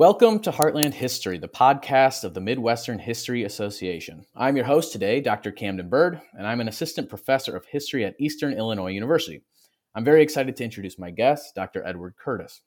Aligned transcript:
Welcome 0.00 0.40
to 0.40 0.50
Heartland 0.50 0.94
History, 0.94 1.36
the 1.36 1.46
podcast 1.46 2.24
of 2.24 2.32
the 2.32 2.40
Midwestern 2.40 2.98
History 2.98 3.44
Association. 3.44 4.24
I'm 4.34 4.56
your 4.56 4.64
host 4.64 4.92
today, 4.92 5.20
Dr. 5.20 5.52
Camden 5.52 5.90
Bird, 5.90 6.22
and 6.32 6.46
I'm 6.46 6.62
an 6.62 6.68
assistant 6.68 7.10
professor 7.10 7.54
of 7.54 7.66
history 7.66 8.06
at 8.06 8.14
Eastern 8.18 8.54
Illinois 8.54 8.92
University. 8.92 9.42
I'm 9.94 10.02
very 10.02 10.22
excited 10.22 10.56
to 10.56 10.64
introduce 10.64 10.98
my 10.98 11.10
guest, 11.10 11.54
Dr. 11.54 11.86
Edward 11.86 12.14
Curtis. 12.16 12.62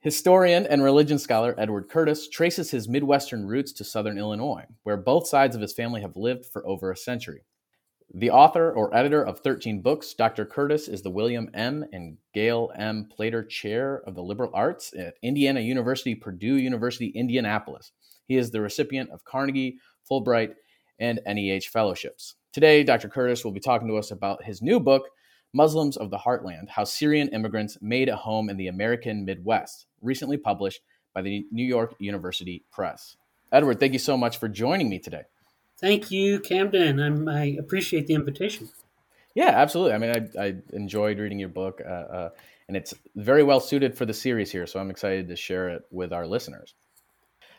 Historian 0.00 0.66
and 0.66 0.82
religion 0.82 1.20
scholar 1.20 1.54
Edward 1.56 1.88
Curtis 1.88 2.28
traces 2.28 2.72
his 2.72 2.88
Midwestern 2.88 3.46
roots 3.46 3.70
to 3.74 3.84
Southern 3.84 4.18
Illinois, 4.18 4.64
where 4.82 4.96
both 4.96 5.28
sides 5.28 5.54
of 5.54 5.62
his 5.62 5.72
family 5.72 6.00
have 6.00 6.16
lived 6.16 6.46
for 6.46 6.66
over 6.66 6.90
a 6.90 6.96
century. 6.96 7.44
The 8.14 8.30
author 8.30 8.70
or 8.70 8.94
editor 8.94 9.24
of 9.24 9.40
13 9.40 9.80
books, 9.80 10.12
Dr. 10.12 10.44
Curtis 10.44 10.86
is 10.86 11.00
the 11.00 11.10
William 11.10 11.48
M. 11.54 11.82
and 11.94 12.18
Gail 12.34 12.70
M. 12.76 13.08
Plater 13.10 13.42
Chair 13.42 14.02
of 14.06 14.14
the 14.14 14.22
Liberal 14.22 14.50
Arts 14.52 14.92
at 14.92 15.14
Indiana 15.22 15.60
University, 15.60 16.14
Purdue 16.14 16.56
University, 16.56 17.06
Indianapolis. 17.06 17.92
He 18.28 18.36
is 18.36 18.50
the 18.50 18.60
recipient 18.60 19.08
of 19.12 19.24
Carnegie, 19.24 19.78
Fulbright, 20.10 20.50
and 20.98 21.20
NEH 21.26 21.70
fellowships. 21.72 22.34
Today, 22.52 22.84
Dr. 22.84 23.08
Curtis 23.08 23.46
will 23.46 23.52
be 23.52 23.60
talking 23.60 23.88
to 23.88 23.96
us 23.96 24.10
about 24.10 24.44
his 24.44 24.60
new 24.60 24.78
book, 24.78 25.04
Muslims 25.54 25.96
of 25.96 26.10
the 26.10 26.18
Heartland 26.18 26.68
How 26.68 26.84
Syrian 26.84 27.28
Immigrants 27.28 27.78
Made 27.80 28.10
a 28.10 28.16
Home 28.16 28.50
in 28.50 28.58
the 28.58 28.68
American 28.68 29.24
Midwest, 29.24 29.86
recently 30.02 30.36
published 30.36 30.82
by 31.14 31.22
the 31.22 31.46
New 31.50 31.64
York 31.64 31.94
University 31.98 32.66
Press. 32.70 33.16
Edward, 33.50 33.80
thank 33.80 33.94
you 33.94 33.98
so 33.98 34.18
much 34.18 34.36
for 34.36 34.50
joining 34.50 34.90
me 34.90 34.98
today. 34.98 35.22
Thank 35.82 36.12
you, 36.12 36.38
Camden. 36.38 37.00
I'm, 37.00 37.28
i 37.28 37.56
appreciate 37.58 38.06
the 38.06 38.14
invitation. 38.14 38.70
Yeah, 39.34 39.48
absolutely. 39.48 39.94
I 39.94 39.98
mean, 39.98 40.30
I, 40.38 40.42
I 40.42 40.54
enjoyed 40.72 41.18
reading 41.18 41.40
your 41.40 41.48
book, 41.48 41.82
uh, 41.84 41.90
uh, 41.90 42.30
and 42.68 42.76
it's 42.76 42.94
very 43.16 43.42
well 43.42 43.58
suited 43.58 43.98
for 43.98 44.06
the 44.06 44.14
series 44.14 44.52
here. 44.52 44.64
So 44.68 44.78
I'm 44.78 44.90
excited 44.90 45.26
to 45.28 45.34
share 45.34 45.70
it 45.70 45.82
with 45.90 46.12
our 46.12 46.24
listeners. 46.24 46.74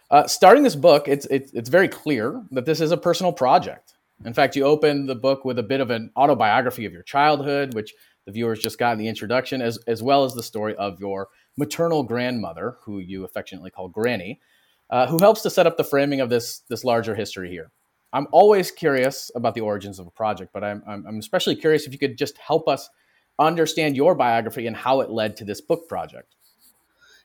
Uh, 0.09 0.25
starting 0.25 0.63
this 0.63 0.75
book, 0.75 1.09
it's, 1.09 1.25
it's 1.25 1.51
it's 1.53 1.69
very 1.69 1.89
clear 1.89 2.43
that 2.51 2.65
this 2.65 2.79
is 2.79 2.91
a 2.91 2.97
personal 2.97 3.33
project. 3.33 3.95
In 4.23 4.33
fact, 4.33 4.55
you 4.55 4.63
open 4.63 5.05
the 5.05 5.15
book 5.15 5.43
with 5.43 5.59
a 5.59 5.63
bit 5.63 5.81
of 5.81 5.89
an 5.89 6.11
autobiography 6.15 6.85
of 6.85 6.93
your 6.93 7.03
childhood, 7.03 7.73
which 7.73 7.93
the 8.25 8.31
viewers 8.31 8.59
just 8.59 8.77
got 8.77 8.93
in 8.93 8.99
the 8.99 9.09
introduction, 9.09 9.61
as 9.61 9.79
as 9.85 10.01
well 10.01 10.23
as 10.23 10.33
the 10.33 10.43
story 10.43 10.75
of 10.75 10.99
your 10.99 11.27
maternal 11.57 12.03
grandmother, 12.03 12.77
who 12.83 12.99
you 12.99 13.25
affectionately 13.25 13.71
call 13.71 13.89
Granny, 13.89 14.39
uh, 14.89 15.07
who 15.07 15.17
helps 15.19 15.41
to 15.41 15.49
set 15.49 15.67
up 15.67 15.75
the 15.75 15.83
framing 15.83 16.21
of 16.21 16.29
this 16.29 16.59
this 16.69 16.85
larger 16.85 17.15
history 17.15 17.49
here. 17.49 17.71
I'm 18.13 18.27
always 18.31 18.71
curious 18.71 19.31
about 19.35 19.55
the 19.55 19.61
origins 19.61 19.99
of 19.99 20.05
a 20.07 20.11
project, 20.11 20.53
but 20.53 20.63
I'm, 20.63 20.83
I'm, 20.87 21.17
especially 21.17 21.55
curious 21.55 21.87
if 21.87 21.93
you 21.93 21.99
could 21.99 22.17
just 22.17 22.37
help 22.37 22.67
us 22.69 22.89
understand 23.39 23.95
your 23.95 24.13
biography 24.13 24.67
and 24.67 24.75
how 24.75 25.01
it 25.01 25.09
led 25.09 25.35
to 25.37 25.45
this 25.45 25.59
book 25.59 25.89
project. 25.89 26.35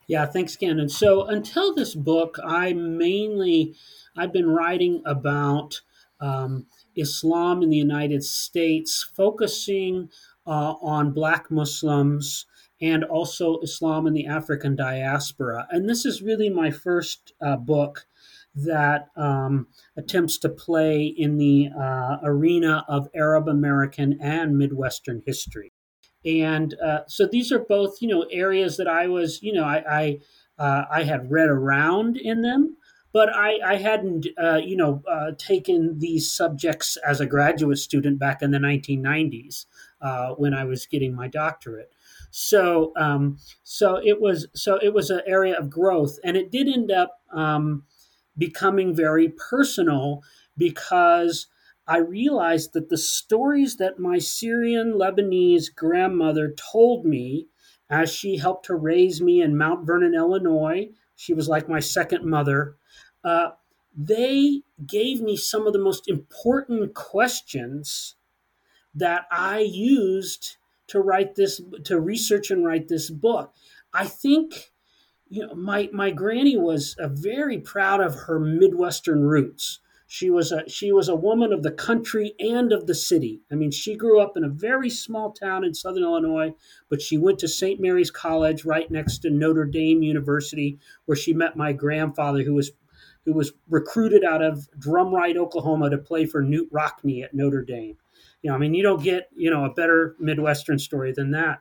Yeah, 0.07 0.25
thanks, 0.25 0.57
Ken. 0.57 0.89
so 0.89 1.27
until 1.27 1.75
this 1.75 1.95
book, 1.95 2.39
I 2.43 2.73
mainly 2.73 3.75
I've 4.17 4.33
been 4.33 4.49
writing 4.49 5.03
about 5.05 5.83
um, 6.21 6.67
Islam 6.97 7.63
in 7.63 7.69
the 7.69 7.77
United 7.77 8.25
States, 8.25 9.09
focusing 9.15 10.09
uh, 10.47 10.75
on 10.81 11.13
Black 11.13 11.51
Muslims 11.51 12.47
and 12.81 13.05
also 13.05 13.61
Islam 13.61 14.07
in 14.07 14.15
the 14.15 14.27
African 14.27 14.75
diaspora. 14.75 15.67
And 15.71 15.89
this 15.89 16.07
is 16.07 16.23
really 16.23 16.49
my 16.49 16.71
first 16.71 17.33
uh, 17.43 17.57
book 17.57 18.07
that 18.65 19.09
um, 19.17 19.67
attempts 19.97 20.39
to 20.39 20.49
play 20.49 21.05
in 21.05 21.37
the 21.37 21.69
uh, 21.79 22.17
arena 22.23 22.85
of 22.89 23.09
Arab 23.15 23.49
American 23.49 24.19
and 24.21 24.57
Midwestern 24.57 25.23
history. 25.27 25.73
And 26.25 26.75
uh, 26.85 27.01
so 27.07 27.27
these 27.27 27.53
are 27.53 27.61
both, 27.61 28.01
you 28.01 28.09
know, 28.09 28.27
areas 28.31 28.77
that 28.77 28.89
I 28.89 29.07
was, 29.07 29.43
you 29.43 29.53
know, 29.53 29.65
I 29.65 29.85
I, 29.89 30.19
uh, 30.59 30.85
I 30.91 31.03
had 31.05 31.31
read 31.31 31.49
around 31.49 32.17
in 32.17 32.43
them, 32.43 32.77
but 33.13 33.35
I, 33.35 33.59
I 33.65 33.77
hadn't, 33.77 34.27
uh, 34.43 34.61
you 34.63 34.77
know, 34.77 35.03
uh, 35.11 35.33
taken 35.39 35.99
these 35.99 36.33
subjects 36.33 36.97
as 37.07 37.21
a 37.21 37.27
graduate 37.27 37.79
student 37.79 38.19
back 38.19 38.43
in 38.43 38.51
the 38.51 38.59
1990s 38.59 39.67
uh, 40.01 40.31
when 40.35 40.55
I 40.55 40.65
was 40.65 40.87
getting 40.87 41.15
my 41.15 41.29
doctorate. 41.29 41.93
So, 42.31 42.93
um, 42.97 43.39
so 43.63 44.01
it 44.05 44.21
was, 44.21 44.49
so 44.55 44.79
it 44.83 44.93
was 44.93 45.11
an 45.11 45.23
area 45.27 45.59
of 45.59 45.71
growth, 45.71 46.19
and 46.25 46.37
it 46.37 46.51
did 46.51 46.69
end 46.69 46.91
up. 46.91 47.21
Um, 47.33 47.85
becoming 48.39 48.95
very 48.95 49.29
personal 49.29 50.23
because 50.57 51.49
I 51.87 51.99
realized 51.99 52.73
that 52.75 52.89
the 52.89 52.99
stories 52.99 53.77
that 53.77 53.99
my 53.99 54.19
Syrian 54.19 54.93
Lebanese 54.93 55.75
grandmother 55.75 56.55
told 56.55 57.05
me 57.05 57.49
as 57.91 58.13
she 58.13 58.37
helped 58.37 58.67
to 58.67 58.75
raise 58.75 59.21
me 59.21 59.41
in 59.41 59.57
Mount 59.57 59.87
Vernon, 59.87 60.15
Illinois, 60.15 60.91
she 61.17 61.33
was 61.33 61.49
like 61.49 61.69
my 61.69 61.81
second 61.81 62.25
mother. 62.25 62.77
Uh, 63.25 63.51
they 63.97 64.63
gave 64.87 65.21
me 65.21 65.37
some 65.37 65.67
of 65.67 65.73
the 65.73 65.79
most 65.79 66.09
important 66.09 66.95
questions 66.95 68.17
that 68.95 69.27
I 69.31 69.61
used 69.61 70.57
to 70.89 71.01
write 71.01 71.35
this, 71.35 71.61
to 71.85 72.01
research 72.01 72.51
and 72.51 72.65
write 72.65 72.89
this 72.89 73.11
book. 73.11 73.53
I 73.93 74.07
think 74.07 74.73
you 75.29 75.47
know, 75.47 75.55
my 75.55 75.89
my 75.93 76.11
granny 76.11 76.57
was 76.57 76.97
very 76.99 77.59
proud 77.59 78.01
of 78.01 78.15
her 78.15 78.39
Midwestern 78.39 79.23
roots. 79.23 79.81
She 80.11 80.31
was 80.31 80.53
a 80.53 80.67
she 80.69 80.91
was 80.91 81.09
a 81.09 81.15
woman 81.15 81.53
of 81.53 81.63
the 81.63 81.71
country 81.71 82.35
and 82.41 82.73
of 82.73 82.87
the 82.87 82.95
city. 82.95 83.43
I 83.53 83.57
mean, 83.57 83.71
she 83.71 83.95
grew 83.95 84.21
up 84.21 84.39
in 84.39 84.45
a 84.45 84.49
very 84.49 84.89
small 84.89 85.33
town 85.33 85.65
in 85.65 85.75
Southern 85.75 86.03
Illinois, 86.03 86.55
but 86.89 87.03
she 87.03 87.19
went 87.19 87.39
to 87.41 87.49
St. 87.49 87.79
Mary's 87.79 88.11
College 88.11 88.65
right 88.65 88.91
next 88.91 89.19
to 89.19 89.31
Notre 89.31 89.67
Dame 89.67 90.03
University, 90.03 90.79
where 91.05 91.17
she 91.17 91.35
met 91.35 91.59
my 91.59 91.75
grandfather, 91.75 92.43
who 92.43 92.55
was 92.55 92.73
who 93.27 93.35
was 93.35 93.53
recruited 93.69 94.25
out 94.25 94.43
of 94.43 94.67
Drumright, 94.79 95.37
Oklahoma, 95.37 95.91
to 95.91 95.99
play 95.99 96.25
for 96.25 96.43
Knute 96.43 96.71
Rockne 96.71 97.23
at 97.23 97.35
Notre 97.35 97.63
Dame. 97.63 97.99
You 98.41 98.49
know, 98.49 98.57
I 98.57 98.59
mean, 98.59 98.73
you 98.73 98.83
don't 98.83 99.03
get 99.03 99.29
you 99.37 99.51
know 99.51 99.67
a 99.67 99.75
better 99.75 100.17
Midwestern 100.19 100.79
story 100.79 101.13
than 101.13 101.33
that. 101.33 101.61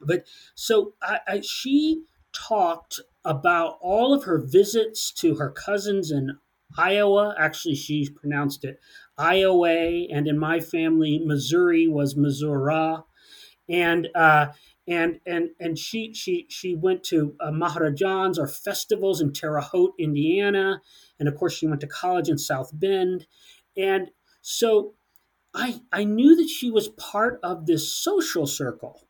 But 0.00 0.24
so 0.56 0.94
I, 1.00 1.20
I 1.28 1.40
she 1.42 2.02
talked 2.36 3.00
about 3.24 3.78
all 3.80 4.12
of 4.12 4.24
her 4.24 4.38
visits 4.38 5.10
to 5.12 5.36
her 5.36 5.50
cousins 5.50 6.10
in 6.10 6.38
Iowa. 6.76 7.34
Actually, 7.38 7.76
she 7.76 8.08
pronounced 8.10 8.64
it 8.64 8.78
Iowa, 9.18 10.06
and 10.10 10.28
in 10.28 10.38
my 10.38 10.60
family, 10.60 11.20
Missouri 11.24 11.88
was 11.88 12.16
Missouri. 12.16 12.98
And 13.68 14.08
uh, 14.14 14.48
and 14.86 15.20
and 15.26 15.50
and 15.58 15.78
she 15.78 16.14
she 16.14 16.46
she 16.48 16.74
went 16.74 17.02
to 17.04 17.34
uh, 17.40 17.50
Mahrajans 17.50 18.38
or 18.38 18.46
festivals 18.46 19.20
in 19.20 19.32
Terre 19.32 19.60
Haute, 19.60 19.94
Indiana, 19.98 20.80
and 21.18 21.28
of 21.28 21.36
course 21.36 21.54
she 21.54 21.66
went 21.66 21.80
to 21.80 21.86
college 21.86 22.28
in 22.28 22.38
South 22.38 22.70
Bend, 22.72 23.26
and 23.76 24.10
so 24.42 24.94
I 25.54 25.80
I 25.90 26.04
knew 26.04 26.36
that 26.36 26.48
she 26.48 26.70
was 26.70 26.88
part 26.88 27.40
of 27.42 27.66
this 27.66 27.92
social 27.92 28.46
circle 28.46 29.08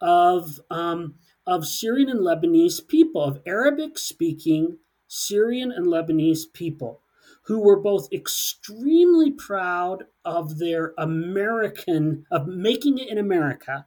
of 0.00 0.60
um, 0.70 1.16
of 1.46 1.66
Syrian 1.66 2.08
and 2.08 2.20
Lebanese 2.20 2.86
people, 2.86 3.22
of 3.22 3.40
Arabic 3.46 3.98
speaking 3.98 4.78
Syrian 5.08 5.70
and 5.70 5.86
Lebanese 5.86 6.52
people, 6.52 7.02
who 7.46 7.60
were 7.60 7.78
both 7.78 8.12
extremely 8.12 9.30
proud 9.30 10.04
of 10.24 10.58
their 10.58 10.94
American, 10.96 12.24
of 12.30 12.46
making 12.46 12.98
it 12.98 13.08
in 13.08 13.18
America, 13.18 13.86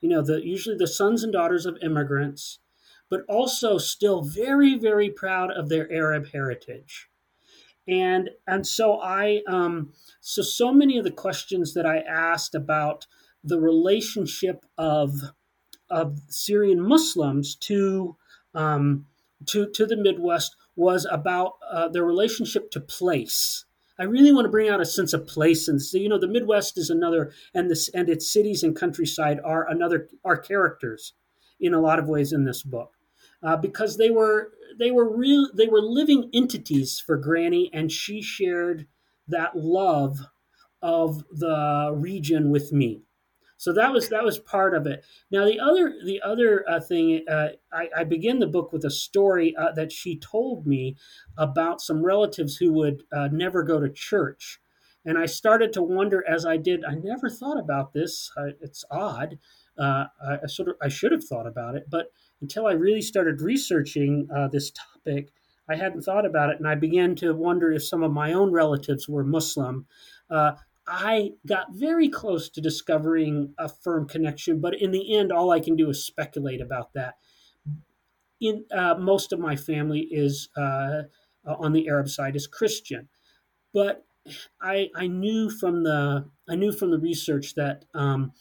you 0.00 0.08
know, 0.08 0.22
the, 0.22 0.44
usually 0.44 0.76
the 0.76 0.86
sons 0.86 1.22
and 1.22 1.32
daughters 1.32 1.66
of 1.66 1.78
immigrants, 1.82 2.60
but 3.10 3.22
also 3.28 3.78
still 3.78 4.22
very, 4.22 4.74
very 4.76 5.10
proud 5.10 5.50
of 5.50 5.68
their 5.68 5.90
Arab 5.92 6.28
heritage. 6.32 7.08
And, 7.86 8.30
and 8.46 8.66
so 8.66 9.00
I, 9.00 9.42
um, 9.48 9.92
so, 10.20 10.42
so 10.42 10.72
many 10.72 10.98
of 10.98 11.04
the 11.04 11.10
questions 11.10 11.74
that 11.74 11.86
I 11.86 11.98
asked 11.98 12.54
about 12.54 13.06
the 13.42 13.60
relationship 13.60 14.66
of 14.76 15.12
of 15.90 16.20
Syrian 16.28 16.80
Muslims 16.80 17.56
to 17.56 18.16
um, 18.54 19.06
to 19.46 19.70
to 19.70 19.86
the 19.86 19.96
Midwest 19.96 20.56
was 20.76 21.06
about 21.10 21.54
uh, 21.70 21.88
their 21.88 22.04
relationship 22.04 22.70
to 22.72 22.80
place. 22.80 23.64
I 24.00 24.04
really 24.04 24.32
want 24.32 24.44
to 24.44 24.50
bring 24.50 24.68
out 24.68 24.80
a 24.80 24.86
sense 24.86 25.12
of 25.12 25.26
place, 25.26 25.66
and 25.66 25.82
so, 25.82 25.98
you 25.98 26.08
know, 26.08 26.18
the 26.18 26.28
Midwest 26.28 26.78
is 26.78 26.88
another, 26.88 27.32
and 27.52 27.68
this 27.68 27.88
and 27.88 28.08
its 28.08 28.32
cities 28.32 28.62
and 28.62 28.76
countryside 28.76 29.40
are 29.44 29.68
another 29.68 30.08
are 30.24 30.36
characters 30.36 31.14
in 31.58 31.74
a 31.74 31.80
lot 31.80 31.98
of 31.98 32.08
ways 32.08 32.32
in 32.32 32.44
this 32.44 32.62
book 32.62 32.92
uh, 33.42 33.56
because 33.56 33.96
they 33.96 34.10
were 34.10 34.52
they 34.78 34.90
were 34.90 35.16
real 35.16 35.48
they 35.54 35.66
were 35.66 35.80
living 35.80 36.30
entities 36.32 37.02
for 37.04 37.16
Granny, 37.16 37.70
and 37.72 37.90
she 37.90 38.22
shared 38.22 38.86
that 39.26 39.56
love 39.56 40.18
of 40.80 41.24
the 41.30 41.92
region 41.94 42.50
with 42.50 42.72
me. 42.72 43.02
So 43.58 43.72
that 43.72 43.92
was 43.92 44.08
that 44.08 44.24
was 44.24 44.38
part 44.38 44.74
of 44.74 44.86
it. 44.86 45.04
Now 45.30 45.44
the 45.44 45.60
other 45.60 45.92
the 46.04 46.22
other 46.24 46.64
uh, 46.68 46.80
thing 46.80 47.24
uh, 47.28 47.48
I, 47.72 47.88
I, 47.98 48.04
begin 48.04 48.38
the 48.38 48.46
book 48.46 48.72
with 48.72 48.84
a 48.84 48.90
story 48.90 49.54
uh, 49.56 49.72
that 49.72 49.90
she 49.90 50.16
told 50.16 50.64
me 50.66 50.96
about 51.36 51.80
some 51.80 52.04
relatives 52.04 52.56
who 52.56 52.72
would 52.74 53.02
uh, 53.12 53.28
never 53.32 53.64
go 53.64 53.80
to 53.80 53.90
church, 53.90 54.60
And 55.04 55.18
I 55.18 55.26
started 55.26 55.72
to 55.72 55.82
wonder 55.82 56.24
as 56.26 56.46
I 56.46 56.56
did. 56.56 56.84
I 56.84 56.94
never 56.94 57.28
thought 57.28 57.58
about 57.58 57.92
this. 57.92 58.30
I, 58.38 58.50
it's 58.60 58.84
odd. 58.92 59.38
Uh, 59.76 60.06
I, 60.24 60.38
I, 60.44 60.46
sort 60.46 60.68
of 60.68 60.76
I 60.80 60.88
should 60.88 61.12
have 61.12 61.24
thought 61.24 61.46
about 61.46 61.74
it, 61.74 61.86
but 61.90 62.12
until 62.40 62.66
I 62.68 62.72
really 62.72 63.02
started 63.02 63.40
researching 63.40 64.28
uh, 64.34 64.46
this 64.46 64.70
topic, 64.70 65.32
I 65.68 65.74
hadn't 65.74 66.02
thought 66.02 66.24
about 66.24 66.50
it, 66.50 66.58
and 66.58 66.68
I 66.68 66.76
began 66.76 67.16
to 67.16 67.34
wonder 67.34 67.72
if 67.72 67.84
some 67.84 68.02
of 68.04 68.12
my 68.12 68.32
own 68.32 68.52
relatives 68.52 69.08
were 69.08 69.24
Muslim. 69.24 69.86
Uh, 70.30 70.52
I 70.88 71.32
got 71.46 71.74
very 71.74 72.08
close 72.08 72.48
to 72.50 72.60
discovering 72.60 73.54
a 73.58 73.68
firm 73.68 74.08
connection, 74.08 74.60
but 74.60 74.74
in 74.80 74.90
the 74.90 75.14
end, 75.16 75.30
all 75.30 75.50
I 75.50 75.60
can 75.60 75.76
do 75.76 75.90
is 75.90 76.04
speculate 76.04 76.62
about 76.62 76.94
that. 76.94 77.16
In 78.40 78.64
uh, 78.72 78.94
most 78.94 79.32
of 79.32 79.40
my 79.40 79.56
family 79.56 80.00
is 80.00 80.48
uh, 80.56 81.02
on 81.44 81.72
the 81.72 81.88
Arab 81.88 82.08
side 82.08 82.36
is 82.36 82.46
Christian, 82.46 83.08
but 83.74 84.06
I 84.60 84.90
I 84.94 85.08
knew 85.08 85.50
from 85.50 85.84
the 85.84 86.30
I 86.48 86.56
knew 86.56 86.72
from 86.72 86.90
the 86.92 86.98
research 86.98 87.54
that 87.56 87.86
um, 87.94 88.32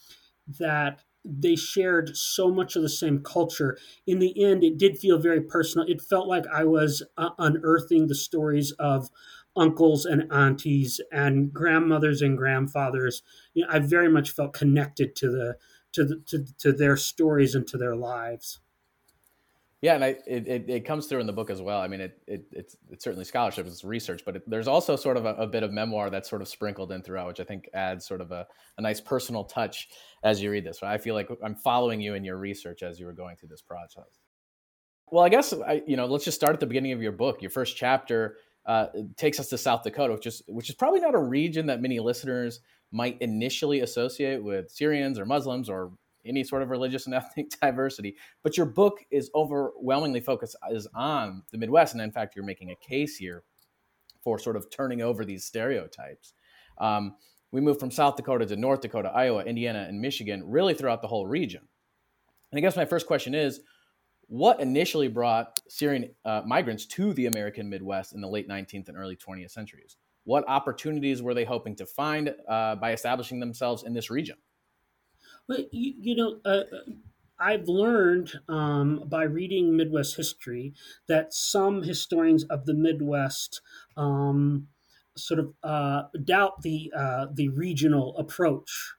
that 0.60 1.04
they 1.26 1.56
shared 1.56 2.16
so 2.16 2.52
much 2.52 2.76
of 2.76 2.84
the 2.84 2.90
same 2.90 3.22
culture. 3.24 3.78
In 4.06 4.20
the 4.20 4.44
end, 4.44 4.64
it 4.64 4.78
did 4.78 4.98
feel 4.98 5.20
very 5.20 5.42
personal. 5.42 5.88
It 5.88 6.02
felt 6.02 6.28
like 6.28 6.48
I 6.48 6.64
was 6.64 7.04
uh, 7.18 7.32
unearthing 7.38 8.08
the 8.08 8.16
stories 8.16 8.72
of 8.74 9.10
uncles 9.58 10.06
and 10.06 10.32
aunties 10.32 11.02
and 11.12 11.52
grandmothers 11.52 12.22
and 12.22 12.38
grandfathers. 12.38 13.24
You 13.54 13.66
know, 13.66 13.72
I 13.72 13.80
very 13.80 14.10
much 14.10 14.32
felt 14.32 14.54
connected 14.54 15.16
to 15.18 15.30
the 15.30 15.58
to 15.94 16.06
the, 16.06 16.22
to, 16.28 16.46
to 16.60 16.72
their 16.72 16.98
stories 16.98 17.56
and 17.56 17.66
to 17.68 17.78
their 17.78 17.96
lives. 17.96 18.60
Yeah, 19.82 19.94
and 19.94 20.04
I, 20.04 20.16
it, 20.26 20.48
it, 20.48 20.70
it, 20.70 20.86
comes 20.86 21.06
through 21.06 21.20
in 21.20 21.28
the 21.28 21.34
book 21.34 21.52
as 21.52 21.62
well. 21.62 21.80
I 21.80 21.88
mean, 21.88 22.02
it, 22.02 22.20
it 22.26 22.46
it's, 22.52 22.76
it's 22.90 23.04
certainly 23.04 23.26
scholarship, 23.26 23.68
it's 23.68 23.84
research, 23.84 24.24
but 24.26 24.38
it, 24.38 24.50
there's 24.50 24.68
also 24.68 24.96
sort 24.96 25.18
of 25.18 25.26
a, 25.26 25.36
a, 25.36 25.46
bit 25.46 25.62
of 25.62 25.72
memoir 25.72 26.10
that's 26.10 26.28
sort 26.28 26.42
of 26.42 26.48
sprinkled 26.48 26.92
in 26.92 27.04
throughout, 27.04 27.28
which 27.28 27.40
I 27.40 27.44
think 27.44 27.70
adds 27.76 28.04
sort 28.08 28.22
of 28.22 28.32
a, 28.32 28.48
a 28.80 28.82
nice 28.82 29.00
personal 29.00 29.44
touch 29.44 29.90
as 30.24 30.42
you 30.42 30.50
read 30.50 30.66
this. 30.66 30.82
I 30.82 30.98
feel 30.98 31.14
like 31.14 31.30
I'm 31.44 31.54
following 31.54 32.02
you 32.02 32.16
in 32.16 32.24
your 32.24 32.38
research 32.38 32.82
as 32.82 33.00
you 33.00 33.06
were 33.06 33.14
going 33.14 33.38
through 33.38 33.50
this 33.50 33.62
process. 33.62 34.20
Well, 35.12 35.24
I 35.24 35.30
guess 35.30 35.54
I, 35.54 35.84
you 35.86 35.96
know, 35.96 36.08
let's 36.08 36.26
just 36.26 36.36
start 36.36 36.54
at 36.54 36.60
the 36.60 36.66
beginning 36.66 36.94
of 36.94 37.02
your 37.02 37.12
book. 37.12 37.44
Your 37.44 37.52
first 37.52 37.78
chapter 37.78 38.38
uh, 38.68 38.88
takes 39.16 39.40
us 39.40 39.48
to 39.48 39.58
South 39.58 39.82
Dakota, 39.84 40.14
which 40.14 40.28
is 40.28 40.44
which 40.48 40.70
is 40.70 40.76
probably 40.76 41.00
not 41.00 41.16
a 41.16 41.20
region 41.20 41.66
that 41.68 41.82
many 41.82 42.00
listeners 42.00 42.60
might 42.92 43.18
initially 43.22 43.80
associate 43.80 44.44
with 44.44 44.70
Syrians 44.70 45.18
or 45.18 45.26
Muslims 45.26 45.70
or 45.70 45.92
any 46.26 46.44
sort 46.44 46.62
of 46.62 46.70
religious 46.70 47.06
and 47.06 47.16
ethnic 47.16 47.50
diversity. 47.62 48.18
But 48.44 48.58
your 48.58 48.66
book 48.66 49.00
is 49.10 49.32
overwhelmingly 49.34 50.20
focused 50.20 50.58
is 50.70 50.88
on 50.94 51.44
the 51.52 51.58
Midwest, 51.58 51.94
and 51.94 52.02
in 52.02 52.12
fact, 52.12 52.36
you're 52.36 52.46
making 52.46 52.72
a 52.72 52.76
case 52.76 53.16
here 53.16 53.44
for 54.22 54.38
sort 54.38 54.58
of 54.58 54.70
turning 54.70 55.02
over 55.02 55.24
these 55.24 55.46
stereotypes. 55.46 56.34
Um, 56.78 57.16
we 57.52 57.62
moved 57.62 57.80
from 57.80 57.92
South 57.92 58.18
Dakota 58.18 58.46
to 58.46 58.58
North 58.58 58.82
Dakota, 58.82 59.10
Iowa, 59.10 59.44
Indiana, 59.44 59.86
and 59.88 60.02
Michigan, 60.02 60.44
really 60.46 60.74
throughout 60.74 61.02
the 61.02 61.08
whole 61.08 61.26
region. 61.26 61.62
And 62.52 62.58
I 62.58 62.62
guess 62.62 62.76
my 62.76 62.86
first 62.86 63.08
question 63.08 63.34
is 63.34 63.62
what 64.28 64.60
initially 64.60 65.08
brought 65.08 65.60
Syrian 65.70 66.12
uh, 66.26 66.42
migrants 66.46 66.86
to 66.88 67.14
the 67.14 67.26
American 67.26 67.70
Midwest 67.70 68.14
in 68.14 68.22
the 68.22 68.28
late 68.28 68.48
19th 68.48 68.90
and 68.90 68.98
early 68.98 69.16
20th 69.16 69.52
centuries? 69.52 69.98
What 70.26 70.44
opportunities 70.48 71.22
were 71.22 71.34
they 71.34 71.46
hoping 71.46 71.76
to 71.78 71.86
find 71.86 72.36
uh, 72.50 72.76
by 72.76 72.92
establishing 72.92 73.40
themselves 73.40 73.84
in 73.84 73.94
this 73.94 74.10
region? 74.10 74.36
Well, 75.48 75.60
you, 75.72 75.94
you 75.98 76.16
know, 76.16 76.40
uh, 76.44 76.64
I've 77.40 77.68
learned 77.68 78.34
um, 78.50 79.04
by 79.08 79.24
reading 79.24 79.78
Midwest 79.78 80.18
history 80.18 80.74
that 81.08 81.34
some 81.34 81.84
historians 81.84 82.44
of 82.46 82.66
the 82.66 82.74
Midwest 82.74 83.62
um, 83.96 84.68
sort 85.16 85.40
of 85.40 85.54
uh, 85.64 86.04
doubt 86.24 86.62
the 86.62 86.92
uh, 86.96 87.28
the 87.34 87.50
regional 87.50 88.18
approach. 88.18 88.96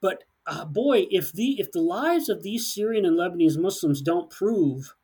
But 0.00 0.24
uh, 0.48 0.64
boy, 0.64 1.06
if 1.10 1.32
the 1.32 1.60
if 1.60 1.70
the 1.72 1.80
lives 1.80 2.28
of 2.28 2.42
these 2.42 2.72
Syrian 2.72 3.04
and 3.04 3.18
Lebanese 3.18 3.58
Muslims 3.58 4.00
don't 4.00 4.30
prove 4.30 4.94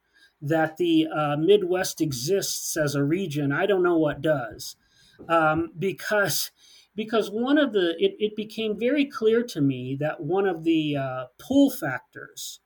that 0.40 0.76
the 0.76 1.06
uh, 1.06 1.36
Midwest 1.38 2.00
exists 2.00 2.76
as 2.76 2.94
a 2.94 3.04
region, 3.04 3.52
I 3.52 3.66
don't 3.66 3.82
know 3.82 3.98
what 3.98 4.22
does, 4.22 4.76
um, 5.28 5.70
because 5.78 6.50
because 6.96 7.30
one 7.30 7.58
of 7.58 7.72
the 7.72 7.94
it, 7.98 8.14
it 8.18 8.36
became 8.36 8.78
very 8.78 9.04
clear 9.04 9.42
to 9.42 9.60
me 9.60 9.96
that 10.00 10.22
one 10.22 10.46
of 10.46 10.64
the 10.64 10.96
uh, 10.96 11.24
pull 11.38 11.70
factors 11.70 12.60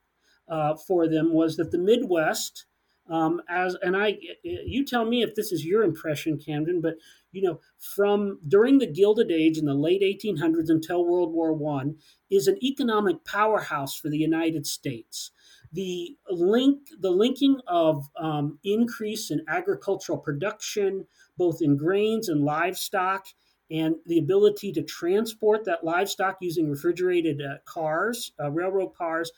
uh, 0.49 0.75
for 0.77 1.09
them 1.09 1.33
was 1.33 1.57
that 1.57 1.73
the 1.73 1.79
Midwest, 1.79 2.67
um, 3.09 3.41
as 3.49 3.77
and 3.83 3.97
I, 3.97 4.19
you 4.43 4.85
tell 4.85 5.05
me 5.05 5.23
if 5.23 5.35
this 5.35 5.53
is 5.53 5.65
your 5.65 5.83
impression, 5.83 6.39
Camden, 6.39 6.81
but 6.81 6.95
you 7.33 7.43
know, 7.43 7.61
from 7.79 8.39
during 8.47 8.79
the 8.79 8.87
Gilded 8.87 9.31
Age 9.31 9.59
in 9.59 9.65
the 9.65 9.75
late 9.75 10.03
1800s 10.03 10.69
until 10.69 11.05
World 11.05 11.33
War 11.33 11.53
One, 11.53 11.97
is 12.31 12.47
an 12.47 12.63
economic 12.63 13.25
powerhouse 13.25 13.97
for 13.97 14.09
the 14.09 14.19
United 14.19 14.67
States. 14.67 15.31
The 15.73 16.17
link, 16.31 16.89
the 16.99 17.11
linking 17.11 17.61
of 17.67 18.09
um, 18.19 18.59
increase 18.65 19.31
in 19.31 19.43
agricultural 19.49 20.19
production, 20.19 21.07
both 21.37 21.61
in 21.61 21.77
grains 21.77 22.29
and 22.29 22.45
livestock, 22.45 23.27
and 23.71 23.97
the 24.07 24.19
ability 24.19 24.73
to 24.73 24.83
transport 24.83 25.65
that 25.65 25.85
livestock 25.85 26.39
using 26.41 26.71
refrigerated 26.71 27.43
uh, 27.43 27.59
cars, 27.67 28.33
uh, 28.41 28.51
railroad 28.51 28.95
cars, 28.95 29.31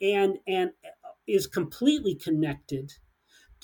and 0.00 0.38
and 0.46 0.70
is 1.26 1.46
completely 1.46 2.14
connected 2.14 2.92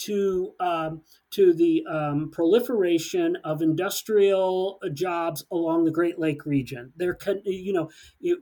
to 0.01 0.53
um, 0.61 1.03
to 1.31 1.53
the 1.53 1.85
um, 1.87 2.31
proliferation 2.31 3.37
of 3.45 3.63
industrial 3.63 4.81
jobs 4.93 5.45
along 5.51 5.85
the 5.85 5.91
Great 5.91 6.19
Lake 6.19 6.45
region. 6.47 6.93
There, 6.97 7.15
can, 7.15 7.43
you 7.45 7.73
know, 7.73 7.91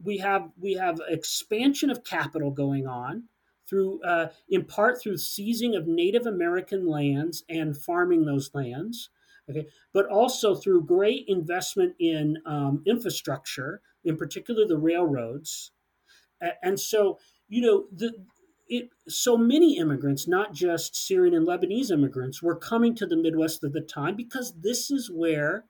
we 0.03 0.19
have 0.19 0.51
we 0.59 0.75
have 0.75 1.01
expansion 1.09 1.91
of 1.91 2.05
capital 2.05 2.51
going 2.51 2.87
on 2.87 3.25
through, 3.69 4.01
uh, 4.03 4.29
in 4.49 4.65
part, 4.65 5.01
through 5.01 5.19
seizing 5.19 5.75
of 5.75 5.87
Native 5.87 6.27
American 6.27 6.87
lands 6.87 7.45
and 7.49 7.77
farming 7.77 8.25
those 8.25 8.51
lands 8.55 9.11
okay, 9.51 9.67
but 9.93 10.07
also 10.07 10.55
through 10.55 10.85
great 10.85 11.25
investment 11.29 11.95
in 11.99 12.39
um, 12.47 12.83
infrastructure, 12.87 13.81
in 14.05 14.17
particular 14.17 14.67
the 14.67 14.79
railroads. 14.79 15.73
And 16.63 16.79
so, 16.79 17.19
you 17.49 17.63
know, 17.63 17.85
the, 17.93 18.13
it, 18.69 18.91
so 19.09 19.37
many 19.37 19.79
immigrants, 19.79 20.29
not 20.29 20.53
just 20.53 20.95
Syrian 20.95 21.35
and 21.35 21.47
Lebanese 21.47 21.91
immigrants, 21.91 22.43
were 22.43 22.57
coming 22.57 22.95
to 22.97 23.07
the 23.07 23.17
Midwest 23.17 23.65
at 23.65 23.73
the 23.73 23.81
time 23.81 24.17
because 24.17 24.53
this 24.61 24.91
is 24.91 25.11
where 25.11 25.65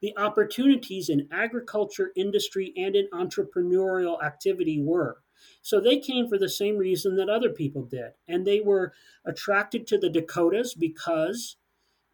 the 0.00 0.16
opportunities 0.16 1.08
in 1.08 1.28
agriculture, 1.32 2.12
industry, 2.16 2.72
and 2.76 2.94
in 2.94 3.08
entrepreneurial 3.12 4.22
activity 4.22 4.80
were. 4.80 5.18
So 5.62 5.80
they 5.80 5.98
came 5.98 6.28
for 6.28 6.38
the 6.38 6.48
same 6.48 6.76
reason 6.76 7.16
that 7.16 7.28
other 7.28 7.50
people 7.50 7.84
did. 7.84 8.12
And 8.28 8.46
they 8.46 8.60
were 8.60 8.92
attracted 9.26 9.86
to 9.88 9.98
the 9.98 10.10
Dakotas 10.10 10.74
because 10.74 11.56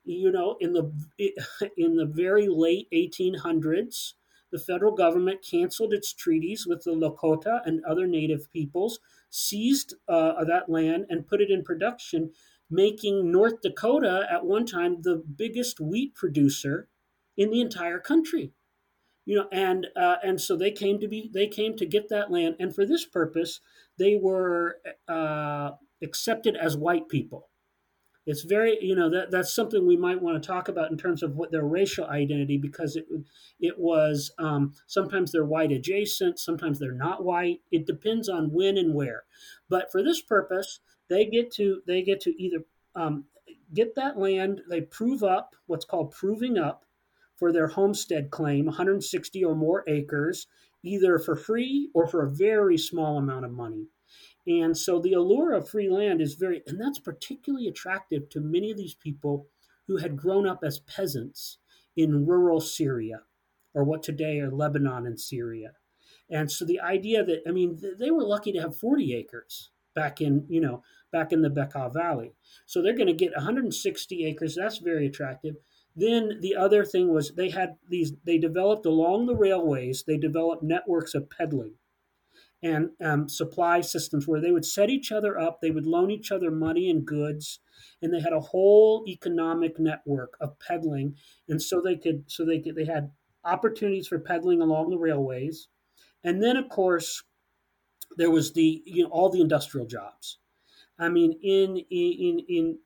you 0.05 0.33
know, 0.33 0.57
in 0.61 0.73
the 0.73 0.93
in 1.77 1.97
the 1.97 2.07
very 2.07 2.49
late 2.49 2.89
1800s, 2.93 4.15
the 4.51 4.59
federal 4.59 4.93
government 4.93 5.45
canceled 5.49 5.93
its 5.93 6.13
treaties 6.13 6.67
with 6.67 6.85
the 6.85 6.93
Lakota 6.93 7.61
and 7.65 7.85
other 7.85 8.07
native 8.07 8.51
peoples, 8.53 8.99
seized 9.33 9.95
uh, 10.09 10.45
that 10.45 10.69
land, 10.69 11.07
and 11.09 11.27
put 11.27 11.41
it 11.41 11.51
in 11.51 11.65
production, 11.65 12.31
making 12.71 13.33
North 13.33 13.63
Dakota 13.63 14.27
at 14.31 14.45
one 14.45 14.67
time 14.67 15.03
the 15.03 15.17
biggest 15.17 15.81
wheat 15.81 16.15
producer 16.15 16.89
in 17.37 17.51
the 17.51 17.61
entire 17.61 17.99
country. 17.99 18.53
You 19.25 19.37
know, 19.37 19.49
and 19.51 19.87
uh, 19.97 20.17
and 20.23 20.41
so 20.41 20.57
they 20.57 20.73
came 20.73 21.01
to 21.01 21.09
be 21.09 21.31
they 21.33 21.47
came 21.47 21.77
to 21.77 21.87
get 21.87 22.09
that 22.11 22.31
land, 22.31 22.57
and 22.61 22.75
for 22.75 22.85
this 22.85 23.07
purpose, 23.07 23.61
they 23.99 24.17
were 24.21 24.79
uh, 25.09 25.71
accepted 26.03 26.57
as 26.57 26.77
white 26.77 27.09
people 27.09 27.49
it's 28.27 28.43
very 28.43 28.79
you 28.81 28.95
know 28.95 29.11
that 29.11 29.31
that's 29.31 29.55
something 29.55 29.87
we 29.87 29.97
might 29.97 30.21
want 30.21 30.41
to 30.41 30.47
talk 30.47 30.69
about 30.69 30.91
in 30.91 30.97
terms 30.97 31.23
of 31.23 31.35
what 31.35 31.51
their 31.51 31.65
racial 31.65 32.07
identity 32.07 32.57
because 32.57 32.97
it 32.97 33.07
it 33.61 33.79
was 33.79 34.31
um, 34.39 34.73
sometimes 34.87 35.33
they're 35.33 35.45
white 35.45 35.73
adjacent 35.73 36.39
sometimes 36.39 36.79
they're 36.79 36.93
not 36.93 37.25
white. 37.25 37.61
It 37.71 37.87
depends 37.87 38.29
on 38.29 38.53
when 38.53 38.77
and 38.79 38.95
where. 38.95 39.25
But 39.69 39.91
for 39.91 40.03
this 40.03 40.21
purpose 40.21 40.81
they 41.09 41.27
get 41.27 41.53
to 41.53 41.83
they 41.87 42.03
get 42.03 42.21
to 42.23 42.43
either 42.43 42.65
um, 42.95 43.25
get 43.75 43.95
that 43.97 44.19
land 44.19 44.61
they 44.71 44.81
prove 44.81 45.23
up 45.23 45.55
what's 45.67 45.85
called 45.85 46.13
proving 46.13 46.59
up 46.59 46.85
for 47.37 47.53
their 47.53 47.69
homestead 47.69 48.31
claim 48.31 48.67
160 48.67 49.45
or 49.45 49.55
more 49.55 49.83
acres 49.89 50.47
either 50.85 51.19
for 51.19 51.37
free 51.37 51.91
or 51.95 52.07
for 52.07 52.25
a 52.25 52.31
very 52.31 52.77
small 52.77 53.19
amount 53.19 53.45
of 53.45 53.51
money 53.51 53.87
and 54.47 54.77
so 54.77 54.99
the 54.99 55.13
allure 55.13 55.53
of 55.53 55.69
free 55.69 55.89
land 55.89 56.21
is 56.21 56.35
very, 56.35 56.63
and 56.67 56.81
that's 56.81 56.99
particularly 56.99 57.69
attractive 57.69 58.29
to 58.31 58.41
many 58.41 58.71
of 58.71 58.77
these 58.77 58.95
people 58.95 59.47
who 59.87 59.99
had 59.99 60.17
grown 60.17 60.47
up 60.47 60.61
as 60.65 60.81
peasants 60.81 61.59
in 61.97 62.27
rural 62.27 62.61
Syria, 62.61 63.23
or 63.75 63.85
what 63.85 64.03
today 64.03 64.41
are 64.41 64.51
Lebanon 64.51 65.07
and 65.07 65.21
Syria. 65.21 65.73
And 66.31 66.51
so 66.51 66.65
the 66.65 66.81
idea 66.81 67.25
that, 67.25 67.43
I 67.47 67.51
mean, 67.53 67.81
they 67.99 68.11
were 68.11 68.25
lucky 68.25 68.53
to 68.53 68.61
have 68.61 68.77
40 68.77 69.15
acres 69.15 69.71
back 69.95 70.21
in, 70.21 70.47
you 70.49 70.61
know, 70.61 70.83
back 71.13 71.33
in 71.33 71.43
the 71.43 71.51
Bekaa 71.51 71.93
Valley. 71.93 72.33
So 72.67 72.81
they're 72.81 72.97
going 72.97 73.07
to 73.07 73.13
get 73.13 73.37
160 73.37 74.25
acres. 74.25 74.57
That's 74.57 74.79
very 74.79 75.07
attractive. 75.07 75.57
then 75.95 76.39
the 76.41 76.57
other 76.57 76.85
thing 76.85 77.13
was 77.13 77.33
they 77.33 77.51
had 77.51 77.77
these 77.89 78.13
they 78.25 78.39
developed 78.39 78.87
along 78.87 79.27
the 79.27 79.37
railways 79.37 80.05
they 80.07 80.17
developed 80.17 80.63
networks 80.63 81.15
of 81.15 81.29
peddling 81.29 81.75
and 82.63 82.91
um, 83.05 83.29
supply 83.29 83.81
systems 83.81 84.29
where 84.29 84.41
they 84.41 84.53
would 84.53 84.65
set 84.65 84.91
each 84.91 85.11
other 85.11 85.39
up 85.39 85.61
they 85.61 85.71
would 85.71 85.87
loan 85.87 86.11
each 86.11 86.31
other 86.31 86.51
money 86.51 86.89
and 86.89 87.07
goods 87.07 87.61
and 88.01 88.13
they 88.13 88.21
had 88.21 88.33
a 88.33 88.41
whole 88.41 89.05
economic 89.09 89.79
network 89.79 90.37
of 90.41 90.59
peddling 90.59 91.15
and 91.49 91.61
so 91.61 91.81
they 91.81 91.97
could 91.97 92.25
so 92.29 92.45
they 92.45 92.61
could 92.61 92.77
they 92.77 92.85
had 92.85 93.11
opportunities 93.45 94.09
for 94.09 94.19
peddling 94.19 94.61
along 94.61 94.91
the 94.91 94.99
railways. 94.99 95.69
And 96.25 96.43
then 96.43 96.57
of 96.57 96.69
course 96.69 97.23
there 98.17 98.31
was 98.31 98.53
the 98.53 98.83
you 98.85 99.05
know 99.05 99.11
all 99.11 99.31
the 99.31 99.41
industrial 99.41 99.87
jobs. 99.87 100.39
I 100.99 101.09
mean 101.09 101.39
in 101.43 101.79
in 101.91 102.41
in 102.49 102.79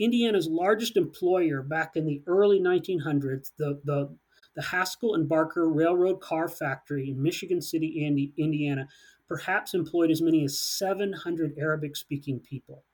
indiana's 0.00 0.46
largest 0.48 0.96
employer 0.96 1.60
back 1.60 1.96
in 1.96 2.06
the 2.06 2.22
early 2.28 2.60
1900s 2.60 3.50
the 3.58 3.80
the 3.82 4.16
the 4.54 4.62
Haskell 4.62 5.14
and 5.14 5.28
Barker 5.28 5.68
Railroad 5.68 6.20
Car 6.20 6.48
Factory 6.48 7.10
in 7.10 7.22
Michigan 7.22 7.60
City, 7.60 8.32
Indiana, 8.36 8.88
perhaps 9.28 9.74
employed 9.74 10.10
as 10.10 10.22
many 10.22 10.44
as 10.44 10.58
700 10.58 11.54
Arabic 11.58 11.96
speaking 11.96 12.40
people. 12.40 12.84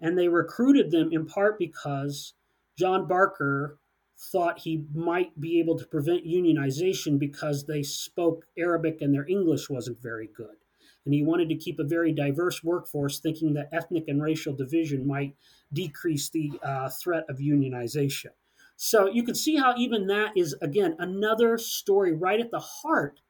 And 0.00 0.18
they 0.18 0.28
recruited 0.28 0.90
them 0.90 1.10
in 1.12 1.26
part 1.26 1.58
because 1.58 2.34
John 2.78 3.06
Barker 3.06 3.78
thought 4.18 4.60
he 4.60 4.84
might 4.94 5.38
be 5.40 5.60
able 5.60 5.78
to 5.78 5.86
prevent 5.86 6.26
unionization 6.26 7.18
because 7.18 7.66
they 7.66 7.82
spoke 7.82 8.46
Arabic 8.56 8.98
and 9.00 9.14
their 9.14 9.28
English 9.28 9.68
wasn't 9.68 10.02
very 10.02 10.28
good. 10.34 10.56
And 11.04 11.14
he 11.14 11.22
wanted 11.22 11.48
to 11.50 11.56
keep 11.56 11.78
a 11.78 11.84
very 11.84 12.12
diverse 12.12 12.64
workforce, 12.64 13.20
thinking 13.20 13.54
that 13.54 13.68
ethnic 13.72 14.08
and 14.08 14.20
racial 14.20 14.54
division 14.54 15.06
might 15.06 15.36
decrease 15.72 16.28
the 16.30 16.52
uh, 16.62 16.88
threat 16.88 17.24
of 17.28 17.38
unionization. 17.38 18.30
So 18.76 19.08
you 19.08 19.22
can 19.22 19.34
see 19.34 19.56
how 19.56 19.74
even 19.76 20.06
that 20.08 20.32
is, 20.36 20.54
again, 20.60 20.96
another 20.98 21.56
story 21.58 22.12
right 22.12 22.40
at 22.40 22.50
the 22.50 22.60
heart 22.60 23.20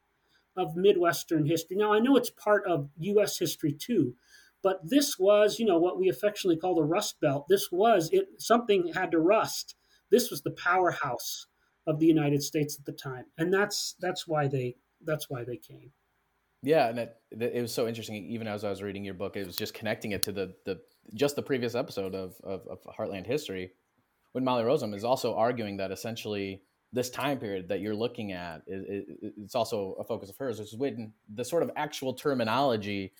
of 0.56 0.76
Midwestern 0.76 1.46
history. 1.46 1.76
Now, 1.76 1.92
I 1.92 2.00
know 2.00 2.16
it's 2.16 2.30
part 2.30 2.64
of 2.66 2.88
U.S. 2.98 3.38
history 3.38 3.72
too, 3.72 4.14
but 4.62 4.80
this 4.82 5.18
was, 5.18 5.58
you 5.58 5.66
know, 5.66 5.78
what 5.78 5.98
we 5.98 6.08
affectionately 6.08 6.58
call 6.58 6.74
the 6.74 6.82
Rust 6.82 7.20
Belt. 7.20 7.46
This 7.48 7.70
was 7.70 8.10
it. 8.12 8.26
Something 8.38 8.92
had 8.94 9.12
to 9.12 9.18
rust. 9.18 9.76
This 10.10 10.30
was 10.30 10.42
the 10.42 10.50
powerhouse 10.50 11.46
of 11.86 12.00
the 12.00 12.06
United 12.06 12.42
States 12.42 12.76
at 12.78 12.84
the 12.84 12.92
time, 12.92 13.26
and 13.38 13.52
that's 13.52 13.94
that's 14.00 14.26
why 14.26 14.48
they 14.48 14.76
that's 15.04 15.30
why 15.30 15.44
they 15.44 15.56
came. 15.56 15.92
Yeah, 16.62 16.88
and 16.88 16.98
it, 16.98 17.16
it 17.30 17.62
was 17.62 17.72
so 17.72 17.86
interesting. 17.86 18.16
Even 18.16 18.48
as 18.48 18.64
I 18.64 18.70
was 18.70 18.82
reading 18.82 19.04
your 19.04 19.14
book, 19.14 19.36
it 19.36 19.46
was 19.46 19.56
just 19.56 19.74
connecting 19.74 20.12
it 20.12 20.22
to 20.24 20.32
the 20.32 20.54
the 20.64 20.80
just 21.14 21.36
the 21.36 21.42
previous 21.42 21.74
episode 21.74 22.14
of 22.14 22.34
of, 22.42 22.66
of 22.66 22.78
Heartland 22.98 23.26
history 23.26 23.72
when 24.36 24.44
Molly 24.44 24.64
Rozum 24.64 24.94
is 24.94 25.02
also 25.02 25.34
arguing 25.34 25.78
that 25.78 25.90
essentially 25.90 26.60
this 26.92 27.08
time 27.08 27.38
period 27.38 27.68
that 27.70 27.80
you're 27.80 27.94
looking 27.94 28.32
at 28.32 28.60
is, 28.66 28.84
it's 29.38 29.54
also 29.54 29.96
a 29.98 30.04
focus 30.04 30.28
of 30.28 30.36
hers, 30.36 30.58
which 30.58 30.74
is 30.74 30.78
when 30.78 31.10
the 31.34 31.42
sort 31.42 31.62
of 31.62 31.70
actual 31.74 32.12
terminology 32.12 33.14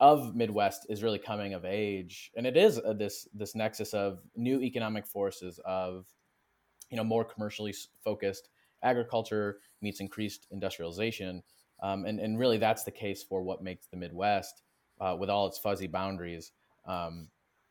of 0.00 0.34
Midwest 0.34 0.86
is 0.88 1.02
really 1.02 1.18
coming 1.18 1.52
of 1.52 1.66
age, 1.66 2.30
and 2.34 2.46
it 2.46 2.56
is 2.56 2.80
this 2.96 3.28
this 3.34 3.54
nexus 3.54 3.92
of 3.92 4.20
new 4.36 4.62
economic 4.62 5.06
forces 5.06 5.60
of 5.66 6.06
you 6.88 6.96
know 6.96 7.04
more 7.04 7.26
commercially 7.26 7.74
focused 8.02 8.48
agriculture 8.82 9.58
meets 9.82 10.00
increased 10.00 10.46
industrialization, 10.50 11.42
um, 11.82 12.06
and 12.06 12.18
and 12.20 12.38
really 12.38 12.56
that's 12.56 12.84
the 12.84 12.90
case 12.90 13.22
for 13.22 13.42
what 13.42 13.62
makes 13.62 13.86
the 13.88 13.98
Midwest 13.98 14.62
uh, 14.98 15.14
with 15.14 15.28
all 15.28 15.46
its 15.46 15.58
fuzzy 15.58 15.88
boundaries, 15.88 16.52
um, 16.86 17.28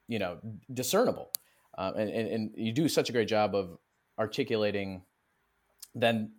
you 0.07 0.19
know, 0.19 0.38
discernible 0.75 1.31
um, 1.77 1.96
and, 1.96 2.10
and, 2.10 2.27
and 2.29 2.51
you 2.55 2.72
do 2.72 2.88
such 2.88 3.10
a 3.10 3.13
great 3.13 3.27
job 3.27 3.55
of 3.55 3.77
articulating 4.19 5.03
then 5.93 6.31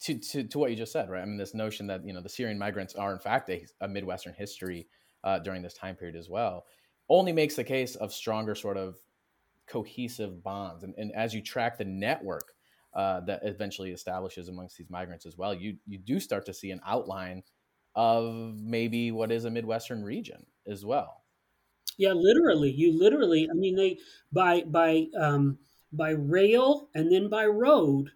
to, 0.00 0.18
to, 0.18 0.44
to 0.44 0.58
what 0.58 0.70
you 0.70 0.76
just 0.76 0.92
said, 0.92 1.10
right? 1.10 1.22
I 1.22 1.24
mean, 1.24 1.36
this 1.36 1.54
notion 1.54 1.86
that, 1.88 2.06
you 2.06 2.12
know, 2.12 2.20
the 2.20 2.28
Syrian 2.28 2.58
migrants 2.58 2.94
are 2.94 3.12
in 3.12 3.18
fact 3.18 3.50
a, 3.50 3.66
a 3.80 3.88
Midwestern 3.88 4.34
history 4.34 4.88
uh, 5.24 5.38
during 5.38 5.62
this 5.62 5.74
time 5.74 5.96
period 5.96 6.16
as 6.16 6.28
well, 6.28 6.64
only 7.08 7.32
makes 7.32 7.56
the 7.56 7.64
case 7.64 7.94
of 7.96 8.12
stronger 8.12 8.54
sort 8.54 8.76
of 8.76 8.96
cohesive 9.68 10.42
bonds. 10.42 10.82
And, 10.82 10.94
and 10.96 11.12
as 11.12 11.34
you 11.34 11.42
track 11.42 11.78
the 11.78 11.84
network 11.84 12.52
uh, 12.94 13.20
that 13.20 13.40
eventually 13.42 13.92
establishes 13.92 14.48
amongst 14.48 14.76
these 14.76 14.90
migrants 14.90 15.26
as 15.26 15.36
well, 15.36 15.54
you, 15.54 15.76
you 15.86 15.98
do 15.98 16.18
start 16.18 16.46
to 16.46 16.54
see 16.54 16.70
an 16.70 16.80
outline 16.86 17.42
of 17.94 18.56
maybe 18.60 19.12
what 19.12 19.30
is 19.30 19.44
a 19.44 19.50
Midwestern 19.50 20.02
region 20.02 20.46
as 20.66 20.84
well. 20.84 21.21
Yeah, 21.98 22.12
literally. 22.12 22.70
You 22.70 22.98
literally. 22.98 23.48
I 23.50 23.54
mean, 23.54 23.76
they 23.76 23.98
by 24.32 24.62
by 24.62 25.06
um, 25.18 25.58
by 25.92 26.10
rail 26.10 26.88
and 26.94 27.12
then 27.12 27.28
by 27.28 27.46
road. 27.46 28.10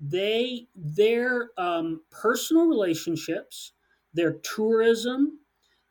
They 0.00 0.68
their 0.74 1.50
um, 1.58 2.02
personal 2.10 2.66
relationships, 2.66 3.72
their 4.12 4.32
tourism, 4.32 5.40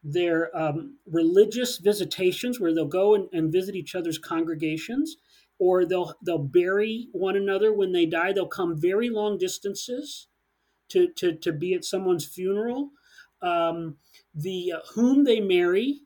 their 0.04 0.56
um, 0.58 0.98
religious 1.06 1.78
visitations, 1.78 2.60
where 2.60 2.74
they'll 2.74 2.86
go 2.86 3.16
and, 3.16 3.30
and 3.34 3.52
visit 3.52 3.76
each 3.76 3.96
other's 3.96 4.18
congregations, 4.20 5.18
or 5.60 5.86
they'll 5.86 6.16
they'll 6.26 6.38
bury 6.40 7.08
one 7.14 7.36
another 7.38 7.74
when 7.74 7.94
they 7.94 8.06
die. 8.06 8.34
They'll 8.34 8.48
come 8.48 8.80
very 8.80 9.10
long 9.10 9.38
distances 9.38 10.28
to 10.90 11.10
to 11.18 11.34
to 11.38 11.52
be 11.54 11.74
at 11.74 11.86
someone's 11.86 12.26
funeral. 12.26 12.92
Um, 13.42 13.98
the 14.36 14.74
uh, 14.74 14.80
whom 14.96 15.24
they 15.26 15.40
marry 15.40 16.02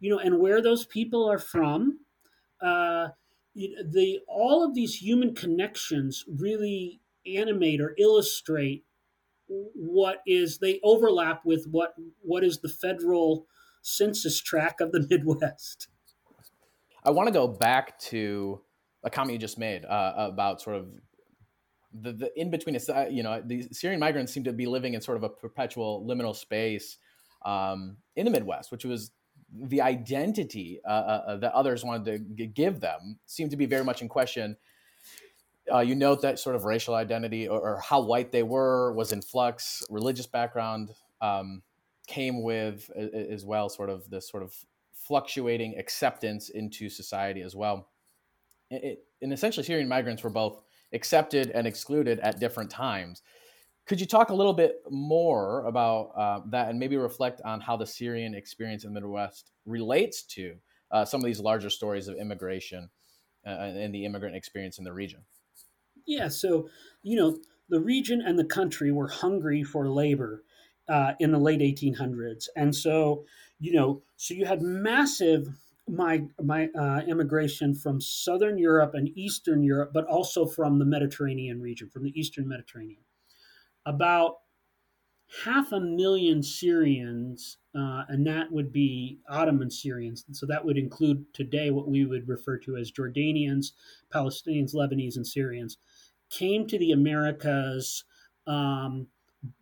you 0.00 0.10
know, 0.10 0.18
and 0.18 0.38
where 0.38 0.62
those 0.62 0.86
people 0.86 1.28
are 1.28 1.38
from. 1.38 2.00
Uh, 2.60 3.08
the 3.54 4.20
all 4.28 4.64
of 4.64 4.74
these 4.74 4.96
human 4.96 5.34
connections 5.34 6.24
really 6.28 7.00
animate 7.26 7.80
or 7.80 7.94
illustrate 7.98 8.84
what 9.48 10.18
is 10.26 10.58
they 10.58 10.78
overlap 10.82 11.44
with 11.44 11.66
what 11.70 11.94
what 12.20 12.44
is 12.44 12.60
the 12.60 12.68
federal 12.68 13.46
census 13.82 14.40
tract 14.40 14.80
of 14.80 14.92
the 14.92 15.06
Midwest. 15.10 15.88
I 17.04 17.10
want 17.10 17.28
to 17.28 17.32
go 17.32 17.48
back 17.48 17.98
to 18.00 18.60
a 19.02 19.10
comment 19.10 19.32
you 19.32 19.38
just 19.38 19.58
made 19.58 19.84
uh, 19.84 20.12
about 20.16 20.60
sort 20.60 20.76
of 20.76 20.88
the, 21.92 22.12
the 22.12 22.40
in 22.40 22.50
between. 22.50 22.78
You 23.10 23.22
know, 23.22 23.42
the 23.44 23.68
Syrian 23.72 24.00
migrants 24.00 24.32
seem 24.32 24.44
to 24.44 24.52
be 24.52 24.66
living 24.66 24.94
in 24.94 25.00
sort 25.00 25.16
of 25.16 25.22
a 25.22 25.28
perpetual 25.28 26.06
liminal 26.06 26.36
space 26.36 26.98
um, 27.44 27.96
in 28.16 28.24
the 28.24 28.30
Midwest, 28.30 28.70
which 28.70 28.84
was 28.84 29.10
the 29.52 29.80
identity 29.80 30.80
uh, 30.86 30.90
uh, 30.90 31.24
uh, 31.26 31.36
that 31.38 31.52
others 31.52 31.84
wanted 31.84 32.04
to 32.04 32.34
g- 32.34 32.46
give 32.46 32.80
them 32.80 33.18
seemed 33.26 33.50
to 33.50 33.56
be 33.56 33.66
very 33.66 33.84
much 33.84 34.02
in 34.02 34.08
question. 34.08 34.56
Uh, 35.72 35.80
you 35.80 35.94
note 35.94 36.22
that 36.22 36.38
sort 36.38 36.56
of 36.56 36.64
racial 36.64 36.94
identity 36.94 37.46
or, 37.46 37.60
or, 37.60 37.80
how 37.80 38.00
white 38.00 38.32
they 38.32 38.42
were 38.42 38.92
was 38.94 39.12
in 39.12 39.20
flux. 39.20 39.82
Religious 39.90 40.26
background 40.26 40.90
um, 41.20 41.62
came 42.06 42.42
with 42.42 42.90
as 42.90 43.44
well, 43.44 43.68
sort 43.68 43.90
of 43.90 44.08
this 44.08 44.28
sort 44.28 44.42
of 44.42 44.54
fluctuating 44.94 45.76
acceptance 45.78 46.48
into 46.48 46.88
society 46.88 47.42
as 47.42 47.54
well. 47.54 47.88
It, 48.70 48.84
it, 48.84 49.04
and 49.20 49.32
essentially, 49.32 49.64
Syrian 49.64 49.88
migrants 49.88 50.22
were 50.22 50.30
both 50.30 50.62
accepted 50.92 51.50
and 51.50 51.66
excluded 51.66 52.18
at 52.20 52.40
different 52.40 52.70
times. 52.70 53.22
Could 53.88 54.00
you 54.00 54.06
talk 54.06 54.28
a 54.28 54.34
little 54.34 54.52
bit 54.52 54.82
more 54.90 55.64
about 55.64 56.12
uh, 56.14 56.40
that 56.50 56.68
and 56.68 56.78
maybe 56.78 56.98
reflect 56.98 57.40
on 57.42 57.60
how 57.62 57.74
the 57.74 57.86
Syrian 57.86 58.34
experience 58.34 58.84
in 58.84 58.92
the 58.92 59.00
Midwest 59.00 59.50
relates 59.64 60.22
to 60.24 60.56
uh, 60.90 61.06
some 61.06 61.22
of 61.22 61.24
these 61.24 61.40
larger 61.40 61.70
stories 61.70 62.06
of 62.06 62.16
immigration 62.16 62.90
uh, 63.46 63.50
and 63.50 63.94
the 63.94 64.04
immigrant 64.04 64.36
experience 64.36 64.76
in 64.78 64.84
the 64.84 64.92
region? 64.92 65.20
Yeah, 66.06 66.28
so, 66.28 66.68
you 67.02 67.16
know, 67.16 67.38
the 67.70 67.80
region 67.80 68.20
and 68.20 68.38
the 68.38 68.44
country 68.44 68.92
were 68.92 69.08
hungry 69.08 69.62
for 69.62 69.88
labor 69.88 70.44
uh, 70.86 71.12
in 71.18 71.32
the 71.32 71.38
late 71.38 71.60
1800s. 71.60 72.48
And 72.56 72.76
so, 72.76 73.24
you 73.58 73.72
know, 73.72 74.02
so 74.16 74.34
you 74.34 74.44
had 74.44 74.60
massive 74.60 75.48
my 75.88 76.24
my 76.42 76.68
uh, 76.78 77.00
immigration 77.08 77.74
from 77.74 78.02
southern 78.02 78.58
Europe 78.58 78.92
and 78.92 79.08
eastern 79.16 79.62
Europe, 79.62 79.92
but 79.94 80.04
also 80.04 80.44
from 80.44 80.78
the 80.78 80.84
Mediterranean 80.84 81.62
region, 81.62 81.88
from 81.88 82.04
the 82.04 82.18
eastern 82.18 82.46
Mediterranean 82.46 83.00
about 83.88 84.34
half 85.44 85.72
a 85.72 85.80
million 85.80 86.42
Syrians, 86.42 87.58
uh, 87.74 88.04
and 88.08 88.26
that 88.26 88.52
would 88.52 88.70
be 88.70 89.18
Ottoman 89.28 89.70
Syrians. 89.70 90.24
so 90.32 90.46
that 90.46 90.64
would 90.64 90.78
include 90.78 91.24
today 91.32 91.70
what 91.70 91.88
we 91.88 92.04
would 92.04 92.28
refer 92.28 92.58
to 92.58 92.76
as 92.76 92.92
Jordanians, 92.92 93.72
Palestinians, 94.12 94.74
Lebanese, 94.74 95.16
and 95.16 95.26
Syrians, 95.26 95.78
came 96.30 96.66
to 96.66 96.78
the 96.78 96.92
Americas 96.92 98.04
um, 98.46 99.06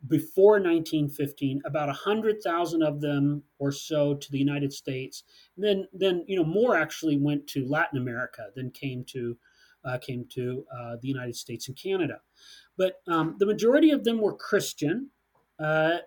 before 0.08 0.54
1915. 0.54 1.62
About 1.64 1.88
100,000 1.88 2.82
of 2.82 3.00
them 3.00 3.42
or 3.58 3.70
so 3.70 4.14
to 4.14 4.30
the 4.30 4.38
United 4.38 4.72
States. 4.72 5.22
And 5.56 5.64
then, 5.64 5.88
then 5.92 6.24
you 6.26 6.36
know, 6.36 6.44
more 6.44 6.76
actually 6.76 7.16
went 7.16 7.46
to 7.48 7.66
Latin 7.66 7.98
America 7.98 8.46
than 8.54 8.70
came 8.70 9.04
to 9.08 9.36
uh, 9.84 9.98
came 9.98 10.26
to 10.28 10.64
uh, 10.76 10.96
the 11.00 11.08
United 11.08 11.36
States 11.36 11.68
and 11.68 11.76
Canada. 11.76 12.20
But 12.78 12.94
um, 13.08 13.36
the 13.38 13.46
majority 13.46 13.90
of 13.90 14.04
them 14.04 14.20
were 14.20 14.36
Christian. 14.36 15.10
Uh, 15.58 15.98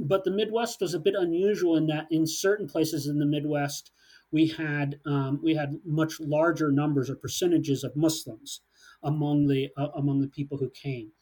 but 0.00 0.24
the 0.24 0.30
Midwest 0.30 0.80
was 0.80 0.94
a 0.94 1.00
bit 1.00 1.14
unusual 1.18 1.76
in 1.76 1.86
that 1.88 2.06
in 2.10 2.26
certain 2.26 2.66
places 2.68 3.06
in 3.06 3.18
the 3.18 3.26
Midwest, 3.26 3.90
we 4.32 4.48
had 4.48 5.00
um, 5.06 5.40
we 5.42 5.54
had 5.54 5.80
much 5.84 6.20
larger 6.20 6.72
numbers 6.72 7.10
or 7.10 7.16
percentages 7.16 7.84
of 7.84 7.96
Muslims. 7.96 8.62
among 9.02 9.46
the 9.48 9.70
uh, 9.76 9.88
among 9.96 10.20
the 10.20 10.28
people 10.28 10.58
who 10.58 10.70
came. 10.70 11.12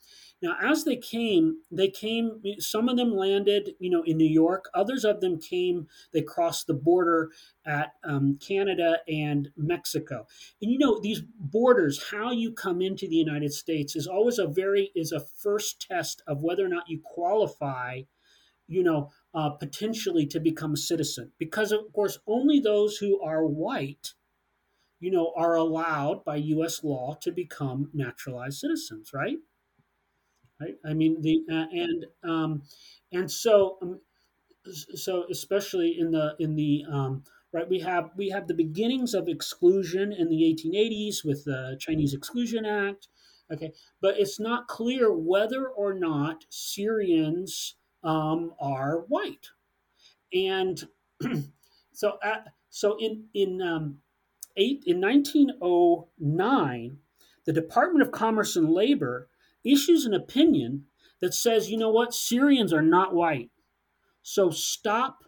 Now, 0.43 0.57
as 0.61 0.85
they 0.85 0.97
came, 0.97 1.59
they 1.71 1.89
came. 1.89 2.43
Some 2.59 2.89
of 2.89 2.97
them 2.97 3.15
landed, 3.15 3.75
you 3.79 3.89
know, 3.91 4.03
in 4.03 4.17
New 4.17 4.29
York. 4.29 4.69
Others 4.75 5.05
of 5.05 5.21
them 5.21 5.39
came. 5.39 5.87
They 6.13 6.23
crossed 6.23 6.67
the 6.67 6.75
border 6.75 7.31
at 7.65 7.93
um, 8.03 8.39
Canada 8.45 8.99
and 9.07 9.51
Mexico. 9.57 10.27
And 10.61 10.71
you 10.71 10.79
know, 10.79 10.99
these 11.01 11.23
borders, 11.39 12.11
how 12.11 12.33
you 12.33 12.53
come 12.53 12.83
into 12.83 13.07
the 13.07 13.17
United 13.17 13.53
States, 13.53 13.95
is 13.95 14.09
always 14.09 14.39
a 14.39 14.49
very 14.49 14.91
is 14.97 15.13
a 15.13 15.21
first 15.21 15.87
test 15.89 16.23
of 16.27 16.43
whether 16.43 16.65
or 16.65 16.69
not 16.69 16.89
you 16.89 17.01
qualify. 17.05 18.03
You 18.67 18.83
know, 18.83 19.11
uh, 19.35 19.51
potentially 19.51 20.25
to 20.27 20.41
become 20.41 20.73
a 20.73 20.79
citizen, 20.79 21.33
because 21.39 21.73
of 21.73 21.93
course, 21.93 22.19
only 22.27 22.59
those 22.59 22.97
who 22.97 23.21
are 23.21 23.45
white 23.45 24.15
you 24.99 25.11
know, 25.11 25.33
are 25.37 25.57
allowed 25.57 26.25
by 26.25 26.37
U.S. 26.37 26.85
law 26.85 27.19
to 27.23 27.33
become 27.33 27.91
naturalized 27.93 28.61
citizens, 28.61 29.11
right? 29.13 29.39
Right? 30.63 30.77
I 30.85 30.95
mean 30.95 31.21
the 31.21 31.45
uh, 31.51 31.67
and 31.73 32.07
um, 32.23 32.63
and 33.13 33.31
so 33.31 33.79
um, 33.83 34.01
so 34.95 35.25
especially 35.31 35.97
in 35.99 36.11
the 36.11 36.35
in 36.39 36.55
the 36.55 36.85
um, 36.91 37.25
right 37.53 37.69
we 37.69 37.81
have 37.81 38.11
we 38.17 38.31
have 38.31 38.47
the 38.47 38.55
beginnings 38.55 39.15
of 39.15 39.29
exclusion 39.29 40.13
in 40.13 40.29
the 40.29 40.43
1880s 40.43 41.25
with 41.25 41.45
the 41.45 41.77
Chinese 41.81 42.15
Exclusion 42.15 42.65
Act. 42.65 43.09
Okay, 43.53 43.73
but 44.01 44.19
it's 44.19 44.41
not 44.41 44.69
clear 44.69 45.13
whether 45.13 45.67
or 45.67 45.93
not 45.93 46.47
Syrians 46.49 47.75
um, 48.03 48.55
are 48.59 49.05
white, 49.09 49.49
and 50.33 50.89
so 51.93 52.19
uh, 52.25 52.43
so 52.71 52.97
in 52.99 53.25
in 53.35 53.61
um, 53.61 53.99
eight 54.57 54.85
in 54.87 55.01
1909, 55.01 56.99
the 57.45 57.53
Department 57.53 58.03
of 58.03 58.13
Commerce 58.13 58.57
and 58.57 58.71
Labor 58.71 59.29
issues 59.65 60.05
an 60.05 60.15
opinion 60.15 60.85
that 61.21 61.35
says, 61.35 61.71
you 61.71 61.77
know 61.77 61.91
what, 61.91 62.15
Syrians 62.15 62.73
are 62.73 62.83
not 62.83 63.15
white. 63.15 63.51
So 64.23 64.51
stop 64.51 65.25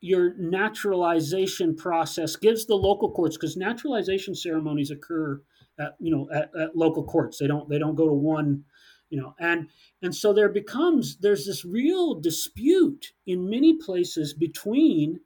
your 0.00 0.34
naturalization 0.38 1.74
process, 1.74 2.36
gives 2.36 2.66
the 2.66 2.76
local 2.76 3.10
courts, 3.10 3.36
because 3.36 3.56
naturalization 3.56 4.34
ceremonies 4.34 4.90
occur 4.90 5.40
at, 5.78 5.96
you 5.98 6.14
know, 6.14 6.28
at, 6.32 6.50
at 6.60 6.76
local 6.76 7.04
courts. 7.04 7.38
They 7.38 7.48
don't, 7.48 7.68
they 7.68 7.78
don't 7.78 7.96
go 7.96 8.06
to 8.06 8.12
one, 8.12 8.64
you 9.10 9.20
know, 9.20 9.34
and, 9.40 9.68
and 10.02 10.14
so 10.14 10.32
there 10.32 10.48
becomes, 10.48 11.16
there's 11.18 11.46
this 11.46 11.64
real 11.64 12.14
dispute 12.20 13.12
in 13.26 13.50
many 13.50 13.76
places 13.76 14.34
between 14.34 15.20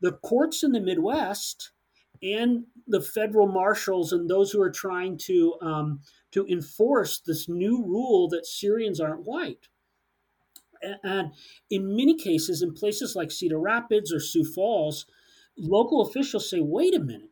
the 0.00 0.12
courts 0.12 0.62
in 0.62 0.72
the 0.72 0.80
Midwest 0.80 1.72
and 2.34 2.64
the 2.86 3.00
federal 3.00 3.46
marshals 3.46 4.12
and 4.12 4.28
those 4.28 4.50
who 4.50 4.60
are 4.60 4.70
trying 4.70 5.18
to 5.18 5.54
um, 5.60 6.00
to 6.32 6.46
enforce 6.46 7.20
this 7.20 7.48
new 7.48 7.84
rule 7.84 8.28
that 8.28 8.46
Syrians 8.46 9.00
aren't 9.00 9.26
white. 9.26 9.68
And 11.02 11.32
in 11.70 11.96
many 11.96 12.16
cases, 12.16 12.62
in 12.62 12.74
places 12.74 13.16
like 13.16 13.30
Cedar 13.30 13.58
Rapids 13.58 14.12
or 14.12 14.20
Sioux 14.20 14.44
Falls, 14.44 15.06
local 15.56 16.02
officials 16.02 16.50
say, 16.50 16.60
wait 16.60 16.94
a 16.94 17.00
minute, 17.00 17.30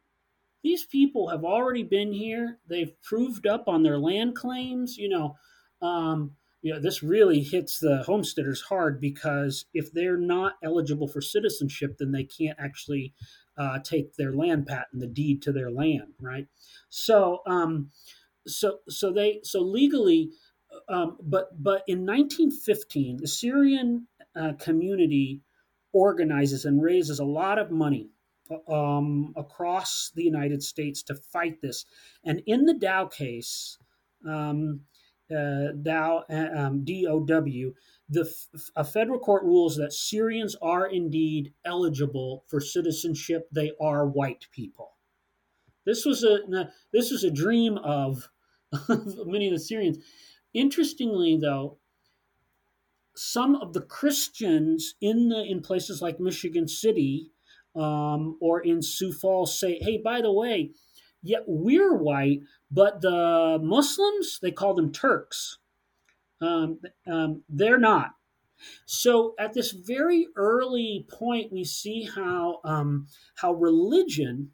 these 0.62 0.84
people 0.84 1.28
have 1.28 1.44
already 1.44 1.82
been 1.82 2.12
here. 2.12 2.58
They've 2.66 3.00
proved 3.02 3.46
up 3.46 3.68
on 3.68 3.82
their 3.82 3.98
land 3.98 4.34
claims. 4.34 4.96
You 4.96 5.10
know, 5.10 5.36
um, 5.82 6.32
you 6.64 6.72
know, 6.72 6.80
this 6.80 7.02
really 7.02 7.42
hits 7.42 7.78
the 7.78 8.02
homesteaders 8.04 8.62
hard 8.62 8.98
because 8.98 9.66
if 9.74 9.92
they're 9.92 10.16
not 10.16 10.54
eligible 10.64 11.06
for 11.06 11.20
citizenship, 11.20 11.98
then 11.98 12.10
they 12.10 12.24
can't 12.24 12.58
actually 12.58 13.12
uh, 13.58 13.78
take 13.84 14.16
their 14.16 14.32
land 14.32 14.66
patent, 14.66 14.98
the 14.98 15.06
deed 15.06 15.42
to 15.42 15.52
their 15.52 15.70
land, 15.70 16.14
right? 16.18 16.48
So, 16.88 17.42
um, 17.46 17.90
so 18.46 18.78
so 18.88 19.12
they 19.12 19.40
so 19.42 19.60
legally 19.60 20.30
um, 20.88 21.16
but 21.22 21.50
but 21.62 21.82
in 21.86 22.00
1915 22.06 23.18
the 23.18 23.28
syrian 23.28 24.06
uh, 24.36 24.52
community 24.58 25.40
organizes 25.92 26.64
and 26.64 26.82
raises 26.82 27.20
a 27.20 27.24
lot 27.24 27.58
of 27.58 27.70
money 27.70 28.10
um, 28.68 29.32
across 29.36 30.10
the 30.14 30.22
united 30.22 30.62
states 30.62 31.02
to 31.02 31.14
fight 31.14 31.60
this 31.62 31.86
and 32.24 32.42
in 32.46 32.64
the 32.66 32.74
dow 32.74 33.06
case 33.06 33.78
um, 34.28 34.80
uh, 35.30 35.72
dow 35.82 36.24
um, 36.28 36.84
dow 36.84 37.24
the 38.08 38.34
a 38.76 38.84
federal 38.84 39.18
court 39.18 39.42
rules 39.44 39.76
that 39.76 39.92
syrians 39.92 40.54
are 40.60 40.86
indeed 40.86 41.52
eligible 41.64 42.44
for 42.48 42.60
citizenship 42.60 43.48
they 43.50 43.72
are 43.80 44.06
white 44.06 44.46
people 44.52 44.94
this 45.84 46.04
was 46.04 46.24
a 46.24 46.40
this 46.92 47.10
was 47.10 47.24
a 47.24 47.30
dream 47.30 47.78
of 47.84 48.28
many 49.26 49.46
of 49.46 49.52
the 49.52 49.60
Syrians. 49.60 49.98
Interestingly, 50.52 51.36
though, 51.36 51.78
some 53.16 53.54
of 53.56 53.72
the 53.72 53.80
Christians 53.80 54.94
in 55.00 55.28
the 55.28 55.42
in 55.42 55.60
places 55.60 56.00
like 56.02 56.20
Michigan 56.20 56.68
City 56.68 57.30
um, 57.76 58.38
or 58.40 58.60
in 58.60 58.82
Sioux 58.82 59.12
Falls 59.12 59.58
say, 59.58 59.78
"Hey, 59.80 59.98
by 59.98 60.20
the 60.20 60.32
way, 60.32 60.72
yeah, 61.24 61.40
we're 61.46 61.96
white, 61.96 62.42
but 62.70 63.00
the 63.00 63.58
Muslims 63.60 64.38
they 64.40 64.52
call 64.52 64.74
them 64.74 64.92
Turks. 64.92 65.58
Um, 66.40 66.80
um, 67.06 67.42
they're 67.48 67.78
not." 67.78 68.12
So 68.86 69.34
at 69.38 69.52
this 69.54 69.72
very 69.72 70.28
early 70.36 71.06
point, 71.10 71.52
we 71.52 71.64
see 71.64 72.08
how 72.14 72.60
um, 72.64 73.08
how 73.36 73.54
religion 73.54 74.50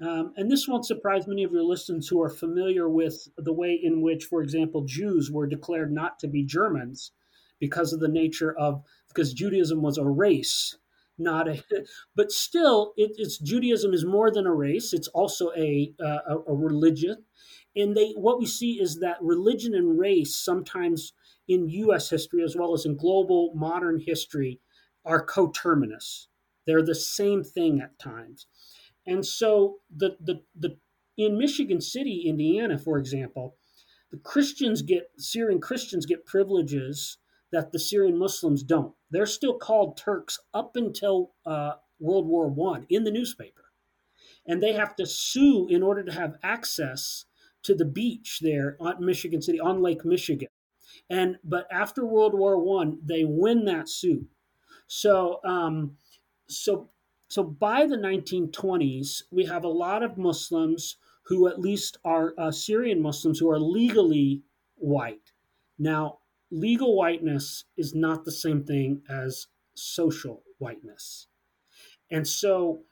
um, 0.00 0.32
and 0.36 0.50
this 0.50 0.66
won't 0.66 0.86
surprise 0.86 1.26
many 1.26 1.44
of 1.44 1.52
your 1.52 1.62
listeners 1.62 2.08
who 2.08 2.20
are 2.20 2.30
familiar 2.30 2.88
with 2.88 3.28
the 3.36 3.52
way 3.52 3.78
in 3.80 4.02
which, 4.02 4.24
for 4.24 4.42
example, 4.42 4.84
Jews 4.84 5.30
were 5.30 5.46
declared 5.46 5.92
not 5.92 6.18
to 6.18 6.28
be 6.28 6.44
Germans 6.44 7.12
because 7.60 7.92
of 7.92 8.00
the 8.00 8.08
nature 8.08 8.52
of, 8.58 8.82
because 9.08 9.32
Judaism 9.32 9.82
was 9.82 9.96
a 9.96 10.04
race, 10.04 10.76
not 11.18 11.48
a, 11.48 11.62
but 12.16 12.30
still, 12.30 12.92
it, 12.96 13.12
it's 13.16 13.38
Judaism 13.38 13.92
is 13.92 14.04
more 14.04 14.30
than 14.30 14.46
a 14.46 14.54
race. 14.54 14.92
It's 14.92 15.08
also 15.08 15.50
a, 15.56 15.92
uh, 16.02 16.38
a, 16.46 16.54
religion. 16.54 17.24
And 17.76 17.96
they, 17.96 18.10
what 18.12 18.38
we 18.38 18.46
see 18.46 18.80
is 18.80 19.00
that 19.00 19.18
religion 19.20 19.74
and 19.74 19.98
race 19.98 20.36
sometimes 20.36 21.12
in 21.48 21.68
U.S. 21.68 22.10
history 22.10 22.42
as 22.42 22.56
well 22.56 22.72
as 22.72 22.84
in 22.84 22.96
global 22.96 23.52
modern 23.54 24.00
history 24.00 24.60
are 25.04 25.24
coterminous. 25.24 26.28
They're 26.66 26.82
the 26.82 26.94
same 26.94 27.42
thing 27.42 27.80
at 27.80 27.98
times. 27.98 28.46
And 29.06 29.26
so 29.26 29.78
the, 29.94 30.16
the, 30.20 30.42
the 30.58 30.78
in 31.16 31.38
Michigan 31.38 31.80
City, 31.80 32.24
Indiana, 32.26 32.78
for 32.78 32.98
example, 32.98 33.56
the 34.10 34.18
Christians 34.18 34.82
get 34.82 35.10
Syrian 35.18 35.60
Christians 35.60 36.06
get 36.06 36.26
privileges 36.26 37.18
that 37.54 37.70
the 37.70 37.78
Syrian 37.78 38.18
Muslims 38.18 38.64
don't. 38.64 38.92
They're 39.12 39.26
still 39.26 39.56
called 39.56 39.96
Turks 39.96 40.40
up 40.52 40.74
until 40.74 41.34
uh, 41.46 41.74
World 42.00 42.26
War 42.26 42.48
One 42.48 42.84
in 42.90 43.04
the 43.04 43.12
newspaper, 43.12 43.70
and 44.44 44.60
they 44.60 44.72
have 44.72 44.96
to 44.96 45.06
sue 45.06 45.68
in 45.70 45.80
order 45.80 46.02
to 46.02 46.12
have 46.12 46.36
access 46.42 47.26
to 47.62 47.76
the 47.76 47.84
beach 47.84 48.40
there 48.42 48.76
on 48.80 49.06
Michigan 49.06 49.40
City 49.40 49.60
on 49.60 49.80
Lake 49.80 50.04
Michigan. 50.04 50.48
And 51.08 51.36
but 51.44 51.68
after 51.70 52.04
World 52.04 52.34
War 52.34 52.58
One, 52.58 52.98
they 53.04 53.22
win 53.24 53.64
that 53.66 53.88
suit. 53.88 54.26
So 54.88 55.38
um, 55.44 55.96
so 56.48 56.90
so 57.28 57.44
by 57.44 57.86
the 57.86 57.96
1920s, 57.96 59.22
we 59.30 59.44
have 59.44 59.62
a 59.62 59.68
lot 59.68 60.02
of 60.02 60.18
Muslims 60.18 60.96
who 61.26 61.46
at 61.46 61.60
least 61.60 61.98
are 62.04 62.34
uh, 62.36 62.50
Syrian 62.50 63.00
Muslims 63.00 63.38
who 63.38 63.48
are 63.48 63.60
legally 63.60 64.42
white. 64.74 65.30
Now, 65.78 66.18
legal 66.50 66.96
whiteness 66.96 67.64
is 67.76 67.94
not 67.94 68.24
the 68.24 68.32
same 68.32 68.64
thing 68.64 69.02
as 69.08 69.46
social 69.74 70.42
whiteness. 70.58 71.26
And 72.10 72.26
so 72.26 72.82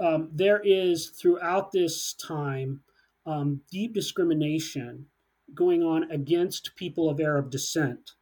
um, 0.00 0.30
there 0.32 0.60
is 0.64 1.10
throughout 1.10 1.72
this 1.72 2.14
time 2.14 2.82
um, 3.26 3.60
deep 3.70 3.92
discrimination 3.92 5.06
going 5.54 5.82
on 5.82 6.10
against 6.10 6.76
people 6.76 7.10
of 7.10 7.20
Arab 7.20 7.50
descent. 7.50 8.12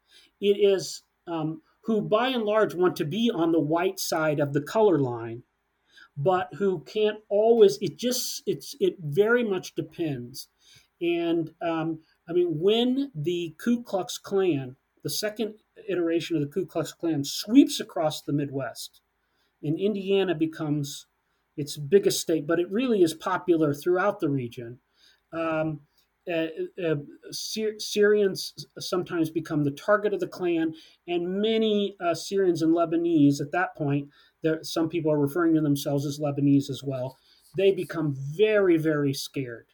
It 0.41 0.57
is 0.59 1.03
um, 1.27 1.63
who 1.85 2.01
by 2.01 2.29
and 2.29 2.45
large 2.45 2.75
want 2.75 2.97
to 2.97 3.05
be 3.05 3.31
on 3.33 3.53
the 3.53 3.61
white 3.61 4.01
side 4.01 4.41
of 4.41 4.53
the 4.53 4.63
color 4.63 4.99
line 4.99 5.43
but 6.17 6.49
who 6.55 6.81
can't 6.81 7.19
always 7.29 7.79
it 7.81 7.99
just 7.99 8.43
it's 8.47 8.75
it 8.81 8.97
very 9.01 9.45
much 9.45 9.75
depends 9.75 10.49
and 11.01 11.53
um, 11.61 12.01
i 12.29 12.33
mean 12.33 12.59
when 12.59 13.11
the 13.15 13.55
ku 13.59 13.83
klux 13.83 14.19
klan 14.19 14.77
the 15.03 15.11
second 15.11 15.55
iteration 15.89 16.37
of 16.37 16.43
the 16.43 16.49
ku 16.49 16.67
klux 16.67 16.93
klan 16.93 17.25
sweeps 17.25 17.81
across 17.81 18.23
the 18.23 18.33
midwest 18.33 19.01
and 19.63 19.79
indiana 19.79 20.35
becomes 20.35 21.07
its 21.57 21.77
biggest 21.77 22.21
state 22.21 22.47
but 22.47 22.61
it 22.61 22.71
really 22.71 23.03
is 23.03 23.15
popular 23.15 23.73
throughout 23.73 24.21
the 24.21 24.29
region 24.29 24.79
um, 25.33 25.81
uh, 26.29 26.47
uh, 26.85 26.97
Syrians 27.31 28.67
sometimes 28.79 29.31
become 29.31 29.63
the 29.63 29.71
target 29.71 30.13
of 30.13 30.19
the 30.19 30.27
Klan, 30.27 30.75
and 31.07 31.41
many 31.41 31.97
uh, 32.05 32.15
Syrians 32.15 32.63
and 32.63 32.75
Lebanese 32.75 33.41
at 33.41 33.53
that 33.53 33.77
point, 33.77 34.09
there, 34.43 34.59
some 34.63 34.89
people 34.89 35.13
are 35.13 35.19
referring 35.19 35.55
to 35.55 35.61
themselves 35.61 36.05
as 36.05 36.19
Lebanese 36.19 36.69
as 36.69 36.83
well. 36.83 37.17
They 37.57 37.71
become 37.71 38.17
very, 38.37 38.77
very 38.77 39.15
scared 39.15 39.67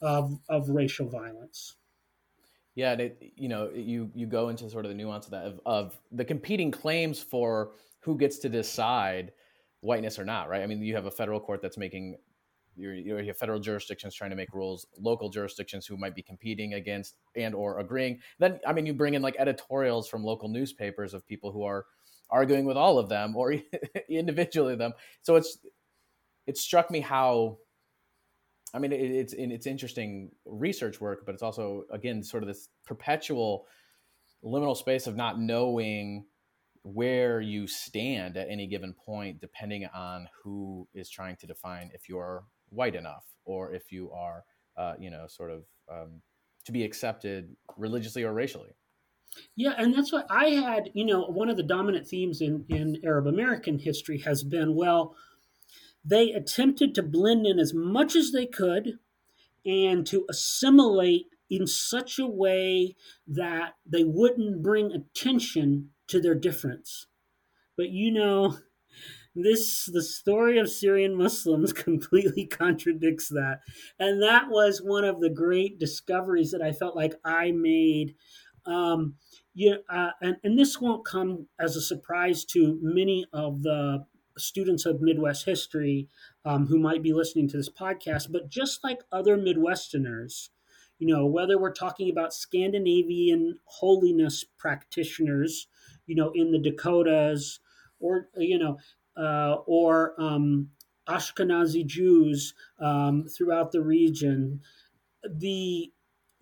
of, 0.00 0.40
of 0.48 0.70
racial 0.70 1.08
violence. 1.08 1.76
Yeah, 2.74 2.92
it, 2.94 3.32
you 3.36 3.48
know, 3.48 3.70
you 3.74 4.10
you 4.14 4.26
go 4.26 4.48
into 4.48 4.68
sort 4.70 4.84
of 4.86 4.90
the 4.90 4.94
nuance 4.96 5.26
of 5.26 5.32
that 5.32 5.44
of, 5.44 5.60
of 5.66 6.00
the 6.10 6.24
competing 6.24 6.70
claims 6.70 7.20
for 7.20 7.72
who 8.00 8.16
gets 8.16 8.38
to 8.38 8.48
decide 8.48 9.32
whiteness 9.80 10.18
or 10.18 10.24
not, 10.24 10.48
right? 10.48 10.62
I 10.62 10.66
mean, 10.66 10.80
you 10.82 10.94
have 10.94 11.06
a 11.06 11.10
federal 11.10 11.38
court 11.38 11.60
that's 11.60 11.76
making 11.76 12.16
you 12.74 12.90
you 12.90 13.16
have 13.16 13.36
federal 13.36 13.60
jurisdictions 13.60 14.14
trying 14.14 14.30
to 14.30 14.36
make 14.36 14.54
rules, 14.54 14.86
local 14.98 15.28
jurisdictions 15.28 15.86
who 15.86 15.98
might 15.98 16.14
be 16.14 16.22
competing 16.22 16.74
against 16.74 17.16
and 17.36 17.54
or 17.54 17.78
agreeing. 17.78 18.20
Then, 18.38 18.58
I 18.66 18.72
mean, 18.72 18.86
you 18.86 18.94
bring 18.94 19.14
in 19.14 19.20
like 19.22 19.36
editorials 19.38 20.08
from 20.08 20.24
local 20.24 20.48
newspapers 20.48 21.12
of 21.12 21.26
people 21.26 21.52
who 21.52 21.64
are 21.64 21.84
arguing 22.30 22.64
with 22.64 22.78
all 22.78 22.98
of 22.98 23.10
them 23.10 23.36
or 23.36 23.54
individually 24.08 24.76
them. 24.76 24.92
So 25.20 25.36
it's 25.36 25.58
it 26.46 26.56
struck 26.56 26.90
me 26.90 27.00
how 27.00 27.58
I 28.74 28.78
mean, 28.78 28.92
it, 28.92 29.00
it's 29.00 29.34
it's 29.36 29.66
interesting 29.66 30.30
research 30.46 31.00
work, 31.00 31.24
but 31.26 31.34
it's 31.34 31.42
also 31.42 31.84
again 31.90 32.22
sort 32.22 32.42
of 32.42 32.48
this 32.48 32.68
perpetual 32.86 33.66
liminal 34.44 34.76
space 34.76 35.06
of 35.06 35.16
not 35.16 35.38
knowing 35.38 36.24
where 36.82 37.40
you 37.40 37.66
stand 37.66 38.36
at 38.36 38.48
any 38.48 38.66
given 38.66 38.92
point, 38.92 39.40
depending 39.40 39.86
on 39.94 40.28
who 40.42 40.88
is 40.94 41.08
trying 41.08 41.36
to 41.36 41.46
define 41.46 41.90
if 41.94 42.08
you're 42.08 42.44
white 42.70 42.96
enough 42.96 43.24
or 43.44 43.72
if 43.72 43.92
you 43.92 44.10
are, 44.10 44.44
uh, 44.76 44.94
you 44.98 45.10
know, 45.10 45.26
sort 45.28 45.50
of 45.50 45.64
um, 45.90 46.20
to 46.64 46.72
be 46.72 46.82
accepted 46.82 47.54
religiously 47.76 48.24
or 48.24 48.32
racially. 48.32 48.70
Yeah, 49.56 49.74
and 49.78 49.94
that's 49.94 50.12
what 50.12 50.26
I 50.30 50.46
had. 50.46 50.90
You 50.92 51.06
know, 51.06 51.22
one 51.22 51.48
of 51.48 51.56
the 51.56 51.62
dominant 51.62 52.06
themes 52.06 52.40
in 52.40 52.64
in 52.68 53.00
Arab 53.04 53.26
American 53.26 53.78
history 53.78 54.18
has 54.18 54.42
been 54.42 54.74
well 54.74 55.14
they 56.04 56.32
attempted 56.32 56.94
to 56.94 57.02
blend 57.02 57.46
in 57.46 57.58
as 57.58 57.72
much 57.74 58.16
as 58.16 58.32
they 58.32 58.46
could 58.46 58.98
and 59.64 60.06
to 60.06 60.26
assimilate 60.28 61.26
in 61.48 61.66
such 61.66 62.18
a 62.18 62.26
way 62.26 62.96
that 63.26 63.74
they 63.86 64.02
wouldn't 64.04 64.62
bring 64.62 64.90
attention 64.90 65.90
to 66.08 66.20
their 66.20 66.34
difference. 66.34 67.06
But 67.76 67.90
you 67.90 68.10
know, 68.10 68.58
this 69.34 69.86
the 69.86 70.02
story 70.02 70.58
of 70.58 70.70
Syrian 70.70 71.14
Muslims 71.14 71.72
completely 71.72 72.46
contradicts 72.46 73.28
that. 73.28 73.60
And 73.98 74.22
that 74.22 74.48
was 74.48 74.82
one 74.82 75.04
of 75.04 75.20
the 75.20 75.30
great 75.30 75.78
discoveries 75.78 76.50
that 76.50 76.62
I 76.62 76.72
felt 76.72 76.96
like 76.96 77.14
I 77.24 77.52
made. 77.52 78.14
Um, 78.66 79.14
yeah, 79.54 79.76
uh, 79.88 80.10
and, 80.20 80.36
and 80.44 80.58
this 80.58 80.80
won't 80.80 81.04
come 81.04 81.48
as 81.60 81.76
a 81.76 81.82
surprise 81.82 82.44
to 82.46 82.78
many 82.80 83.26
of 83.32 83.62
the 83.62 84.06
students 84.38 84.86
of 84.86 85.00
Midwest 85.00 85.44
history 85.44 86.08
um, 86.44 86.66
who 86.66 86.78
might 86.78 87.02
be 87.02 87.12
listening 87.12 87.48
to 87.48 87.56
this 87.56 87.68
podcast, 87.68 88.30
but 88.30 88.48
just 88.48 88.82
like 88.84 89.00
other 89.10 89.36
Midwesterners, 89.36 90.50
you 90.98 91.06
know, 91.06 91.26
whether 91.26 91.58
we're 91.58 91.72
talking 91.72 92.10
about 92.10 92.32
Scandinavian 92.32 93.58
holiness 93.64 94.44
practitioners, 94.58 95.66
you 96.06 96.14
know, 96.14 96.30
in 96.34 96.52
the 96.52 96.58
Dakotas, 96.58 97.60
or 97.98 98.28
you 98.36 98.58
know, 98.58 98.78
uh, 99.16 99.56
or 99.66 100.14
um, 100.20 100.68
Ashkenazi 101.08 101.84
Jews 101.84 102.54
um, 102.78 103.26
throughout 103.26 103.72
the 103.72 103.82
region, 103.82 104.60
the 105.28 105.92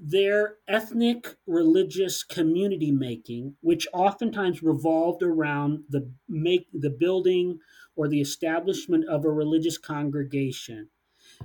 their 0.02 0.56
ethnic 0.66 1.36
religious 1.46 2.22
community 2.22 2.90
making, 2.90 3.54
which 3.60 3.86
oftentimes 3.92 4.62
revolved 4.62 5.22
around 5.22 5.84
the 5.90 6.10
make 6.26 6.66
the 6.72 6.90
building 6.90 7.58
or 7.96 8.08
the 8.08 8.20
establishment 8.20 9.06
of 9.08 9.24
a 9.24 9.30
religious 9.30 9.76
congregation, 9.76 10.88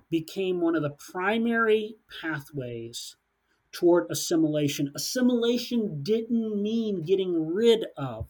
became 0.09 0.61
one 0.61 0.75
of 0.75 0.83
the 0.83 0.95
primary 1.11 1.95
pathways 2.21 3.17
toward 3.73 4.09
assimilation. 4.09 4.89
Assimilation 4.95 6.01
didn't 6.01 6.61
mean 6.61 7.03
getting 7.03 7.53
rid 7.53 7.85
of 7.97 8.29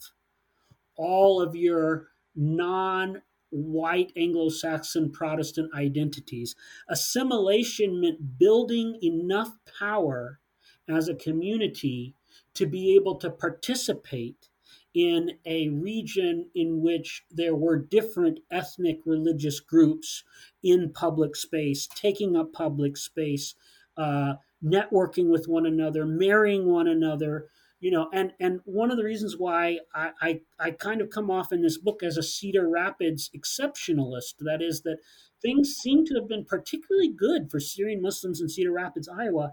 all 0.95 1.39
of 1.39 1.55
your 1.55 2.07
non 2.35 3.21
white 3.55 4.11
Anglo 4.15 4.49
Saxon 4.49 5.11
Protestant 5.11 5.73
identities. 5.73 6.55
Assimilation 6.89 7.99
meant 7.99 8.37
building 8.37 8.97
enough 9.01 9.51
power 9.79 10.39
as 10.87 11.07
a 11.07 11.15
community 11.15 12.15
to 12.53 12.65
be 12.65 12.95
able 12.95 13.15
to 13.15 13.29
participate 13.29 14.49
in 14.93 15.31
a 15.45 15.67
region 15.69 16.49
in 16.55 16.81
which 16.81 17.25
there 17.29 17.55
were 17.55 17.77
different 17.77 18.39
ethnic 18.49 18.99
religious 19.05 19.59
groups 19.59 20.23
in 20.63 20.91
public 20.93 21.35
space, 21.35 21.87
taking 21.95 22.35
up 22.35 22.53
public 22.53 22.95
space, 22.95 23.55
uh, 23.97 24.35
networking 24.63 25.29
with 25.29 25.47
one 25.47 25.65
another, 25.65 26.05
marrying 26.05 26.65
one 26.65 26.87
another, 26.87 27.47
you 27.79 27.91
know 27.91 28.09
and 28.13 28.31
and 28.39 28.59
one 28.65 28.91
of 28.91 28.97
the 28.97 29.03
reasons 29.03 29.35
why 29.37 29.79
I, 29.93 30.11
I, 30.21 30.39
I 30.59 30.71
kind 30.71 31.01
of 31.01 31.09
come 31.09 31.29
off 31.29 31.51
in 31.51 31.61
this 31.61 31.77
book 31.77 32.01
as 32.03 32.17
a 32.17 32.23
cedar 32.23 32.69
rapids 32.69 33.29
exceptionalist 33.35 34.35
that 34.39 34.61
is 34.61 34.81
that 34.83 34.97
things 35.41 35.75
seem 35.75 36.05
to 36.05 36.15
have 36.15 36.27
been 36.27 36.45
particularly 36.45 37.11
good 37.11 37.51
for 37.51 37.59
syrian 37.59 38.01
muslims 38.01 38.41
in 38.41 38.49
cedar 38.49 38.71
rapids 38.71 39.09
iowa. 39.09 39.51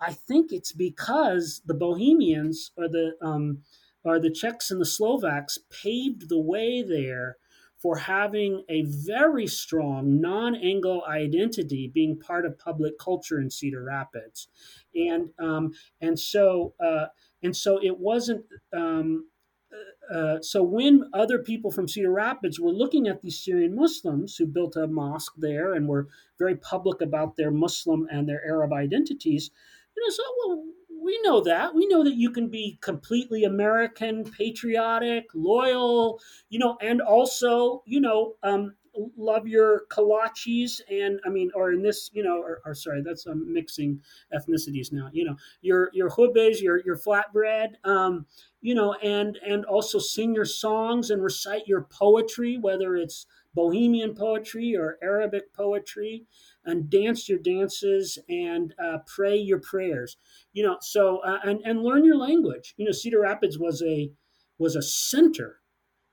I 0.00 0.12
think 0.12 0.50
it's 0.50 0.72
because 0.72 1.62
the 1.64 1.74
bohemians 1.74 2.72
or 2.76 2.88
the 2.88 3.12
um, 3.22 3.62
or 4.04 4.18
the 4.18 4.32
czechs 4.32 4.70
and 4.70 4.80
the 4.80 4.86
slovaks 4.86 5.58
paved 5.70 6.28
the 6.28 6.40
way 6.40 6.82
there 6.82 7.36
for 7.80 7.96
having 7.96 8.62
a 8.68 8.84
very 8.84 9.46
strong 9.46 10.20
non-Anglo 10.20 11.02
identity 11.04 11.90
being 11.92 12.18
part 12.18 12.46
of 12.46 12.58
public 12.58 12.96
culture 12.96 13.40
in 13.40 13.50
Cedar 13.50 13.82
Rapids, 13.82 14.48
and 14.94 15.30
um, 15.40 15.72
and 16.00 16.18
so 16.18 16.74
uh, 16.84 17.06
and 17.42 17.56
so 17.56 17.78
it 17.82 17.98
wasn't. 17.98 18.44
Um, 18.72 19.28
uh, 19.72 20.14
uh, 20.14 20.42
so 20.42 20.62
when 20.62 21.08
other 21.14 21.38
people 21.38 21.70
from 21.70 21.88
Cedar 21.88 22.12
Rapids 22.12 22.60
were 22.60 22.72
looking 22.72 23.08
at 23.08 23.22
these 23.22 23.42
Syrian 23.42 23.74
Muslims 23.74 24.36
who 24.36 24.46
built 24.46 24.76
a 24.76 24.86
mosque 24.86 25.32
there 25.38 25.72
and 25.72 25.88
were 25.88 26.08
very 26.38 26.56
public 26.56 27.00
about 27.00 27.36
their 27.36 27.50
Muslim 27.50 28.06
and 28.10 28.28
their 28.28 28.44
Arab 28.46 28.72
identities, 28.72 29.50
you 29.96 30.04
know, 30.04 30.10
so 30.10 30.22
well, 30.44 30.64
we 31.02 31.20
know 31.22 31.40
that. 31.40 31.74
We 31.74 31.86
know 31.86 32.04
that 32.04 32.14
you 32.14 32.30
can 32.30 32.48
be 32.48 32.78
completely 32.80 33.44
American, 33.44 34.24
patriotic, 34.24 35.26
loyal, 35.34 36.20
you 36.48 36.58
know, 36.58 36.76
and 36.80 37.00
also, 37.00 37.82
you 37.86 38.00
know, 38.00 38.34
um, 38.42 38.74
love 39.16 39.46
your 39.46 39.82
kolaches 39.90 40.80
and 40.90 41.20
I 41.24 41.30
mean, 41.30 41.50
or 41.54 41.72
in 41.72 41.82
this, 41.82 42.10
you 42.12 42.22
know, 42.22 42.36
or, 42.36 42.60
or 42.64 42.74
sorry, 42.74 43.02
that's 43.02 43.26
I'm 43.26 43.52
mixing 43.52 44.00
ethnicities 44.34 44.92
now. 44.92 45.08
You 45.12 45.24
know, 45.24 45.36
your 45.60 45.90
your 45.92 46.10
khubz, 46.10 46.60
your 46.60 46.82
your 46.84 46.96
flatbread, 46.96 47.74
um, 47.84 48.26
you 48.60 48.74
know, 48.74 48.94
and 48.94 49.38
and 49.46 49.64
also 49.64 49.98
sing 49.98 50.34
your 50.34 50.44
songs 50.44 51.10
and 51.10 51.22
recite 51.22 51.66
your 51.66 51.82
poetry, 51.82 52.58
whether 52.58 52.96
it's 52.96 53.26
Bohemian 53.54 54.14
poetry 54.14 54.76
or 54.76 54.98
Arabic 55.02 55.52
poetry, 55.52 56.26
and 56.64 56.90
dance 56.90 57.28
your 57.28 57.38
dances 57.38 58.18
and 58.28 58.74
uh, 58.82 58.98
pray 59.06 59.36
your 59.36 59.60
prayers. 59.60 60.16
You 60.52 60.64
know, 60.64 60.78
so 60.80 61.18
uh, 61.18 61.38
and 61.44 61.60
and 61.64 61.82
learn 61.82 62.04
your 62.04 62.16
language. 62.16 62.74
You 62.76 62.86
know, 62.86 62.92
Cedar 62.92 63.20
Rapids 63.20 63.58
was 63.58 63.82
a 63.82 64.12
was 64.58 64.76
a 64.76 64.82
center, 64.82 65.60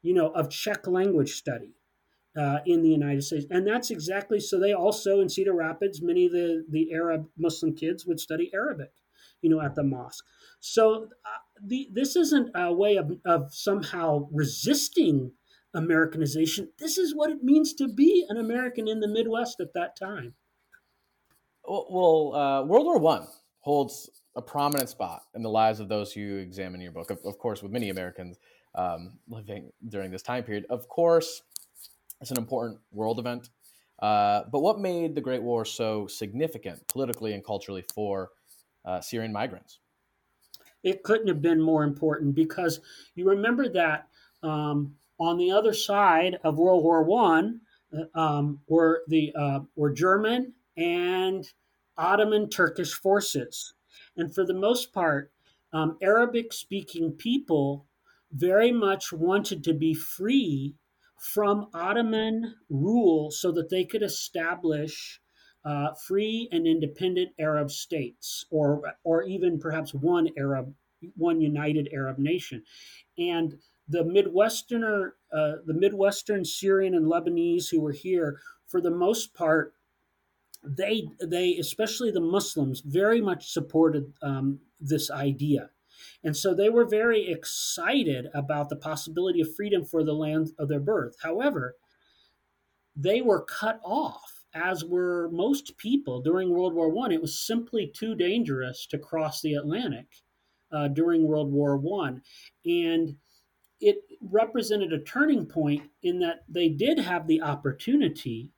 you 0.02 0.14
know, 0.14 0.30
of 0.30 0.50
Czech 0.50 0.88
language 0.88 1.34
study 1.34 1.76
uh, 2.38 2.60
in 2.66 2.82
the 2.82 2.90
United 2.90 3.24
States. 3.24 3.46
And 3.50 3.68
that's 3.68 3.92
exactly 3.92 4.40
so. 4.40 4.60
They 4.60 4.74
also 4.74 5.20
in 5.20 5.30
Cedar 5.30 5.54
Rapids, 5.54 6.02
many 6.02 6.26
of 6.26 6.32
the 6.32 6.66
the 6.70 6.94
Arab 6.94 7.28
Muslim 7.38 7.76
kids 7.76 8.06
would 8.06 8.20
study 8.20 8.52
Arabic, 8.54 8.92
you 9.42 9.50
know, 9.50 9.62
at 9.62 9.76
the 9.76 9.84
mosque. 9.84 10.26
So 10.60 11.06
uh, 11.26 11.30
the, 11.66 11.90
this 11.92 12.16
isn't 12.16 12.52
a 12.56 12.74
way 12.74 12.98
of, 12.98 13.12
of 13.26 13.54
somehow 13.54 14.28
resisting 14.32 15.32
Americanization. 15.74 16.70
This 16.80 16.98
is 16.98 17.16
what 17.16 17.30
it 17.30 17.44
means 17.44 17.74
to 17.76 17.88
be 17.88 18.26
an 18.30 18.38
American 18.38 18.88
in 18.88 19.00
the 19.00 19.08
Midwest 19.08 19.60
at 19.60 19.74
that 19.74 19.96
time. 19.98 20.34
Well, 21.66 22.34
uh, 22.36 22.64
World 22.66 22.86
War 22.86 22.98
One 22.98 23.28
holds 23.60 24.10
a 24.36 24.42
prominent 24.42 24.90
spot 24.90 25.24
in 25.36 25.44
the 25.44 25.50
lives 25.50 25.80
of 25.80 25.90
those 25.90 26.12
who 26.14 26.38
examine 26.38 26.82
your 26.82 26.92
book. 26.92 27.12
Of, 27.12 27.20
of 27.26 27.38
course, 27.38 27.62
with 27.62 27.72
many 27.72 27.90
Americans 27.90 28.40
um, 28.76 29.20
living 29.28 29.72
during 29.88 30.12
this 30.12 30.22
time 30.22 30.44
period. 30.44 30.66
Of 30.70 30.88
course, 30.88 31.44
it's 32.22 32.32
an 32.32 32.38
important 32.38 32.80
world 32.92 33.20
event. 33.20 33.50
Uh, 34.02 34.44
but 34.52 34.62
what 34.62 34.80
made 34.80 35.16
the 35.16 35.22
Great 35.22 35.44
War 35.44 35.66
so 35.66 36.08
significant 36.08 36.88
politically 36.88 37.34
and 37.34 37.44
culturally 37.44 37.84
for 37.94 38.30
uh, 38.86 39.02
Syrian 39.02 39.34
migrants? 39.34 39.80
It 40.84 41.04
couldn't 41.04 41.28
have 41.28 41.42
been 41.42 41.62
more 41.62 41.84
important 41.84 42.36
because 42.36 42.80
you 43.16 43.28
remember 43.28 43.68
that 43.70 44.08
um, 44.42 44.96
on 45.20 45.38
the 45.38 45.52
other 45.52 45.74
side 45.74 46.40
of 46.44 46.58
World 46.58 46.84
War 46.84 47.04
One 47.04 47.62
uh, 47.94 48.20
um, 48.20 48.62
were 48.68 49.02
the 49.08 49.34
uh, 49.36 49.60
were 49.76 49.92
German 49.92 50.54
and 50.78 51.52
Ottoman 51.98 52.50
Turkish 52.50 52.94
forces, 52.94 53.74
and 54.16 54.34
for 54.34 54.46
the 54.46 54.54
most 54.54 54.94
part, 54.94 55.32
um, 55.74 55.98
Arabic-speaking 56.02 57.14
people 57.14 57.86
very 58.32 58.72
much 58.72 59.12
wanted 59.12 59.64
to 59.66 59.74
be 59.74 59.94
free 59.94 60.76
from 61.22 61.68
Ottoman 61.74 62.56
rule 62.70 63.32
so 63.32 63.52
that 63.52 63.70
they 63.70 63.86
could 63.86 64.04
establish 64.04 65.20
uh, 65.66 65.90
free 66.08 66.48
and 66.52 66.66
independent 66.66 67.30
Arab 67.40 67.70
states, 67.70 68.46
or 68.50 68.82
or 69.04 69.24
even 69.24 69.60
perhaps 69.60 69.94
one 69.94 70.30
Arab, 70.38 70.74
one 71.16 71.42
united 71.42 71.90
Arab 71.94 72.18
nation, 72.18 72.64
and 73.18 73.56
the 73.88 74.04
Midwesterner, 74.04 75.12
uh, 75.34 75.56
the 75.66 75.74
Midwestern 75.74 76.46
Syrian 76.46 76.94
and 76.94 77.08
Lebanese 77.08 77.70
who 77.72 77.82
were 77.82 77.92
here, 77.92 78.40
for 78.68 78.80
the 78.80 78.92
most 78.92 79.34
part, 79.34 79.74
they 80.64 81.08
they 81.22 81.56
especially 81.56 82.12
the 82.12 82.22
Muslims 82.22 82.82
very 82.82 83.20
much 83.20 83.52
supported 83.52 84.14
um, 84.22 84.60
this 84.80 85.10
idea. 85.12 85.72
And 86.24 86.36
so 86.36 86.54
they 86.54 86.70
were 86.70 86.86
very 86.86 87.30
excited 87.30 88.28
about 88.34 88.70
the 88.70 88.76
possibility 88.76 89.42
of 89.42 89.56
freedom 89.56 89.86
for 89.86 90.04
the 90.04 90.14
land 90.14 90.52
of 90.58 90.70
their 90.70 90.80
birth. 90.80 91.16
However, 91.22 91.76
they 92.96 93.22
were 93.22 93.44
cut 93.44 93.80
off, 93.84 94.44
as 94.54 94.84
were 94.84 95.30
most 95.32 95.78
people 95.78 96.22
during 96.22 96.50
World 96.50 96.74
War 96.74 96.90
One. 96.90 97.12
It 97.12 97.22
was 97.22 97.40
simply 97.40 97.88
too 97.88 98.16
dangerous 98.16 98.86
to 98.88 98.98
cross 98.98 99.42
the 99.42 99.54
Atlantic 99.54 100.08
uh, 100.72 100.88
during 100.90 101.28
World 101.28 101.52
War 101.52 101.78
One, 101.78 102.22
and 102.66 103.16
it 103.80 103.98
represented 104.22 104.92
a 104.92 105.00
turning 105.00 105.46
point 105.46 105.84
in 106.04 106.20
that 106.20 106.44
they 106.50 106.68
did 106.68 107.00
have 107.00 107.28
the 107.28 107.42
opportunity 107.42 108.52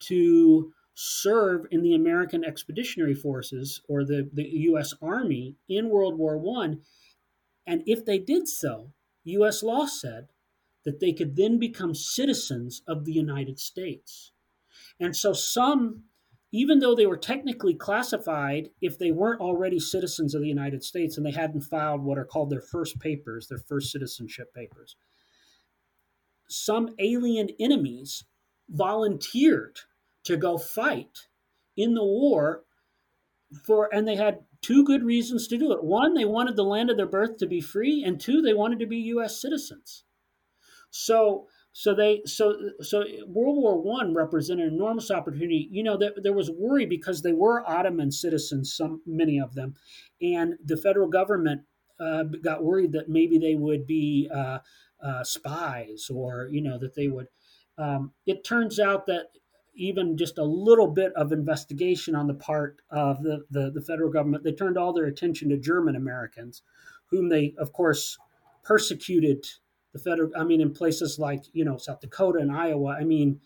to 0.00 0.72
serve 0.98 1.66
in 1.70 1.82
the 1.82 1.94
American 1.94 2.42
Expeditionary 2.42 3.14
Forces 3.14 3.82
or 3.86 4.02
the, 4.02 4.30
the 4.32 4.48
U.S. 4.70 4.94
Army 5.02 5.56
in 5.68 5.90
World 5.90 6.18
War 6.18 6.38
One, 6.38 6.80
and 7.66 7.82
if 7.86 8.04
they 8.04 8.18
did 8.18 8.48
so, 8.48 8.92
U.S. 9.24 9.62
law 9.62 9.84
said 9.84 10.28
that 10.86 11.00
they 11.00 11.12
could 11.12 11.36
then 11.36 11.58
become 11.58 11.94
citizens 11.94 12.80
of 12.88 13.04
the 13.04 13.12
United 13.12 13.58
States. 13.58 14.32
And 14.98 15.14
so 15.14 15.34
some, 15.34 16.04
even 16.50 16.78
though 16.78 16.94
they 16.94 17.06
were 17.06 17.18
technically 17.18 17.74
classified, 17.74 18.70
if 18.80 18.98
they 18.98 19.10
weren't 19.10 19.40
already 19.40 19.78
citizens 19.78 20.34
of 20.34 20.40
the 20.40 20.48
United 20.48 20.82
States 20.82 21.16
and 21.16 21.26
they 21.26 21.32
hadn't 21.32 21.62
filed 21.62 22.02
what 22.02 22.18
are 22.18 22.24
called 22.24 22.48
their 22.48 22.62
first 22.62 22.98
papers, 23.00 23.48
their 23.48 23.58
first 23.58 23.92
citizenship 23.92 24.54
papers, 24.54 24.96
some 26.48 26.94
alien 26.98 27.48
enemies 27.60 28.24
volunteered 28.70 29.80
to 30.26 30.36
go 30.36 30.58
fight 30.58 31.28
in 31.76 31.94
the 31.94 32.04
war 32.04 32.64
for 33.64 33.92
and 33.94 34.06
they 34.06 34.16
had 34.16 34.40
two 34.60 34.84
good 34.84 35.04
reasons 35.04 35.46
to 35.48 35.58
do 35.58 35.72
it. 35.72 35.84
One 35.84 36.14
they 36.14 36.24
wanted 36.24 36.56
the 36.56 36.64
land 36.64 36.90
of 36.90 36.96
their 36.96 37.06
birth 37.06 37.36
to 37.38 37.46
be 37.46 37.60
free 37.60 38.02
and 38.04 38.20
two 38.20 38.42
they 38.42 38.54
wanted 38.54 38.78
to 38.80 38.86
be 38.86 38.98
us 38.98 39.40
citizens. 39.40 40.04
So 40.90 41.46
so 41.72 41.94
they 41.94 42.22
so 42.24 42.56
so 42.80 43.04
world 43.26 43.56
war 43.56 43.80
one 43.80 44.14
represented 44.14 44.66
an 44.66 44.74
enormous 44.74 45.10
opportunity. 45.10 45.68
You 45.70 45.82
know 45.82 45.96
there, 45.96 46.12
there 46.16 46.32
was 46.32 46.50
worry 46.50 46.86
because 46.86 47.22
they 47.22 47.32
were 47.32 47.68
ottoman 47.68 48.10
citizens 48.10 48.74
some 48.74 49.02
many 49.06 49.38
of 49.38 49.54
them 49.54 49.74
and 50.20 50.54
the 50.64 50.76
federal 50.76 51.08
government 51.08 51.62
uh, 52.00 52.24
got 52.42 52.64
worried 52.64 52.92
that 52.92 53.08
maybe 53.08 53.38
they 53.38 53.54
would 53.54 53.86
be 53.86 54.28
uh, 54.34 54.58
uh, 55.02 55.22
spies 55.24 56.10
or 56.12 56.48
you 56.50 56.62
know 56.62 56.78
that 56.78 56.94
they 56.94 57.08
would 57.08 57.28
um, 57.78 58.12
it 58.26 58.44
turns 58.44 58.80
out 58.80 59.06
that 59.06 59.26
even 59.76 60.16
just 60.16 60.38
a 60.38 60.44
little 60.44 60.88
bit 60.88 61.12
of 61.14 61.32
investigation 61.32 62.14
on 62.14 62.26
the 62.26 62.34
part 62.34 62.80
of 62.90 63.22
the, 63.22 63.44
the, 63.50 63.70
the, 63.70 63.80
federal 63.80 64.10
government, 64.10 64.42
they 64.42 64.52
turned 64.52 64.78
all 64.78 64.92
their 64.92 65.06
attention 65.06 65.48
to 65.50 65.58
German 65.58 65.96
Americans, 65.96 66.62
whom 67.10 67.28
they, 67.28 67.54
of 67.58 67.72
course, 67.72 68.18
persecuted 68.64 69.46
the 69.92 69.98
federal, 69.98 70.30
I 70.36 70.44
mean, 70.44 70.60
in 70.60 70.72
places 70.72 71.18
like, 71.18 71.44
you 71.52 71.64
know, 71.64 71.76
South 71.76 72.00
Dakota 72.00 72.38
and 72.38 72.50
Iowa. 72.50 72.96
I 72.98 73.04
mean, 73.04 73.40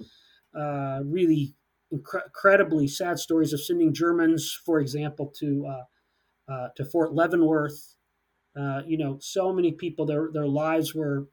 uh, 0.55 1.01
really 1.05 1.55
incre- 1.93 2.25
incredibly 2.27 2.89
sad 2.89 3.19
stories 3.19 3.53
of 3.53 3.63
sending 3.63 3.93
Germans, 3.93 4.59
for 4.65 4.81
example, 4.81 5.33
to, 5.39 5.67
uh, 5.67 6.53
uh, 6.53 6.69
to 6.77 6.85
Fort 6.85 7.13
Leavenworth. 7.13 7.97
Uh, 8.59 8.83
you 8.87 8.99
know, 8.99 9.19
so 9.21 9.53
many 9.53 9.73
people, 9.73 10.07
their, 10.07 10.31
their 10.33 10.49
lives 10.49 10.95
were 10.95 11.29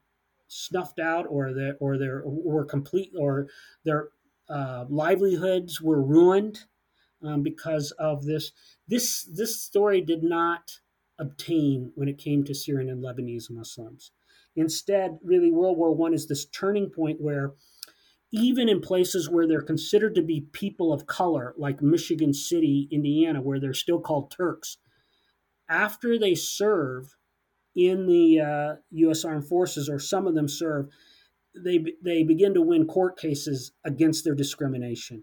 snuffed 0.48 0.98
out 0.98 1.26
or 1.28 1.52
they 1.52 1.72
or 1.78 1.98
they 1.98 2.08
were 2.24 2.64
complete 2.64 3.12
or 3.18 3.48
their 3.84 4.08
uh, 4.48 4.84
livelihoods 4.88 5.80
were 5.80 6.02
ruined 6.02 6.60
um, 7.22 7.42
because 7.42 7.92
of 7.92 8.24
this. 8.24 8.52
This 8.86 9.24
this 9.24 9.62
story 9.62 10.00
did 10.00 10.22
not 10.22 10.72
obtain 11.18 11.92
when 11.94 12.08
it 12.08 12.18
came 12.18 12.44
to 12.44 12.54
Syrian 12.54 12.88
and 12.88 13.02
Lebanese 13.02 13.50
Muslims. 13.50 14.12
Instead, 14.56 15.18
really, 15.22 15.50
World 15.50 15.78
War 15.78 15.94
One 15.94 16.14
is 16.14 16.26
this 16.26 16.46
turning 16.46 16.90
point 16.90 17.20
where 17.20 17.54
even 18.30 18.68
in 18.68 18.80
places 18.80 19.28
where 19.28 19.46
they're 19.46 19.62
considered 19.62 20.14
to 20.14 20.22
be 20.22 20.48
people 20.52 20.92
of 20.92 21.06
color, 21.06 21.54
like 21.56 21.80
Michigan 21.80 22.34
City, 22.34 22.88
Indiana, 22.90 23.40
where 23.40 23.58
they're 23.58 23.72
still 23.72 24.00
called 24.00 24.30
Turks, 24.30 24.76
after 25.68 26.18
they 26.18 26.34
serve 26.34 27.16
in 27.74 28.06
the 28.06 28.40
uh, 28.40 28.74
U.S. 28.90 29.24
Armed 29.24 29.46
Forces, 29.46 29.88
or 29.88 29.98
some 29.98 30.26
of 30.26 30.34
them 30.34 30.48
serve, 30.48 30.88
they 31.56 31.84
they 32.02 32.22
begin 32.22 32.54
to 32.54 32.62
win 32.62 32.86
court 32.86 33.18
cases 33.18 33.72
against 33.84 34.24
their 34.24 34.34
discrimination. 34.34 35.22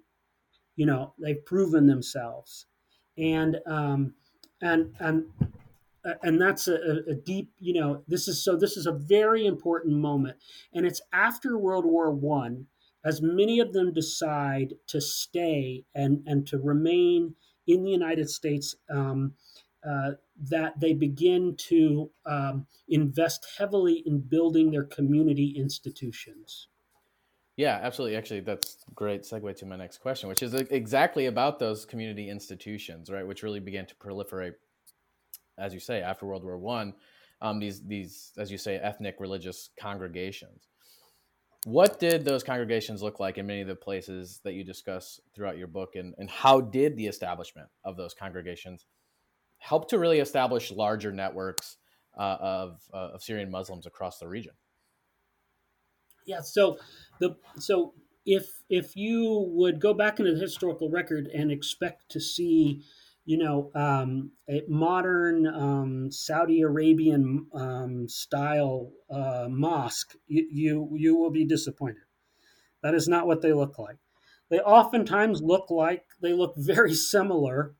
You 0.75 0.85
know, 0.85 1.13
they've 1.19 1.45
proven 1.45 1.87
themselves, 1.87 2.65
and 3.17 3.57
um, 3.65 4.15
and 4.61 4.93
and 4.99 5.25
and 6.21 6.39
that's 6.39 6.67
a, 6.67 7.03
a, 7.09 7.15
deep 7.15 7.51
you 7.59 7.79
know 7.79 8.03
this 8.07 8.27
is 8.27 8.43
so 8.43 8.55
this 8.55 8.77
is 8.77 8.85
a 8.85 8.91
very 8.91 9.45
important 9.45 9.95
moment 9.95 10.37
and 10.73 10.85
it's 10.85 11.01
after 11.11 11.57
world 11.57 11.85
war 11.85 12.11
one 12.11 12.67
as 13.03 13.21
many 13.21 13.59
of 13.59 13.73
them 13.73 13.91
decide 13.91 14.75
to 14.87 15.01
stay 15.01 15.83
and 15.95 16.21
and 16.27 16.45
to 16.47 16.59
remain 16.59 17.33
in 17.67 17.83
the 17.83 17.89
united 17.89 18.29
states 18.29 18.75
um, 18.91 19.33
uh, 19.87 20.11
that 20.49 20.79
they 20.79 20.93
begin 20.93 21.55
to 21.57 22.09
um, 22.25 22.65
invest 22.89 23.45
heavily 23.57 24.03
in 24.05 24.19
building 24.19 24.71
their 24.71 24.83
community 24.83 25.53
institutions. 25.57 26.67
Yeah, 27.57 27.79
absolutely. 27.81 28.17
Actually, 28.17 28.41
that's 28.41 28.77
great 28.93 29.21
segue 29.21 29.55
to 29.57 29.65
my 29.65 29.77
next 29.77 29.99
question, 29.99 30.27
which 30.27 30.43
is 30.43 30.53
exactly 30.53 31.27
about 31.27 31.57
those 31.57 31.85
community 31.85 32.29
institutions, 32.29 33.09
right? 33.09 33.25
Which 33.25 33.43
really 33.43 33.61
began 33.61 33.85
to 33.85 33.95
proliferate, 33.95 34.55
as 35.57 35.73
you 35.73 35.79
say, 35.79 36.01
after 36.01 36.25
World 36.25 36.43
War 36.43 36.57
One. 36.57 36.93
Um, 37.41 37.59
these 37.59 37.81
these, 37.85 38.33
as 38.37 38.51
you 38.51 38.57
say, 38.57 38.75
ethnic 38.75 39.15
religious 39.19 39.69
congregations. 39.79 40.67
What 41.65 41.99
did 41.99 42.25
those 42.25 42.43
congregations 42.43 43.01
look 43.01 43.19
like 43.19 43.37
in 43.37 43.47
many 43.47 43.61
of 43.61 43.67
the 43.67 43.75
places 43.75 44.39
that 44.43 44.53
you 44.53 44.63
discuss 44.63 45.19
throughout 45.33 45.57
your 45.57 45.67
book, 45.67 45.95
and, 45.95 46.13
and 46.17 46.29
how 46.29 46.59
did 46.59 46.95
the 46.97 47.07
establishment 47.07 47.69
of 47.83 47.97
those 47.97 48.13
congregations 48.13 48.85
helped 49.65 49.89
to 49.89 49.97
really 49.97 50.19
establish 50.19 50.71
larger 50.71 51.11
networks 51.11 51.77
uh, 52.17 52.37
of, 52.39 52.81
uh, 52.93 53.13
of 53.15 53.23
Syrian 53.23 53.49
Muslims 53.49 53.87
across 53.87 54.19
the 54.19 54.27
region. 54.27 54.53
Yeah. 56.27 56.41
So 56.41 56.77
the 57.19 57.35
so 57.57 57.93
if 58.25 58.45
if 58.69 58.95
you 58.95 59.47
would 59.53 59.79
go 59.79 59.93
back 59.93 60.19
into 60.19 60.33
the 60.33 60.39
historical 60.39 60.89
record 60.89 61.27
and 61.27 61.51
expect 61.51 62.09
to 62.11 62.19
see, 62.19 62.83
you 63.25 63.37
know, 63.37 63.71
um, 63.75 64.31
a 64.49 64.63
modern 64.67 65.47
um, 65.47 66.11
Saudi 66.11 66.61
Arabian 66.61 67.47
um, 67.53 68.07
style 68.07 68.91
uh, 69.11 69.47
mosque, 69.49 70.15
you, 70.27 70.47
you 70.51 70.89
you 70.93 71.15
will 71.15 71.31
be 71.31 71.45
disappointed. 71.45 72.03
That 72.81 72.95
is 72.95 73.07
not 73.07 73.27
what 73.27 73.41
they 73.41 73.53
look 73.53 73.77
like. 73.77 73.97
They 74.49 74.59
oftentimes 74.59 75.41
look 75.41 75.69
like 75.69 76.05
they 76.21 76.33
look 76.33 76.53
very 76.55 76.93
similar 76.93 77.75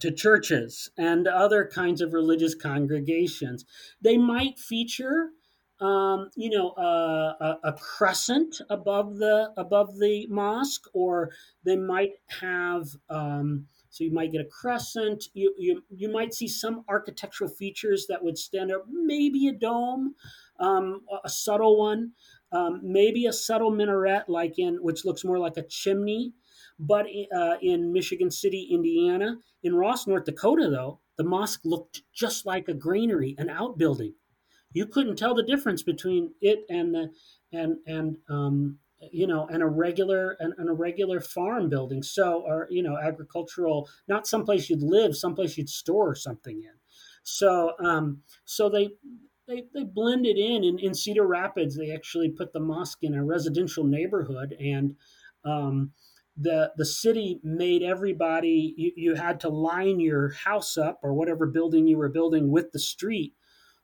to 0.00 0.10
churches 0.10 0.90
and 0.96 1.26
other 1.26 1.68
kinds 1.72 2.00
of 2.00 2.12
religious 2.12 2.54
congregations. 2.54 3.64
They 4.00 4.16
might 4.16 4.58
feature, 4.58 5.30
um, 5.80 6.30
you 6.36 6.50
know, 6.50 6.70
a, 6.76 7.58
a, 7.64 7.72
crescent 7.72 8.60
above 8.70 9.16
the 9.18 9.52
above 9.56 9.98
the 9.98 10.26
mosque, 10.28 10.84
or 10.92 11.30
they 11.64 11.76
might 11.76 12.12
have. 12.40 12.88
Um, 13.08 13.66
so 13.90 14.04
you 14.04 14.12
might 14.12 14.32
get 14.32 14.40
a 14.40 14.48
crescent. 14.48 15.24
You, 15.34 15.54
you 15.58 15.82
you 15.90 16.10
might 16.10 16.34
see 16.34 16.48
some 16.48 16.84
architectural 16.88 17.50
features 17.50 18.06
that 18.08 18.22
would 18.22 18.38
stand 18.38 18.72
up. 18.72 18.84
Maybe 18.88 19.48
a 19.48 19.52
dome, 19.52 20.14
um, 20.58 21.02
a 21.24 21.28
subtle 21.28 21.78
one. 21.78 22.12
Um, 22.52 22.80
maybe 22.84 23.26
a 23.26 23.32
subtle 23.32 23.72
minaret, 23.72 24.28
like 24.28 24.60
in 24.60 24.76
which 24.76 25.04
looks 25.04 25.24
more 25.24 25.40
like 25.40 25.56
a 25.56 25.66
chimney 25.66 26.34
but 26.78 27.06
uh, 27.34 27.56
in 27.62 27.92
Michigan 27.92 28.30
City, 28.30 28.68
Indiana, 28.70 29.36
in 29.62 29.74
Ross, 29.74 30.06
North 30.06 30.24
Dakota, 30.24 30.68
though, 30.68 31.00
the 31.16 31.24
mosque 31.24 31.60
looked 31.64 32.02
just 32.12 32.44
like 32.46 32.68
a 32.68 32.74
granary, 32.74 33.34
an 33.38 33.48
outbuilding. 33.48 34.14
You 34.72 34.86
couldn't 34.86 35.16
tell 35.16 35.34
the 35.34 35.44
difference 35.44 35.82
between 35.82 36.32
it 36.40 36.64
and 36.68 36.92
the 36.94 37.10
and 37.52 37.76
and 37.86 38.16
um, 38.28 38.78
you 39.12 39.26
know 39.26 39.46
and 39.46 39.62
a 39.62 39.66
regular 39.66 40.36
and, 40.40 40.52
and, 40.58 40.68
a 40.68 40.72
regular 40.72 41.20
farm 41.20 41.68
building. 41.68 42.02
So 42.02 42.42
or 42.44 42.66
you 42.70 42.82
know 42.82 42.98
agricultural, 42.98 43.88
not 44.08 44.26
someplace 44.26 44.68
you'd 44.68 44.82
live, 44.82 45.16
someplace 45.16 45.56
you'd 45.56 45.68
store 45.68 46.16
something 46.16 46.60
in. 46.60 46.74
So 47.22 47.74
um, 47.78 48.22
so 48.44 48.68
they 48.68 48.90
they, 49.46 49.64
they 49.74 49.84
blended 49.84 50.38
in. 50.38 50.64
in. 50.64 50.78
In 50.78 50.94
Cedar 50.94 51.26
Rapids, 51.26 51.76
they 51.76 51.92
actually 51.92 52.30
put 52.30 52.52
the 52.52 52.60
mosque 52.60 53.02
in 53.02 53.14
a 53.14 53.24
residential 53.24 53.84
neighborhood, 53.84 54.56
and 54.58 54.96
um, 55.44 55.92
the 56.36 56.72
the 56.76 56.84
city 56.84 57.40
made 57.42 57.82
everybody 57.82 58.74
you, 58.76 58.92
you 58.96 59.14
had 59.14 59.38
to 59.40 59.48
line 59.48 60.00
your 60.00 60.30
house 60.32 60.76
up 60.76 60.98
or 61.02 61.14
whatever 61.14 61.46
building 61.46 61.86
you 61.86 61.96
were 61.96 62.08
building 62.08 62.50
with 62.50 62.72
the 62.72 62.78
street 62.78 63.34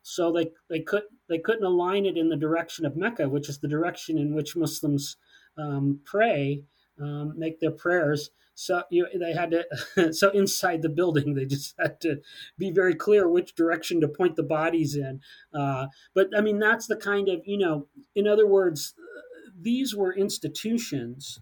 so 0.02 0.32
they 0.32 0.50
they 0.68 0.80
could 0.80 1.02
they 1.28 1.38
couldn't 1.38 1.64
align 1.64 2.06
it 2.06 2.16
in 2.16 2.28
the 2.28 2.36
direction 2.36 2.86
of 2.86 2.96
Mecca, 2.96 3.28
which 3.28 3.48
is 3.48 3.58
the 3.58 3.68
direction 3.68 4.18
in 4.18 4.34
which 4.34 4.56
Muslims 4.56 5.16
um, 5.58 6.00
pray, 6.04 6.64
um, 7.00 7.34
make 7.36 7.60
their 7.60 7.70
prayers. 7.70 8.30
So 8.54 8.82
you, 8.90 9.06
they 9.18 9.32
had 9.32 9.52
to. 9.52 10.12
so 10.12 10.30
inside 10.30 10.82
the 10.82 10.88
building, 10.88 11.34
they 11.34 11.44
just 11.44 11.74
had 11.78 12.00
to 12.02 12.20
be 12.58 12.70
very 12.70 12.94
clear 12.94 13.28
which 13.28 13.54
direction 13.54 14.00
to 14.00 14.08
point 14.08 14.36
the 14.36 14.42
bodies 14.42 14.96
in. 14.96 15.20
Uh, 15.54 15.86
but 16.14 16.28
I 16.36 16.40
mean, 16.40 16.58
that's 16.58 16.86
the 16.86 16.96
kind 16.96 17.28
of 17.28 17.40
you 17.44 17.58
know. 17.58 17.86
In 18.14 18.26
other 18.26 18.46
words, 18.46 18.94
these 19.58 19.94
were 19.94 20.14
institutions 20.14 21.40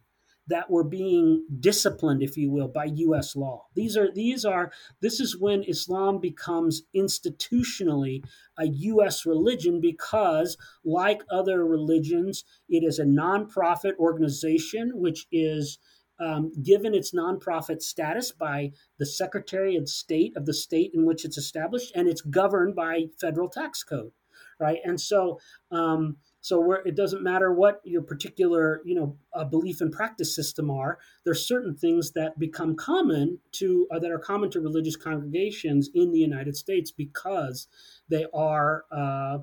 that 0.49 0.71
were 0.71 0.85
being 0.85 1.47
disciplined, 1.61 2.23
if 2.23 2.37
you 2.37 2.51
will, 2.51 2.69
by 2.69 2.87
U.S. 2.87 3.37
law. 3.37 3.67
These 3.75 3.97
are 3.97 4.11
these 4.13 4.45
are 4.45 4.73
this 5.01 5.21
is 5.21 5.39
when 5.39 5.63
Islam 5.63 6.21
becomes 6.21 6.83
institutionally 6.97 8.25
a 8.59 8.67
U.S. 8.67 9.25
religion 9.25 9.81
because, 9.81 10.57
like 10.85 11.23
other 11.31 11.65
religions, 11.65 12.45
it 12.69 12.83
is 12.83 12.99
a 12.99 13.05
nonprofit 13.05 13.97
organization 13.99 14.93
which 14.95 15.27
is 15.31 15.79
um, 16.21 16.51
given 16.63 16.95
its 16.95 17.15
nonprofit 17.15 17.81
status 17.81 18.33
by 18.33 18.73
the 18.99 19.07
Secretary 19.07 19.77
of 19.77 19.89
State 19.89 20.37
of 20.37 20.47
the 20.47 20.55
state 20.55 20.91
in 20.95 21.07
which 21.07 21.25
it's 21.25 21.39
established, 21.39 21.93
and 21.95 22.09
it's 22.09 22.23
governed 22.23 22.75
by 22.75 23.05
federal 23.21 23.49
tax 23.49 23.83
code, 23.85 24.13
right? 24.59 24.79
And 24.85 25.01
so. 25.01 25.39
Um, 25.71 26.17
so 26.49 26.73
it 26.73 26.97
doesn't 26.97 27.23
matter 27.23 27.53
what 27.53 27.83
your 27.85 28.01
particular, 28.01 28.81
you 28.83 28.95
know, 28.95 29.19
uh, 29.35 29.45
belief 29.45 29.83
and 29.83 29.93
practice 29.93 30.35
system 30.35 30.71
are, 30.71 30.99
there's 31.25 31.47
certain 31.47 31.77
things 31.77 32.13
that 32.13 32.39
become 32.39 32.75
common 32.75 33.39
to 33.53 33.87
uh, 33.91 33.99
that 33.99 34.11
are 34.11 34.19
common 34.19 34.51
to 34.53 34.61
religious 34.61 34.97
congregations 34.97 35.91
in 35.93 36.11
the 36.11 36.19
United 36.19 36.57
States 36.57 36.91
because 36.91 37.69
they 38.09 38.25
are 38.33 38.85
uh, 38.91 39.39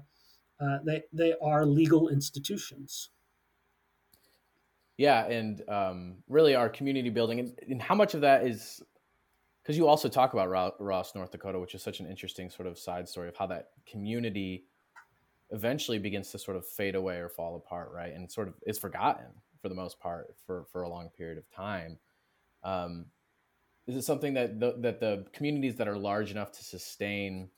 uh 0.60 0.78
they 0.84 1.04
they 1.14 1.34
are 1.42 1.64
legal 1.66 2.10
institutions. 2.10 3.12
Yeah, 4.98 5.26
and 5.28 5.62
um, 5.70 6.16
really 6.28 6.56
our 6.56 6.70
community 6.70 7.12
building, 7.12 7.40
and, 7.40 7.60
and 7.70 7.82
how 7.82 7.94
much 7.94 8.16
of 8.16 8.22
that 8.22 8.48
is 8.48 8.82
because 9.62 9.78
you 9.78 9.88
also 9.88 10.10
talk 10.10 10.34
about 10.34 10.80
Ross, 10.80 11.14
North 11.14 11.32
Dakota, 11.32 11.60
which 11.60 11.76
is 11.76 11.84
such 11.84 12.00
an 12.00 12.08
interesting 12.08 12.50
sort 12.50 12.68
of 12.68 12.80
side 12.80 13.08
story 13.08 13.28
of 13.28 13.36
how 13.36 13.46
that 13.48 13.70
community 13.86 14.66
eventually 15.52 16.00
begins 16.00 16.32
to 16.32 16.40
sort 16.40 16.58
of 16.58 16.66
fade 16.66 16.96
away 16.96 17.18
or 17.18 17.30
fall 17.30 17.56
apart, 17.56 17.92
right? 17.94 18.14
And 18.14 18.32
sort 18.32 18.48
of 18.48 18.56
is 18.66 18.78
forgotten 18.78 19.28
for 19.62 19.70
the 19.70 19.76
most 19.76 20.00
part 20.00 20.36
for 20.46 20.66
for 20.72 20.84
a 20.84 20.90
long 20.90 21.10
period 21.10 21.38
of 21.38 21.50
time. 21.50 21.98
Um, 22.64 23.06
is 23.88 23.96
it 23.96 24.04
something 24.04 24.34
that 24.34 24.60
the, 24.60 24.76
that 24.80 25.00
the 25.00 25.26
communities 25.32 25.76
that 25.76 25.88
are 25.88 25.98
large 25.98 26.32
enough 26.32 26.52
to 26.54 26.64
sustain 26.64 27.50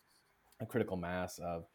a 0.60 0.66
critical 0.66 0.98
mass 0.98 1.40
of 1.40 1.66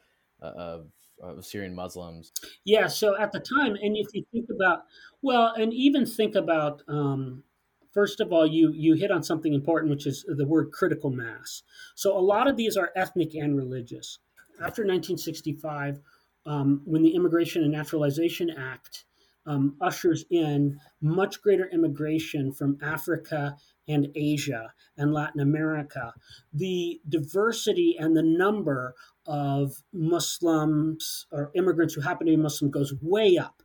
of, 0.40 0.88
of 1.22 1.44
Syrian 1.44 1.74
Muslims? 1.74 2.32
Yeah. 2.64 2.88
So 2.88 3.18
at 3.18 3.32
the 3.32 3.40
time, 3.40 3.76
and 3.80 3.96
if 3.96 4.08
you 4.12 4.24
think 4.32 4.48
about 4.54 4.84
well, 5.22 5.52
and 5.56 5.72
even 5.72 6.06
think 6.06 6.34
about. 6.34 6.82
Um, 6.88 7.44
first 7.92 8.20
of 8.20 8.32
all, 8.32 8.46
you 8.46 8.72
you 8.72 8.94
hit 8.94 9.10
on 9.10 9.22
something 9.22 9.52
important, 9.52 9.90
which 9.90 10.06
is 10.06 10.24
the 10.26 10.46
word 10.46 10.72
critical 10.72 11.10
mass. 11.10 11.62
So 11.94 12.16
a 12.16 12.20
lot 12.20 12.48
of 12.48 12.56
these 12.56 12.76
are 12.76 12.90
ethnic 12.96 13.34
and 13.34 13.56
religious 13.56 14.18
after 14.62 14.82
1965, 14.82 16.00
um, 16.46 16.82
when 16.84 17.02
the 17.02 17.14
Immigration 17.14 17.62
and 17.62 17.72
Naturalization 17.72 18.50
Act 18.50 19.04
um, 19.46 19.76
ushers 19.80 20.24
in 20.30 20.78
much 21.00 21.42
greater 21.42 21.68
immigration 21.72 22.52
from 22.52 22.78
Africa 22.82 23.56
and 23.88 24.08
Asia 24.14 24.72
and 24.96 25.12
Latin 25.12 25.40
America, 25.40 26.14
the 26.52 27.00
diversity 27.08 27.96
and 27.98 28.16
the 28.16 28.22
number 28.22 28.94
of 29.26 29.82
Muslims 29.92 31.26
or 31.32 31.50
immigrants 31.54 31.94
who 31.94 32.00
happen 32.00 32.26
to 32.26 32.32
be 32.32 32.36
Muslim 32.36 32.70
goes 32.70 32.94
way 33.00 33.36
up 33.36 33.61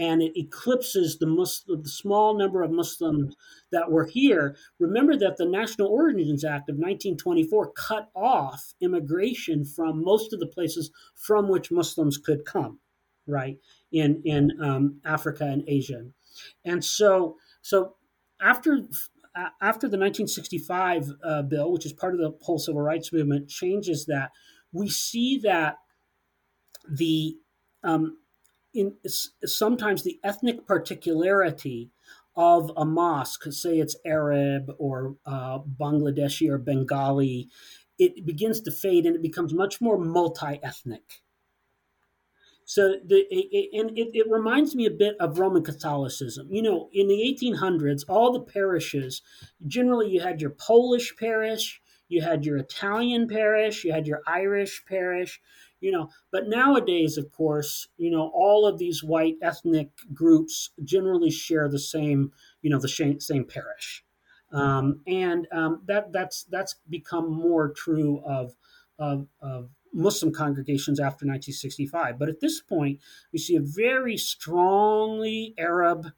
and 0.00 0.22
it 0.22 0.32
eclipses 0.34 1.18
the, 1.18 1.26
Muslim, 1.26 1.82
the 1.82 1.88
small 1.88 2.36
number 2.36 2.62
of 2.62 2.70
Muslims 2.70 3.36
that 3.70 3.90
were 3.90 4.06
here. 4.06 4.56
Remember 4.78 5.14
that 5.18 5.36
the 5.36 5.44
National 5.44 5.88
Origins 5.88 6.42
Act 6.42 6.70
of 6.70 6.76
1924 6.76 7.72
cut 7.72 8.08
off 8.16 8.72
immigration 8.80 9.62
from 9.64 10.02
most 10.02 10.32
of 10.32 10.40
the 10.40 10.46
places 10.46 10.90
from 11.14 11.48
which 11.48 11.70
Muslims 11.70 12.16
could 12.16 12.46
come, 12.46 12.80
right 13.26 13.58
in 13.92 14.22
in 14.24 14.52
um, 14.62 15.00
Africa 15.04 15.44
and 15.44 15.62
Asia, 15.68 16.06
and 16.64 16.84
so 16.84 17.36
so 17.62 17.94
after. 18.40 18.80
After 19.62 19.86
the 19.86 19.96
1965 19.96 21.08
uh, 21.22 21.42
bill, 21.42 21.70
which 21.70 21.86
is 21.86 21.92
part 21.92 22.14
of 22.14 22.20
the 22.20 22.36
whole 22.42 22.58
civil 22.58 22.82
rights 22.82 23.12
movement, 23.12 23.48
changes 23.48 24.06
that, 24.06 24.32
we 24.72 24.88
see 24.88 25.38
that 25.44 25.76
the 26.90 27.36
um, 27.84 28.16
in 28.74 28.94
sometimes 29.44 30.02
the 30.02 30.18
ethnic 30.22 30.66
particularity 30.66 31.90
of 32.36 32.70
a 32.76 32.84
mosque, 32.84 33.52
say 33.52 33.78
it's 33.78 33.96
Arab 34.06 34.70
or 34.78 35.16
uh, 35.26 35.58
Bangladeshi 35.58 36.48
or 36.48 36.58
Bengali, 36.58 37.48
it 37.98 38.24
begins 38.24 38.60
to 38.62 38.70
fade 38.70 39.04
and 39.04 39.16
it 39.16 39.22
becomes 39.22 39.52
much 39.52 39.80
more 39.80 39.98
multi-ethnic. 39.98 41.22
So 42.64 42.94
the 43.04 43.26
it, 43.30 43.70
and 43.72 43.98
it, 43.98 44.10
it 44.14 44.30
reminds 44.30 44.76
me 44.76 44.86
a 44.86 44.92
bit 44.92 45.16
of 45.18 45.40
Roman 45.40 45.64
Catholicism. 45.64 46.46
You 46.52 46.62
know, 46.62 46.88
in 46.92 47.08
the 47.08 47.36
1800s, 47.42 48.04
all 48.08 48.32
the 48.32 48.40
parishes 48.40 49.22
generally 49.66 50.08
you 50.08 50.20
had 50.20 50.40
your 50.40 50.50
Polish 50.50 51.16
parish, 51.16 51.82
you 52.08 52.22
had 52.22 52.44
your 52.44 52.58
Italian 52.58 53.26
parish, 53.26 53.84
you 53.84 53.92
had 53.92 54.06
your 54.06 54.20
Irish 54.24 54.84
parish, 54.86 55.40
you 55.80 55.90
know. 55.90 56.08
But 56.30 56.48
nowadays 56.48 57.16
of 57.16 57.30
course 57.32 57.88
you 57.96 58.10
know 58.10 58.30
all 58.34 58.66
of 58.66 58.78
these 58.78 59.02
white 59.02 59.36
ethnic 59.42 59.90
groups 60.12 60.70
generally 60.84 61.30
share 61.30 61.68
the 61.68 61.78
same 61.78 62.32
you 62.62 62.70
know 62.70 62.78
the 62.78 63.16
same 63.20 63.44
parish. 63.44 64.04
Um, 64.52 65.00
and 65.06 65.46
um, 65.52 65.82
that 65.86 66.12
that's 66.12 66.44
that's 66.44 66.76
become 66.88 67.30
more 67.30 67.70
true 67.70 68.20
of, 68.26 68.54
of, 68.98 69.28
of 69.40 69.70
Muslim 69.92 70.32
congregations 70.32 70.98
after 70.98 71.26
1965. 71.26 72.18
But 72.18 72.28
at 72.28 72.40
this 72.40 72.60
point, 72.60 73.00
we 73.32 73.38
see 73.38 73.56
a 73.56 73.60
very 73.60 74.16
strongly 74.16 75.54
Arab, 75.58 76.08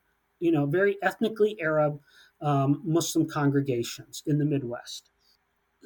you 0.40 0.50
know, 0.50 0.66
very 0.66 0.96
ethnically 1.02 1.60
Arab 1.60 2.00
um, 2.40 2.80
Muslim 2.84 3.28
congregations 3.28 4.22
in 4.26 4.38
the 4.38 4.44
Midwest 4.44 5.11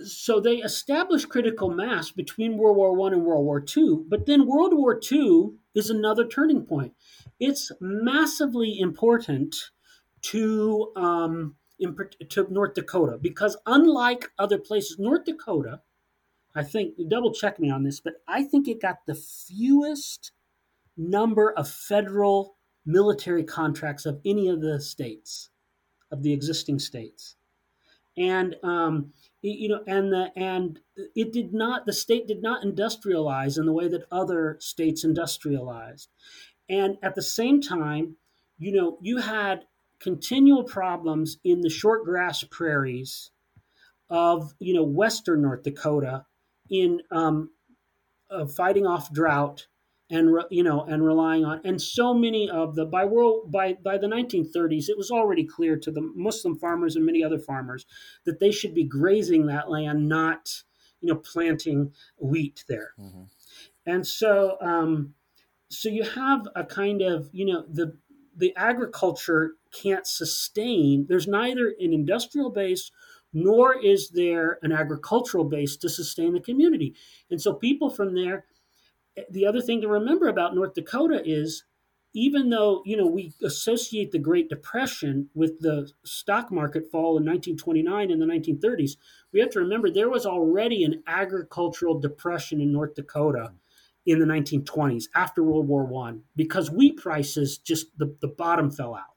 so 0.04 0.40
they 0.40 0.56
established 0.56 1.28
critical 1.28 1.70
mass 1.70 2.10
between 2.10 2.58
World 2.58 2.76
War 2.76 2.94
One 2.94 3.12
and 3.12 3.24
World 3.24 3.44
War 3.44 3.60
Two, 3.60 4.04
but 4.08 4.26
then 4.26 4.46
World 4.46 4.74
War 4.74 4.98
Two 4.98 5.58
is 5.74 5.90
another 5.90 6.26
turning 6.26 6.64
point. 6.64 6.92
It's 7.40 7.72
massively 7.80 8.78
important 8.78 9.56
to 10.22 10.92
um, 10.96 11.56
in, 11.78 11.96
to 12.30 12.46
North 12.50 12.74
Dakota 12.74 13.18
because 13.20 13.56
unlike 13.66 14.30
other 14.38 14.58
places, 14.58 14.98
North 14.98 15.24
Dakota, 15.24 15.80
I 16.54 16.62
think 16.62 16.94
you 16.96 17.08
double 17.08 17.32
check 17.32 17.58
me 17.60 17.70
on 17.70 17.84
this, 17.84 18.00
but 18.00 18.14
I 18.26 18.42
think 18.42 18.66
it 18.66 18.80
got 18.80 19.06
the 19.06 19.14
fewest 19.14 20.32
number 20.96 21.52
of 21.52 21.68
federal 21.68 22.56
military 22.84 23.44
contracts 23.44 24.06
of 24.06 24.20
any 24.24 24.48
of 24.48 24.60
the 24.60 24.80
states 24.80 25.50
of 26.10 26.22
the 26.22 26.32
existing 26.32 26.78
states, 26.78 27.36
and 28.16 28.56
um, 28.62 29.12
you 29.42 29.68
know 29.68 29.82
and 29.86 30.12
the 30.12 30.30
and 30.36 30.80
it 31.14 31.32
did 31.32 31.52
not 31.52 31.86
the 31.86 31.92
state 31.92 32.26
did 32.26 32.42
not 32.42 32.64
industrialize 32.64 33.58
in 33.58 33.66
the 33.66 33.72
way 33.72 33.88
that 33.88 34.06
other 34.10 34.56
states 34.60 35.04
industrialized. 35.04 36.08
And 36.68 36.96
at 37.02 37.14
the 37.14 37.22
same 37.22 37.60
time 37.60 38.16
you 38.58 38.72
know 38.72 38.98
you 39.00 39.18
had 39.18 39.64
continual 40.00 40.64
problems 40.64 41.38
in 41.44 41.60
the 41.60 41.70
short 41.70 42.04
grass 42.04 42.44
prairies 42.44 43.30
of 44.08 44.54
you 44.58 44.74
know 44.74 44.84
western 44.84 45.42
north 45.42 45.62
dakota 45.62 46.24
in 46.70 47.00
um, 47.10 47.50
uh, 48.30 48.46
fighting 48.46 48.86
off 48.86 49.12
drought 49.12 49.66
and 50.10 50.36
you 50.50 50.62
know 50.62 50.82
and 50.84 51.04
relying 51.04 51.44
on 51.44 51.60
and 51.64 51.80
so 51.80 52.14
many 52.14 52.48
of 52.48 52.74
the 52.74 52.84
by 52.84 53.04
world 53.04 53.50
by 53.50 53.74
by 53.82 53.98
the 53.98 54.06
1930s 54.06 54.88
it 54.88 54.96
was 54.96 55.10
already 55.10 55.44
clear 55.44 55.76
to 55.76 55.90
the 55.90 56.00
muslim 56.14 56.56
farmers 56.56 56.96
and 56.96 57.04
many 57.04 57.24
other 57.24 57.38
farmers 57.38 57.86
that 58.24 58.38
they 58.38 58.52
should 58.52 58.74
be 58.74 58.84
grazing 58.84 59.46
that 59.46 59.70
land 59.70 60.08
not 60.08 60.62
you 61.00 61.12
know 61.12 61.16
planting 61.18 61.92
wheat 62.18 62.64
there 62.68 62.92
mm-hmm. 62.98 63.22
and 63.84 64.06
so 64.06 64.56
um 64.60 65.14
so 65.68 65.88
you 65.88 66.04
have 66.04 66.46
a 66.54 66.64
kind 66.64 67.02
of 67.02 67.28
you 67.32 67.44
know 67.44 67.64
the 67.68 67.96
the 68.36 68.54
agriculture 68.56 69.54
can't 69.72 70.06
sustain 70.06 71.06
there's 71.08 71.26
neither 71.26 71.74
an 71.80 71.92
industrial 71.92 72.50
base 72.50 72.92
nor 73.32 73.76
is 73.84 74.10
there 74.10 74.58
an 74.62 74.72
agricultural 74.72 75.44
base 75.44 75.76
to 75.76 75.88
sustain 75.88 76.32
the 76.32 76.40
community 76.40 76.94
and 77.28 77.42
so 77.42 77.52
people 77.52 77.90
from 77.90 78.14
there 78.14 78.44
the 79.30 79.46
other 79.46 79.60
thing 79.60 79.80
to 79.80 79.88
remember 79.88 80.28
about 80.28 80.54
North 80.54 80.74
Dakota 80.74 81.22
is 81.24 81.64
even 82.14 82.48
though 82.48 82.82
you 82.86 82.96
know 82.96 83.06
we 83.06 83.32
associate 83.42 84.10
the 84.10 84.18
Great 84.18 84.48
Depression 84.48 85.28
with 85.34 85.60
the 85.60 85.90
stock 86.04 86.50
market 86.50 86.90
fall 86.90 87.18
in 87.18 87.24
1929 87.24 88.10
and 88.10 88.20
the 88.20 88.26
1930s, 88.26 88.96
we 89.32 89.40
have 89.40 89.50
to 89.50 89.60
remember 89.60 89.90
there 89.90 90.10
was 90.10 90.26
already 90.26 90.84
an 90.84 91.02
agricultural 91.06 92.00
depression 92.00 92.60
in 92.60 92.72
North 92.72 92.94
Dakota 92.94 93.52
in 94.06 94.18
the 94.18 94.24
1920s 94.24 95.04
after 95.14 95.42
World 95.42 95.68
War 95.68 95.84
One 95.84 96.22
because 96.36 96.70
wheat 96.70 96.96
prices 96.96 97.58
just 97.58 97.86
the, 97.98 98.16
the 98.20 98.28
bottom 98.28 98.70
fell 98.70 98.94
out. 98.94 99.16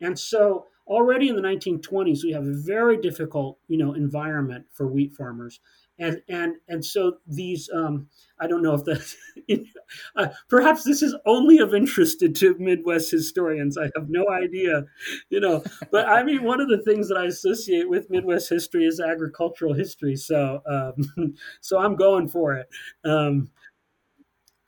And 0.00 0.18
so 0.18 0.66
already 0.86 1.28
in 1.28 1.36
the 1.36 1.42
1920s, 1.42 2.24
we 2.24 2.32
have 2.32 2.46
a 2.46 2.52
very 2.52 2.96
difficult, 3.00 3.58
you 3.68 3.78
know, 3.78 3.94
environment 3.94 4.66
for 4.72 4.86
wheat 4.86 5.14
farmers. 5.14 5.60
And 5.98 6.22
and 6.28 6.56
and 6.68 6.84
so 6.84 7.18
these, 7.26 7.70
um, 7.72 8.08
I 8.40 8.48
don't 8.48 8.62
know 8.62 8.74
if 8.74 8.84
that, 8.84 9.66
uh, 10.16 10.28
perhaps 10.48 10.82
this 10.82 11.02
is 11.02 11.14
only 11.24 11.58
of 11.58 11.72
interest 11.72 12.18
to 12.20 12.56
Midwest 12.58 13.12
historians. 13.12 13.78
I 13.78 13.90
have 13.94 14.08
no 14.08 14.28
idea, 14.28 14.86
you 15.30 15.38
know. 15.38 15.62
But 15.92 16.08
I 16.08 16.24
mean, 16.24 16.42
one 16.42 16.60
of 16.60 16.68
the 16.68 16.82
things 16.82 17.08
that 17.08 17.16
I 17.16 17.26
associate 17.26 17.88
with 17.88 18.10
Midwest 18.10 18.48
history 18.48 18.86
is 18.86 18.98
agricultural 18.98 19.74
history. 19.74 20.16
So 20.16 20.62
um, 20.66 21.34
so 21.60 21.78
I'm 21.78 21.94
going 21.94 22.28
for 22.28 22.54
it. 22.54 22.68
Um, 23.04 23.50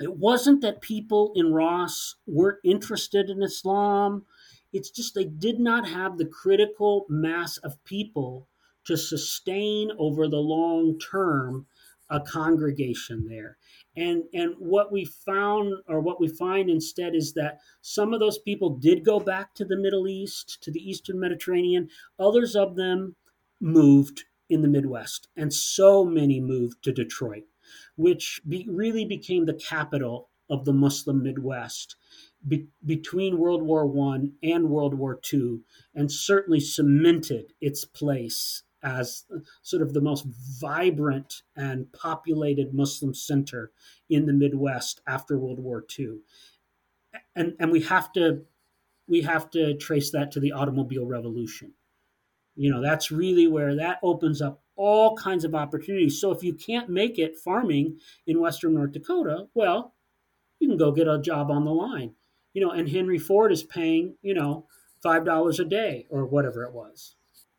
it 0.01 0.17
wasn't 0.17 0.61
that 0.61 0.81
people 0.81 1.33
in 1.35 1.53
Ross 1.53 2.17
weren't 2.27 2.59
interested 2.65 3.31
in 3.31 3.43
Islam. 3.43 4.27
It's 4.73 4.91
just 4.91 5.15
they 5.15 5.25
did 5.25 5.59
not 5.59 5.89
have 5.89 6.19
the 6.19 6.27
critical 6.27 7.07
mass 7.09 7.57
of 7.59 7.83
people 7.85 8.47
to 8.87 8.97
sustain 8.97 9.91
over 9.99 10.29
the 10.29 10.37
long 10.37 10.99
term 10.99 11.67
a 12.09 12.21
congregation 12.21 13.27
there. 13.29 13.57
And 13.97 14.25
and 14.33 14.55
what 14.59 14.93
we 14.93 15.05
found 15.05 15.75
or 15.89 16.01
what 16.01 16.21
we 16.21 16.29
find 16.29 16.71
instead 16.71 17.15
is 17.15 17.33
that 17.35 17.59
some 17.81 18.15
of 18.15 18.21
those 18.21 18.39
people 18.39 18.71
did 18.71 19.05
go 19.05 19.19
back 19.19 19.55
to 19.55 19.65
the 19.65 19.77
Middle 19.77 20.07
East, 20.07 20.59
to 20.63 20.71
the 20.71 20.81
Eastern 20.81 21.19
Mediterranean. 21.19 21.89
Others 22.19 22.55
of 22.55 22.77
them 22.77 23.17
moved 23.61 24.25
in 24.49 24.63
the 24.63 24.69
Midwest, 24.69 25.29
and 25.37 25.53
so 25.53 26.05
many 26.05 26.41
moved 26.41 26.83
to 26.85 26.93
Detroit 26.93 27.45
which 27.97 28.41
be, 28.47 28.67
really 28.71 29.05
became 29.05 29.47
the 29.47 29.55
capital 29.55 30.29
of 30.49 30.65
the 30.65 30.73
Muslim 30.73 31.23
Midwest 31.23 31.97
be, 32.47 32.69
between 32.85 33.39
World 33.39 33.63
War 33.63 33.87
One 33.87 34.35
and 34.43 34.71
World 34.71 34.95
War 34.95 35.19
Two, 35.21 35.65
and 35.95 36.11
certainly 36.11 36.61
cemented 36.61 37.53
its 37.61 37.85
place 37.85 38.63
as 38.87 39.25
sort 39.63 39.83
of 39.83 39.93
the 39.93 40.01
most 40.01 40.25
vibrant 40.61 41.43
and 41.57 41.93
populated 41.93 42.73
Muslim 42.73 43.13
center 43.13 43.73
in 44.09 44.27
the 44.27 44.33
Midwest 44.33 45.01
after 45.09 45.37
World 45.37 45.59
War 45.59 45.85
II. 45.99 46.21
And, 47.35 47.55
and 47.59 47.73
we 47.73 47.83
have 47.83 48.13
to 48.13 48.43
we 49.09 49.23
have 49.23 49.51
to 49.51 49.75
trace 49.75 50.11
that 50.11 50.33
to 50.33 50.41
the 50.41 50.53
automobile 50.53 51.07
revolution. 51.07 51.73
You 52.57 52.71
know, 52.71 52.83
that's 52.83 53.13
really 53.13 53.47
where 53.47 53.77
that 53.77 53.99
opens 54.03 54.43
up 54.43 54.63
all 54.75 55.17
kinds 55.17 55.45
of 55.45 55.55
opportunities. 55.55 56.21
So 56.21 56.33
if 56.33 56.43
you 56.43 56.55
can't 56.55 56.89
make 56.89 57.19
it 57.19 57.39
farming 57.39 57.99
in 58.27 58.41
Western 58.41 58.75
North 58.75 58.93
Dakota, 58.93 59.47
well, 59.55 59.95
you 60.59 60.69
can 60.69 60.77
go 60.77 60.91
get 60.91 61.07
a 61.07 61.21
job 61.21 61.51
on 61.51 61.65
the 61.65 61.71
line. 61.71 62.15
You 62.53 62.63
know, 62.63 62.71
and 62.71 62.89
Henry 62.89 63.19
Ford 63.19 63.53
is 63.53 63.63
paying, 63.63 64.17
you 64.23 64.35
know, 64.35 64.67
five 65.03 65.25
dollars 65.25 65.61
a 65.61 65.65
day 65.65 66.07
or 66.11 66.25
whatever 66.25 66.65
it 66.65 66.73
was. 66.73 67.17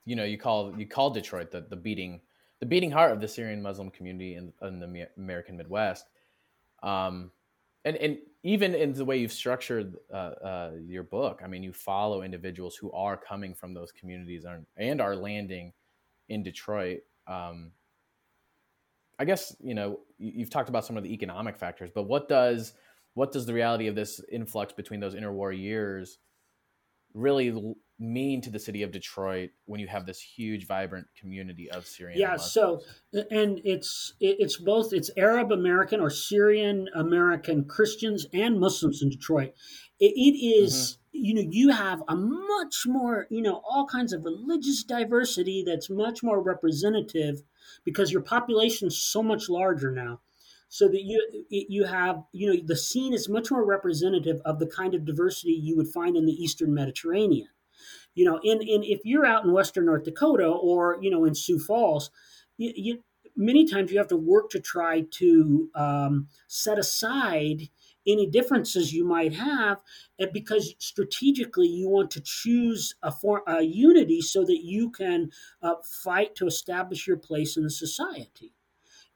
You 0.08 0.16
know, 0.16 0.24
you 0.24 0.38
call 0.38 0.74
you 0.80 0.88
call 0.88 1.10
Detroit 1.10 1.52
the, 1.52 1.62
the 1.70 1.76
beating 1.76 2.22
the 2.62 2.66
beating 2.66 2.90
heart 2.90 3.12
of 3.12 3.20
the 3.20 3.28
Syrian 3.28 3.62
Muslim 3.62 3.92
community 3.92 4.36
in, 4.36 4.54
in 4.62 4.80
the 4.80 5.08
American 5.18 5.58
Midwest. 5.58 6.06
Um, 6.82 7.32
and 7.84 7.98
and 7.98 8.18
even 8.44 8.74
in 8.74 8.94
the 8.94 9.04
way 9.04 9.18
you've 9.18 9.34
structured 9.34 9.96
uh, 10.12 10.16
uh, 10.16 10.72
your 10.86 11.04
book, 11.04 11.42
I 11.44 11.48
mean, 11.48 11.62
you 11.62 11.74
follow 11.74 12.22
individuals 12.22 12.78
who 12.78 12.90
are 12.94 13.18
coming 13.18 13.54
from 13.54 13.74
those 13.74 13.92
communities 13.92 14.46
and, 14.46 14.66
and 14.78 15.02
are 15.02 15.16
landing 15.16 15.74
in 16.30 16.42
Detroit. 16.42 17.02
Um, 17.28 17.72
I 19.20 19.26
guess 19.26 19.56
you 19.60 19.74
know 19.74 20.00
you've 20.18 20.50
talked 20.50 20.70
about 20.70 20.86
some 20.86 20.96
of 20.96 21.04
the 21.04 21.14
economic 21.14 21.58
factors, 21.58 21.90
but 21.94 22.04
what 22.04 22.30
does 22.30 22.74
what 23.14 23.34
does 23.34 23.46
the 23.46 23.54
reality 23.54 23.88
of 23.88 23.96
this 23.96 24.22
influx 24.32 24.72
between 24.72 25.02
those 25.02 25.16
interwar 25.16 25.58
years 25.58 26.20
really 27.14 27.74
mean 28.00 28.42
to 28.42 28.50
the 28.50 28.60
city 28.60 28.84
of 28.84 28.92
Detroit 28.92 29.50
when 29.66 29.80
you 29.80 29.88
have 29.88 30.06
this 30.06 30.20
huge, 30.20 30.68
vibrant 30.68 31.08
community 31.20 31.70
of 31.70 31.86
Syrian? 31.86 32.20
Yeah, 32.20 32.38
so 32.38 32.82
and 33.32 33.60
it's 33.64 34.14
it's 34.20 34.58
both 34.58 34.94
it's 34.94 35.10
Arab 35.18 35.52
American 35.52 36.00
or 36.00 36.10
Syrian 36.10 36.90
American 36.96 37.66
Christians 37.66 38.26
and 38.34 38.60
Muslims 38.60 39.02
in 39.02 39.10
Detroit. 39.10 39.54
it, 40.00 40.14
it 40.16 40.38
is, 40.38 40.74
mm-hmm 40.74 41.02
you 41.18 41.34
know 41.34 41.50
you 41.50 41.70
have 41.70 42.04
a 42.08 42.16
much 42.16 42.86
more 42.86 43.28
you 43.30 43.42
know 43.42 43.62
all 43.68 43.86
kinds 43.86 44.14
of 44.14 44.24
religious 44.24 44.84
diversity 44.84 45.64
that's 45.66 45.90
much 45.90 46.22
more 46.22 46.42
representative 46.42 47.42
because 47.84 48.12
your 48.12 48.22
population 48.22 48.88
is 48.88 49.02
so 49.02 49.24
much 49.24 49.50
larger 49.50 49.92
now 49.92 50.20
so 50.70 50.88
that 50.88 51.02
you 51.04 51.46
you 51.50 51.86
have 51.86 52.24
you 52.32 52.54
know 52.54 52.62
the 52.66 52.76
scene 52.76 53.14
is 53.14 53.28
much 53.30 53.50
more 53.50 53.66
representative 53.66 54.40
of 54.46 54.60
the 54.60 54.68
kind 54.68 54.94
of 54.94 55.06
diversity 55.06 55.54
you 55.54 55.76
would 55.76 55.88
find 55.88 56.16
in 56.16 56.26
the 56.26 56.44
eastern 56.44 56.74
mediterranean 56.74 57.48
you 58.18 58.26
know 58.26 58.40
in, 58.44 58.62
in 58.62 58.84
if 58.84 59.00
you're 59.04 59.26
out 59.26 59.46
in 59.46 59.52
western 59.52 59.86
north 59.86 60.04
dakota 60.04 60.48
or 60.48 60.98
you 61.02 61.10
know 61.10 61.24
in 61.24 61.36
sioux 61.36 61.60
falls 61.60 62.10
you, 62.58 62.74
you 62.76 63.04
many 63.38 63.66
times 63.66 63.92
you 63.92 64.00
have 64.00 64.08
to 64.08 64.18
work 64.18 64.50
to 64.50 64.60
try 64.60 65.06
to 65.12 65.70
um, 65.76 66.28
set 66.48 66.80
aside 66.80 67.70
any 68.08 68.26
differences 68.26 68.94
you 68.94 69.06
might 69.06 69.34
have 69.34 69.78
and 70.18 70.32
because 70.34 70.74
strategically 70.80 71.68
you 71.68 71.88
want 71.88 72.10
to 72.10 72.22
choose 72.22 72.96
a, 73.04 73.12
for, 73.12 73.44
a 73.48 73.62
unity 73.62 74.22
so 74.22 74.44
that 74.44 74.62
you 74.64 74.90
can 74.90 75.30
uh, 75.62 75.76
fight 76.04 76.34
to 76.36 76.48
establish 76.48 77.06
your 77.06 77.18
place 77.18 77.58
in 77.58 77.64
the 77.64 77.70
society. 77.70 78.54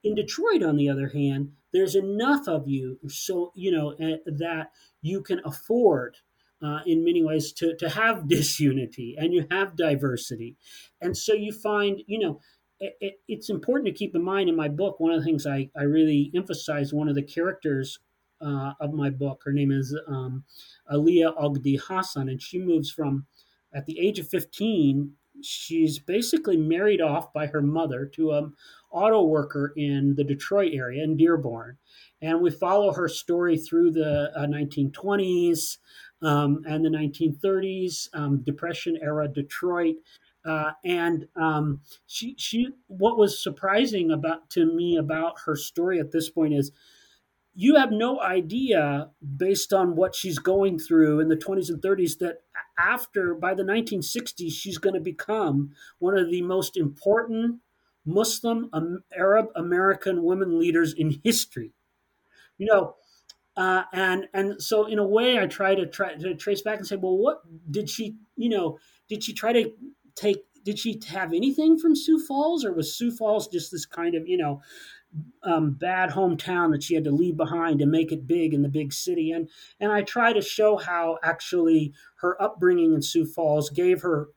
In 0.04 0.14
detroit 0.14 0.62
on 0.62 0.76
the 0.76 0.90
other 0.90 1.10
hand 1.10 1.54
there's 1.74 1.96
enough 1.96 2.48
of 2.48 2.68
you 2.68 3.00
so 3.08 3.52
you 3.56 3.72
know 3.72 3.92
uh, 3.94 4.18
that 4.26 4.72
you 5.02 5.22
can 5.22 5.42
afford 5.46 6.18
uh, 6.64 6.80
in 6.86 7.04
many 7.04 7.24
ways 7.24 7.52
to, 7.54 7.76
to 7.78 7.90
have 7.90 8.28
disunity 8.28 9.16
and 9.18 9.34
you 9.34 9.46
have 9.52 9.76
diversity 9.76 10.56
and 11.02 11.16
so 11.16 11.34
you 11.34 11.52
find 11.52 12.02
you 12.08 12.20
know 12.20 12.40
it, 12.80 13.22
it's 13.28 13.50
important 13.50 13.86
to 13.86 13.94
keep 13.94 14.16
in 14.16 14.24
mind 14.24 14.50
in 14.50 14.56
my 14.56 14.68
book 14.68 15.00
one 15.00 15.12
of 15.12 15.20
the 15.20 15.26
things 15.26 15.46
I, 15.46 15.70
I 15.78 15.84
really 15.84 16.32
emphasize 16.36 16.94
one 16.94 17.08
of 17.08 17.16
the 17.16 17.24
characters 17.24 18.00
uh, 18.42 18.74
of 18.80 18.94
my 18.94 19.10
book. 19.10 19.42
Her 19.46 19.54
name 19.54 19.72
is 19.72 19.98
um, 20.08 20.44
Aliya 20.92 21.34
Ogdie 21.38 21.80
Hassen, 21.88 22.30
and 22.30 22.42
she 22.42 22.60
moves 22.60 22.92
from 22.92 23.26
at 23.74 23.86
the 23.86 24.00
age 24.00 24.20
of 24.20 24.28
15. 24.28 25.14
She's 25.44 26.00
basically 26.00 26.58
married 26.58 27.02
off 27.02 27.32
by 27.34 27.48
her 27.48 27.62
mother 27.62 28.06
to 28.16 28.32
an 28.32 28.54
auto 28.92 29.24
worker 29.24 29.74
in 29.78 30.16
the 30.16 30.24
Detroit 30.24 30.74
area 30.74 31.04
in 31.04 31.18
Dearborn. 31.18 31.78
And 32.22 32.42
we 32.42 32.52
follow 32.52 32.94
her 32.94 33.08
story 33.08 33.58
through 33.58 33.92
the 33.92 34.32
uh, 34.36 34.46
1920s 34.46 35.78
um, 36.22 36.64
and 36.66 36.84
the 36.86 36.90
1930s, 36.90 38.10
um, 38.14 38.42
Depression 38.44 38.98
era 39.02 39.28
Detroit. 39.28 39.96
Uh, 40.44 40.72
and 40.84 41.28
um, 41.36 41.82
she, 42.08 42.36
she, 42.38 42.70
what 42.88 43.18
was 43.18 43.42
surprising 43.42 44.12
about 44.12 44.50
to 44.50 44.66
me 44.66 44.98
about 44.98 45.42
her 45.46 45.56
story 45.56 46.00
at 46.00 46.12
this 46.12 46.30
point 46.30 46.54
is 46.54 46.72
you 47.54 47.76
have 47.76 47.92
no 47.92 48.20
idea 48.22 49.10
based 49.38 49.74
on 49.74 49.96
what 49.96 50.16
she's 50.16 50.40
going 50.40 50.80
through 50.80 51.20
in 51.20 51.28
the 51.28 51.36
20s 51.36 51.70
and 51.70 51.82
30s 51.82 52.18
that 52.20 52.38
after 52.78 53.34
by 53.34 53.54
the 53.54 53.64
1960s 53.64 54.52
she's 54.52 54.78
going 54.78 54.94
to 54.94 55.02
become 55.02 55.72
one 56.00 56.18
of 56.18 56.30
the 56.32 56.42
most 56.42 56.78
important 56.78 57.60
muslim 58.06 58.70
um, 58.74 59.04
arab 59.16 59.48
american 59.56 60.24
women 60.24 60.58
leaders 60.60 60.94
in 60.94 61.20
history 61.24 61.72
you 62.58 62.66
know 62.66 62.96
uh, 63.58 63.84
and 63.94 64.28
and 64.34 64.62
so 64.62 64.86
in 64.86 65.00
a 65.00 65.08
way 65.08 65.40
i 65.40 65.46
try 65.46 65.76
to 65.76 65.86
try 65.86 66.16
to 66.16 66.36
trace 66.36 66.62
back 66.62 66.78
and 66.78 66.88
say 66.88 66.96
well 66.96 67.18
what 67.18 67.42
did 67.70 67.90
she 67.90 68.16
you 68.36 68.50
know 68.50 68.78
did 69.10 69.24
she 69.24 69.34
try 69.34 69.52
to 69.52 69.72
take 70.16 70.44
did 70.64 70.78
she 70.78 71.02
have 71.10 71.34
anything 71.34 71.78
from 71.78 71.96
sioux 71.96 72.20
falls 72.20 72.64
or 72.64 72.74
was 72.74 72.96
sioux 72.96 73.12
falls 73.12 73.48
just 73.48 73.72
this 73.72 73.86
kind 73.86 74.16
of 74.16 74.28
you 74.28 74.38
know 74.38 74.62
um, 75.44 75.72
bad 75.72 76.12
hometown 76.12 76.72
that 76.72 76.84
she 76.84 76.96
had 76.96 77.04
to 77.04 77.12
leave 77.12 77.36
behind 77.36 77.80
to 77.80 77.86
make 77.86 78.12
it 78.12 78.28
big 78.28 78.54
in 78.54 78.62
the 78.62 78.70
big 78.70 78.94
city. 78.94 79.32
And 79.32 79.50
and 79.80 79.92
I 79.92 80.02
try 80.04 80.34
to 80.34 80.42
show 80.42 80.78
how 80.78 81.18
actually 81.24 81.94
her 82.18 82.42
upbringing 82.42 82.94
in 82.94 83.02
Sioux 83.02 83.26
Falls 83.26 83.70
gave 83.70 84.02
her 84.02 84.30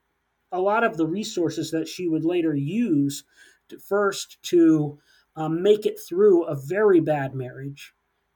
a 0.50 0.60
lot 0.60 0.84
of 0.84 0.96
the 0.96 1.06
resources 1.06 1.70
that 1.70 1.88
she 1.88 2.08
would 2.08 2.24
later 2.24 2.54
use 2.54 3.24
to, 3.68 3.78
first 3.78 4.38
to 4.44 4.98
um, 5.36 5.62
make 5.62 5.84
it 5.84 5.98
through 6.08 6.44
a 6.44 6.54
very 6.54 7.00
bad 7.00 7.34
marriage, 7.34 7.92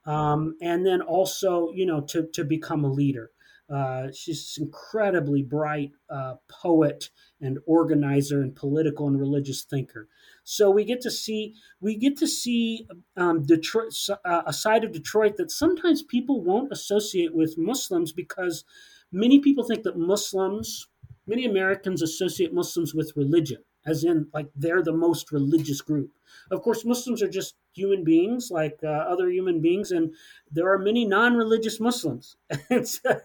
um, 0.09 0.55
and 0.59 0.85
then 0.85 1.01
also 1.01 1.71
you 1.73 1.85
know 1.85 2.01
to 2.01 2.27
to 2.33 2.43
become 2.43 2.83
a 2.83 2.91
leader. 2.91 3.31
Uh, 3.69 4.07
she's 4.11 4.55
an 4.57 4.65
incredibly 4.65 5.43
bright 5.43 5.91
uh, 6.09 6.33
poet 6.49 7.11
and 7.39 7.59
organizer 7.67 8.41
and 8.41 8.55
political 8.55 9.07
and 9.07 9.19
religious 9.19 9.61
thinker. 9.61 10.07
So 10.43 10.71
we 10.71 10.83
get 10.83 11.01
to 11.01 11.11
see 11.11 11.53
we 11.79 11.95
get 11.95 12.17
to 12.17 12.27
see 12.27 12.87
um, 13.15 13.43
Detroit, 13.43 13.93
uh, 14.25 14.41
a 14.47 14.53
side 14.53 14.83
of 14.83 14.91
Detroit 14.91 15.37
that 15.37 15.51
sometimes 15.51 16.01
people 16.01 16.43
won't 16.43 16.71
associate 16.71 17.35
with 17.35 17.59
Muslims 17.59 18.11
because 18.11 18.63
many 19.11 19.39
people 19.39 19.63
think 19.63 19.83
that 19.83 19.99
Muslims, 19.99 20.87
many 21.27 21.45
Americans 21.45 22.01
associate 22.01 22.51
Muslims 22.51 22.95
with 22.95 23.13
religion 23.15 23.63
as 23.89 24.03
in 24.03 24.27
like 24.33 24.47
they're 24.55 24.83
the 24.83 24.93
most 24.93 25.31
religious 25.31 25.81
group. 25.81 26.11
Of 26.51 26.61
course, 26.61 26.85
Muslims 26.85 27.21
are 27.21 27.29
just 27.29 27.55
human 27.73 28.03
beings 28.03 28.49
like 28.51 28.79
uh, 28.83 28.87
other 28.87 29.29
human 29.29 29.61
beings, 29.61 29.91
and 29.91 30.13
there 30.51 30.71
are 30.71 30.77
many 30.77 31.05
non-religious 31.05 31.79
Muslims, 31.79 32.35
and 32.69 32.87
so, 32.87 33.21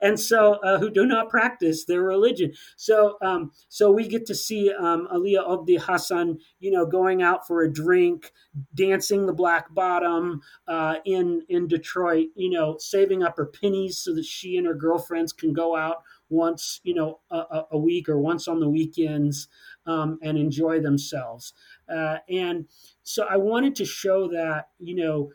and 0.00 0.20
so 0.20 0.54
uh, 0.64 0.78
who 0.78 0.90
do 0.90 1.06
not 1.06 1.28
practice 1.28 1.84
their 1.84 2.02
religion. 2.02 2.52
So, 2.76 3.16
um, 3.22 3.52
so 3.68 3.90
we 3.90 4.06
get 4.06 4.26
to 4.26 4.34
see 4.34 4.72
um, 4.72 5.08
Aliya 5.12 5.46
Ogdie 5.46 5.80
Hassen, 5.80 6.38
you 6.60 6.70
know, 6.70 6.86
going 6.86 7.22
out 7.22 7.46
for 7.46 7.62
a 7.62 7.72
drink, 7.72 8.32
dancing 8.74 9.26
the 9.26 9.32
black 9.32 9.74
bottom 9.74 10.40
uh, 10.66 10.96
in 11.04 11.42
in 11.48 11.68
Detroit, 11.68 12.28
you 12.34 12.50
know, 12.50 12.76
saving 12.78 13.22
up 13.22 13.36
her 13.36 13.46
pennies 13.46 13.98
so 13.98 14.14
that 14.14 14.24
she 14.24 14.56
and 14.56 14.66
her 14.66 14.74
girlfriends 14.74 15.32
can 15.32 15.52
go 15.52 15.76
out 15.76 16.02
once, 16.30 16.80
you 16.82 16.94
know, 16.94 17.20
a, 17.30 17.62
a 17.72 17.78
week 17.78 18.08
or 18.08 18.18
once 18.18 18.46
on 18.48 18.60
the 18.60 18.68
weekends 18.68 19.48
um, 19.88 20.18
and 20.22 20.38
enjoy 20.38 20.80
themselves. 20.80 21.54
Uh, 21.88 22.18
and 22.28 22.66
so 23.02 23.26
I 23.28 23.36
wanted 23.36 23.74
to 23.76 23.84
show 23.84 24.28
that, 24.28 24.68
you 24.78 24.94
know, 24.94 25.30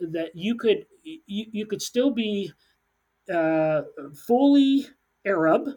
that 0.00 0.30
you 0.34 0.54
could 0.56 0.86
you, 1.02 1.46
you 1.52 1.66
could 1.66 1.82
still 1.82 2.10
be 2.10 2.52
uh, 3.32 3.82
fully 4.26 4.86
Arab 5.24 5.68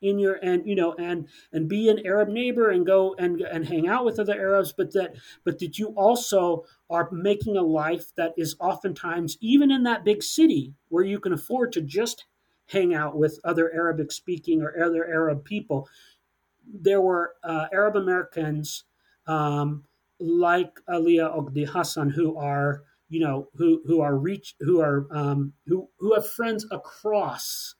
in 0.00 0.18
your 0.18 0.38
and 0.42 0.66
you 0.66 0.76
know 0.76 0.94
and 0.94 1.28
and 1.52 1.68
be 1.68 1.88
an 1.88 2.04
Arab 2.04 2.28
neighbor 2.28 2.70
and 2.70 2.86
go 2.86 3.14
and 3.18 3.40
and 3.40 3.66
hang 3.66 3.88
out 3.88 4.04
with 4.04 4.18
other 4.18 4.34
Arabs, 4.34 4.72
but 4.72 4.92
that 4.92 5.14
but 5.44 5.58
that 5.58 5.78
you 5.78 5.88
also 5.96 6.64
are 6.90 7.08
making 7.10 7.56
a 7.56 7.62
life 7.62 8.14
that 8.16 8.32
is 8.36 8.54
oftentimes 8.60 9.36
even 9.40 9.70
in 9.70 9.82
that 9.84 10.04
big 10.04 10.22
city 10.22 10.74
where 10.88 11.04
you 11.04 11.18
can 11.18 11.32
afford 11.32 11.72
to 11.72 11.80
just 11.80 12.26
hang 12.66 12.94
out 12.94 13.16
with 13.16 13.40
other 13.44 13.72
Arabic 13.72 14.12
speaking 14.12 14.62
or 14.62 14.82
other 14.82 15.06
Arab 15.06 15.44
people. 15.44 15.88
There 16.72 17.00
were 17.00 17.34
uh, 17.42 17.66
Arab 17.72 17.96
Americans 17.96 18.84
um, 19.26 19.84
like 20.20 20.80
Aliya 20.88 21.36
Ogdie 21.36 21.72
Hassen 21.72 22.10
who 22.10 22.36
are 22.36 22.82
you 23.08 23.20
know 23.20 23.48
who 23.54 23.82
who 23.86 24.00
are 24.00 24.16
reach 24.16 24.54
who 24.60 24.80
are 24.80 25.06
um, 25.10 25.52
who 25.66 25.88
who 25.98 26.14
have 26.14 26.28
friends 26.28 26.66
across 26.70 27.74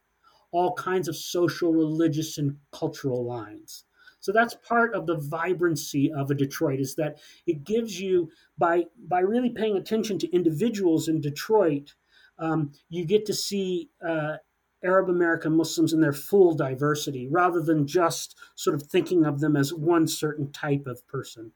all 0.51 0.73
kinds 0.75 1.09
of 1.09 1.17
social, 1.17 1.73
religious, 1.73 2.39
and 2.39 2.57
cultural 2.73 3.25
lines. 3.25 3.85
So 4.21 4.33
that's 4.33 4.55
part 4.55 4.95
of 4.95 5.07
the 5.07 5.17
vibrancy 5.17 6.11
of 6.13 6.31
a 6.31 6.35
Detroit 6.35 6.81
is 6.81 6.95
that 6.97 7.19
it 7.47 7.65
gives 7.65 8.01
you 8.01 8.31
by 8.57 8.87
by 9.07 9.21
really 9.21 9.51
paying 9.51 9.77
attention 9.77 10.19
to 10.19 10.35
individuals 10.35 11.09
in 11.09 11.21
Detroit, 11.21 11.95
um, 12.39 12.73
you 12.89 13.05
get 13.05 13.27
to 13.27 13.35
see 13.35 13.91
uh, 14.07 14.37
Arab 14.85 15.09
American 15.09 15.57
Muslims 15.57 15.93
in 15.93 16.01
their 16.01 16.13
full 16.13 16.55
diversity 16.55 17.27
rather 17.29 17.61
than 17.61 17.87
just 17.87 18.37
sort 18.55 18.75
of 18.77 18.83
thinking 18.83 19.25
of 19.25 19.41
them 19.41 19.57
as 19.57 19.73
one 19.73 20.07
certain 20.07 20.53
type 20.53 20.87
of 20.87 21.07
person. 21.09 21.53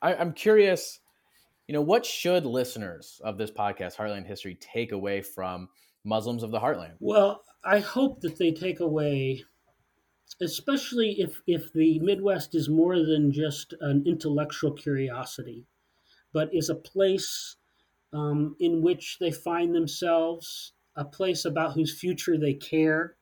I, 0.00 0.14
I'm 0.14 0.32
curious, 0.32 1.00
you 1.66 1.74
know, 1.74 1.80
what 1.80 2.06
should 2.06 2.46
listeners 2.46 3.20
of 3.24 3.38
this 3.38 3.50
podcast, 3.50 3.96
Heartland 3.96 4.26
History, 4.26 4.56
take 4.60 4.92
away 4.92 5.20
from 5.20 5.68
Muslims 6.04 6.42
of 6.42 6.50
the 6.50 6.60
Heartland? 6.60 6.94
Well, 7.00 7.42
I 7.64 7.80
hope 7.80 8.20
that 8.20 8.38
they 8.38 8.52
take 8.52 8.80
away, 8.80 9.44
especially 10.40 11.20
if, 11.20 11.40
if 11.46 11.72
the 11.72 11.98
Midwest 12.00 12.54
is 12.54 12.68
more 12.68 12.96
than 12.98 13.32
just 13.32 13.74
an 13.80 14.04
intellectual 14.06 14.72
curiosity, 14.72 15.66
but 16.32 16.54
is 16.54 16.70
a 16.70 16.74
place 16.74 17.56
um, 18.12 18.56
in 18.58 18.80
which 18.80 19.18
they 19.20 19.30
find 19.30 19.74
themselves 19.74 20.72
a 20.96 21.04
place 21.04 21.44
about 21.44 21.72
whose 21.72 21.98
future 21.98 22.38
they 22.38 22.54
care, 22.54 23.16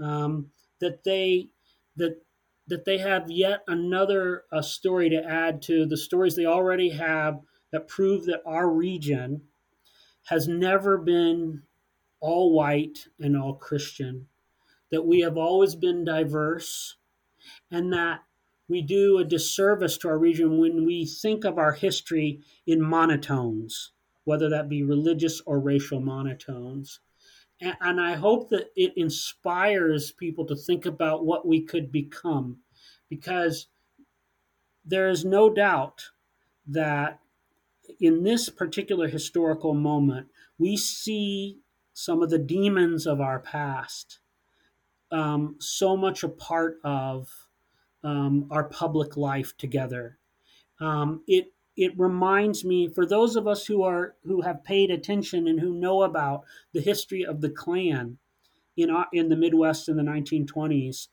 um, 0.00 0.50
that 0.80 1.04
they 1.04 1.48
that 1.96 2.22
that 2.66 2.84
they 2.84 2.98
have 2.98 3.30
yet 3.30 3.62
another 3.66 4.44
uh, 4.52 4.62
story 4.62 5.10
to 5.10 5.24
add 5.24 5.60
to 5.62 5.84
the 5.84 5.96
stories 5.96 6.36
they 6.36 6.46
already 6.46 6.90
have 6.90 7.40
that 7.70 7.88
prove 7.88 8.24
that 8.26 8.42
our 8.46 8.70
region 8.70 9.42
has 10.26 10.46
never 10.46 10.96
been 10.96 11.62
all 12.20 12.54
white 12.54 13.08
and 13.18 13.36
all 13.36 13.54
Christian, 13.54 14.28
that 14.90 15.04
we 15.04 15.20
have 15.20 15.36
always 15.36 15.74
been 15.74 16.04
diverse, 16.04 16.96
and 17.70 17.92
that 17.92 18.20
we 18.68 18.80
do 18.80 19.18
a 19.18 19.24
disservice 19.24 19.98
to 19.98 20.08
our 20.08 20.18
region 20.18 20.58
when 20.58 20.86
we 20.86 21.04
think 21.04 21.44
of 21.44 21.58
our 21.58 21.72
history 21.72 22.40
in 22.66 22.80
monotones 22.80 23.88
whether 24.24 24.48
that 24.48 24.68
be 24.68 24.82
religious 24.82 25.40
or 25.46 25.58
racial 25.58 26.00
monotones. 26.00 26.98
And, 27.60 27.76
and 27.80 28.00
I 28.00 28.14
hope 28.14 28.50
that 28.50 28.70
it 28.76 28.92
inspires 28.96 30.12
people 30.12 30.44
to 30.46 30.56
think 30.56 30.86
about 30.86 31.24
what 31.24 31.46
we 31.46 31.62
could 31.62 31.90
become 31.92 32.58
because 33.08 33.66
there 34.84 35.08
is 35.08 35.24
no 35.24 35.50
doubt 35.50 36.10
that 36.66 37.20
in 38.00 38.22
this 38.22 38.48
particular 38.48 39.08
historical 39.08 39.74
moment, 39.74 40.28
we 40.58 40.76
see 40.76 41.58
some 41.92 42.22
of 42.22 42.30
the 42.30 42.38
demons 42.38 43.06
of 43.06 43.20
our 43.20 43.38
past 43.38 44.20
um, 45.10 45.56
so 45.60 45.96
much 45.96 46.22
a 46.22 46.28
part 46.28 46.78
of 46.84 47.28
um, 48.02 48.48
our 48.50 48.64
public 48.64 49.16
life 49.16 49.56
together. 49.56 50.18
Um, 50.80 51.22
it 51.28 51.52
it 51.76 51.98
reminds 51.98 52.64
me 52.64 52.88
for 52.88 53.06
those 53.06 53.36
of 53.36 53.46
us 53.46 53.66
who 53.66 53.82
are 53.82 54.14
who 54.24 54.42
have 54.42 54.64
paid 54.64 54.90
attention 54.90 55.46
and 55.46 55.60
who 55.60 55.72
know 55.74 56.02
about 56.02 56.42
the 56.72 56.80
history 56.80 57.24
of 57.24 57.40
the 57.40 57.50
Klan 57.50 58.18
in 58.76 58.90
in 59.12 59.28
the 59.28 59.36
Midwest 59.36 59.88
in 59.88 59.96
the 59.96 60.02
1920s 60.02 61.08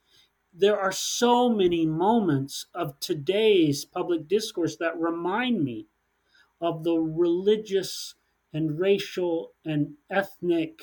there 0.54 0.80
are 0.80 0.92
so 0.92 1.50
many 1.50 1.86
moments 1.86 2.66
of 2.74 3.00
today's 3.00 3.86
public 3.86 4.28
discourse 4.28 4.76
that 4.78 5.00
remind 5.00 5.64
me 5.64 5.88
of 6.60 6.84
the 6.84 6.98
religious 6.98 8.16
and 8.54 8.80
racial 8.80 9.54
and 9.64 9.94
ethnic 10.10 10.82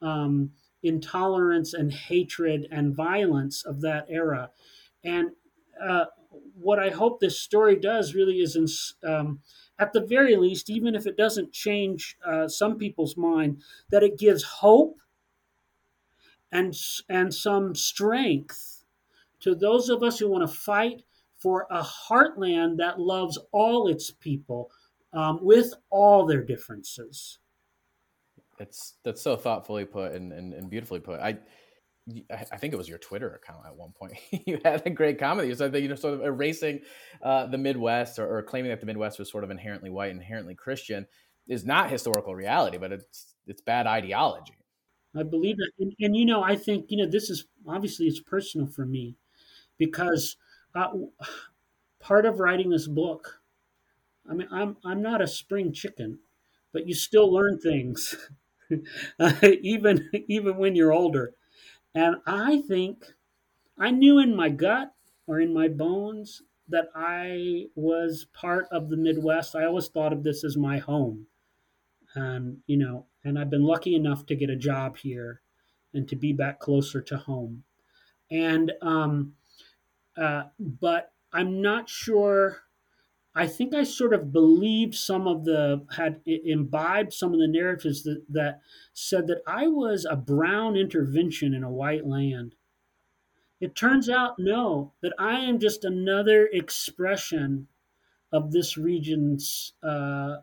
um, 0.00 0.50
intolerance 0.82 1.74
and 1.74 1.92
hatred 1.92 2.66
and 2.70 2.94
violence 2.94 3.64
of 3.64 3.80
that 3.82 4.06
era. 4.08 4.50
And 5.02 5.30
uh, 5.82 6.06
what 6.54 6.78
I 6.78 6.90
hope 6.90 7.20
this 7.20 7.40
story 7.40 7.76
does 7.76 8.14
really 8.14 8.40
is, 8.40 8.94
um, 9.06 9.40
at 9.78 9.92
the 9.92 10.04
very 10.04 10.36
least, 10.36 10.70
even 10.70 10.94
if 10.94 11.06
it 11.06 11.16
doesn't 11.16 11.52
change 11.52 12.16
uh, 12.24 12.48
some 12.48 12.78
people's 12.78 13.16
mind, 13.16 13.62
that 13.90 14.02
it 14.02 14.18
gives 14.18 14.42
hope 14.42 14.98
and 16.52 16.76
and 17.08 17.34
some 17.34 17.74
strength 17.74 18.84
to 19.40 19.54
those 19.54 19.88
of 19.88 20.02
us 20.02 20.18
who 20.18 20.28
want 20.30 20.48
to 20.48 20.56
fight 20.56 21.02
for 21.36 21.66
a 21.70 21.82
heartland 21.82 22.78
that 22.78 22.98
loves 22.98 23.38
all 23.52 23.88
its 23.88 24.10
people 24.10 24.70
um, 25.12 25.38
with 25.42 25.74
all 25.90 26.24
their 26.24 26.42
differences. 26.42 27.38
That's 28.58 28.94
that's 29.02 29.20
so 29.20 29.36
thoughtfully 29.36 29.84
put 29.84 30.12
and, 30.12 30.32
and, 30.32 30.54
and 30.54 30.70
beautifully 30.70 31.00
put. 31.00 31.20
I 31.20 31.38
I 32.30 32.58
think 32.58 32.74
it 32.74 32.76
was 32.76 32.88
your 32.88 32.98
Twitter 32.98 33.34
account 33.34 33.64
at 33.66 33.76
one 33.76 33.92
point. 33.92 34.14
you 34.46 34.58
had 34.62 34.82
a 34.84 34.90
great 34.90 35.18
comment. 35.18 35.48
You 35.48 35.54
said 35.54 35.72
that 35.72 35.80
you're 35.80 35.96
sort 35.96 36.14
of 36.14 36.22
erasing 36.22 36.80
uh, 37.22 37.46
the 37.46 37.56
Midwest 37.56 38.18
or, 38.18 38.38
or, 38.38 38.42
claiming 38.42 38.70
that 38.70 38.80
the 38.80 38.86
Midwest 38.86 39.18
was 39.18 39.30
sort 39.30 39.42
of 39.42 39.50
inherently 39.50 39.88
white, 39.88 40.10
inherently 40.10 40.54
Christian, 40.54 41.06
is 41.48 41.64
not 41.64 41.90
historical 41.90 42.34
reality, 42.34 42.76
but 42.76 42.92
it's 42.92 43.34
it's 43.46 43.62
bad 43.62 43.86
ideology. 43.86 44.54
I 45.16 45.22
believe 45.22 45.56
that, 45.56 45.70
and, 45.78 45.94
and 46.00 46.16
you 46.16 46.26
know, 46.26 46.42
I 46.42 46.56
think 46.56 46.86
you 46.88 46.98
know 46.98 47.10
this 47.10 47.30
is 47.30 47.46
obviously 47.66 48.06
it's 48.06 48.20
personal 48.20 48.66
for 48.66 48.84
me 48.84 49.16
because 49.78 50.36
uh, 50.74 50.88
part 52.00 52.26
of 52.26 52.38
writing 52.38 52.70
this 52.70 52.86
book. 52.86 53.40
I 54.28 54.34
mean, 54.34 54.48
I'm 54.50 54.76
I'm 54.84 55.00
not 55.00 55.22
a 55.22 55.26
spring 55.26 55.72
chicken, 55.72 56.18
but 56.72 56.86
you 56.86 56.94
still 56.94 57.32
learn 57.32 57.58
things, 57.58 58.14
even 59.62 60.10
even 60.28 60.58
when 60.58 60.76
you're 60.76 60.92
older 60.92 61.32
and 61.94 62.16
I 62.26 62.60
think 62.60 63.04
I 63.78 63.90
knew 63.90 64.18
in 64.18 64.34
my 64.34 64.48
gut 64.48 64.94
or 65.26 65.40
in 65.40 65.54
my 65.54 65.68
bones 65.68 66.42
that 66.68 66.86
I 66.94 67.66
was 67.74 68.26
part 68.32 68.66
of 68.70 68.88
the 68.88 68.96
Midwest. 68.96 69.54
I 69.54 69.64
always 69.64 69.88
thought 69.88 70.12
of 70.12 70.22
this 70.22 70.44
as 70.44 70.56
my 70.56 70.78
home. 70.78 71.26
And, 72.14 72.58
you 72.66 72.76
know, 72.76 73.06
and 73.24 73.38
I've 73.38 73.50
been 73.50 73.64
lucky 73.64 73.94
enough 73.94 74.26
to 74.26 74.36
get 74.36 74.50
a 74.50 74.56
job 74.56 74.96
here 74.98 75.40
and 75.92 76.08
to 76.08 76.16
be 76.16 76.32
back 76.32 76.60
closer 76.60 77.00
to 77.02 77.16
home. 77.16 77.64
And, 78.30 78.72
um, 78.80 79.34
uh, 80.16 80.44
but 80.58 81.12
I'm 81.32 81.60
not 81.60 81.88
sure 81.88 82.63
I 83.34 83.48
think 83.48 83.74
I 83.74 83.82
sort 83.82 84.12
of 84.12 84.32
believed 84.32 84.94
some 84.94 85.26
of 85.26 85.44
the 85.44 85.84
had 85.96 86.20
imbibed 86.24 87.12
some 87.12 87.32
of 87.32 87.40
the 87.40 87.48
narratives 87.48 88.04
that, 88.04 88.22
that 88.28 88.60
said 88.92 89.26
that 89.26 89.42
I 89.46 89.66
was 89.66 90.06
a 90.08 90.14
brown 90.14 90.76
intervention 90.76 91.52
in 91.52 91.64
a 91.64 91.70
white 91.70 92.06
land. 92.06 92.54
It 93.60 93.74
turns 93.74 94.08
out 94.08 94.38
no, 94.38 94.92
that 95.02 95.14
I 95.18 95.40
am 95.40 95.58
just 95.58 95.84
another 95.84 96.46
expression 96.52 97.66
of 98.32 98.52
this 98.52 98.76
region's 98.76 99.72
uh, 99.82 100.38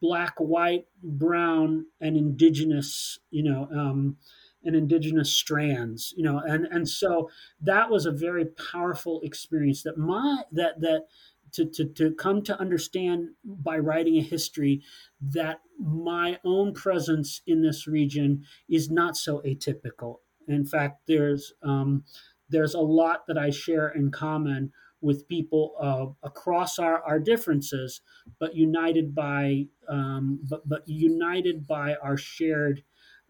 black, 0.00 0.34
white, 0.38 0.86
brown, 1.02 1.86
and 2.00 2.16
indigenous, 2.16 3.18
you 3.30 3.42
know, 3.42 3.68
um, 3.72 4.16
and 4.64 4.76
indigenous 4.76 5.32
strands, 5.32 6.14
you 6.16 6.22
know, 6.22 6.38
and 6.38 6.66
and 6.66 6.88
so 6.88 7.30
that 7.60 7.90
was 7.90 8.06
a 8.06 8.12
very 8.12 8.44
powerful 8.44 9.20
experience 9.22 9.82
that 9.82 9.98
my 9.98 10.42
that 10.52 10.80
that 10.80 11.06
to, 11.52 11.66
to, 11.66 11.84
to 11.84 12.12
come 12.12 12.42
to 12.42 12.58
understand 12.58 13.28
by 13.44 13.78
writing 13.78 14.16
a 14.16 14.22
history 14.22 14.82
that 15.20 15.60
my 15.78 16.38
own 16.44 16.72
presence 16.74 17.42
in 17.46 17.62
this 17.62 17.86
region 17.86 18.44
is 18.68 18.90
not 18.90 19.16
so 19.16 19.40
atypical. 19.46 20.16
In 20.48 20.64
fact, 20.64 21.02
there's 21.06 21.52
um, 21.62 22.04
there's 22.48 22.74
a 22.74 22.80
lot 22.80 23.26
that 23.28 23.38
I 23.38 23.50
share 23.50 23.88
in 23.88 24.10
common 24.10 24.72
with 25.00 25.26
people 25.26 25.74
uh, 25.80 26.26
across 26.26 26.78
our, 26.78 27.02
our 27.02 27.18
differences, 27.18 28.00
but 28.38 28.54
united 28.54 29.14
by 29.14 29.66
um, 29.88 30.40
but 30.48 30.68
but 30.68 30.82
united 30.86 31.66
by 31.66 31.94
our 31.96 32.16
shared 32.16 32.82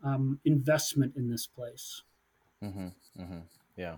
um, 0.05 0.39
investment 0.45 1.15
in 1.17 1.31
this 1.31 1.47
place. 1.47 2.03
Mm-hmm, 2.63 2.89
mm-hmm. 3.21 3.39
Yeah. 3.77 3.97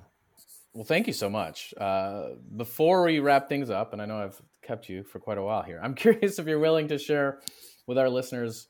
Well, 0.75 0.85
thank 0.85 1.07
you 1.07 1.12
so 1.12 1.31
much. 1.31 1.72
Uh, 1.81 2.31
before 2.57 3.05
we 3.05 3.20
wrap 3.20 3.49
things 3.49 3.70
up, 3.70 3.93
and 3.93 4.03
I 4.03 4.07
know 4.07 4.18
I've 4.18 4.43
kept 4.61 4.89
you 4.89 5.05
for 5.05 5.20
quite 5.20 5.39
a 5.39 5.43
while 5.43 5.62
here, 5.62 5.81
I'm 5.81 5.95
curious 6.05 6.39
if 6.39 6.47
you're 6.47 6.59
willing 6.59 6.89
to 6.89 6.99
share 6.99 7.41
with 7.87 7.97
our 7.97 8.11
listeners 8.11 8.68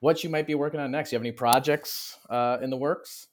what 0.00 0.22
you 0.22 0.28
might 0.28 0.46
be 0.46 0.54
working 0.54 0.80
on 0.80 0.90
next. 0.90 1.12
You 1.12 1.16
have 1.16 1.22
any 1.22 1.32
projects 1.32 2.18
uh, 2.28 2.58
in 2.60 2.68
the 2.68 2.76
works? 2.76 3.28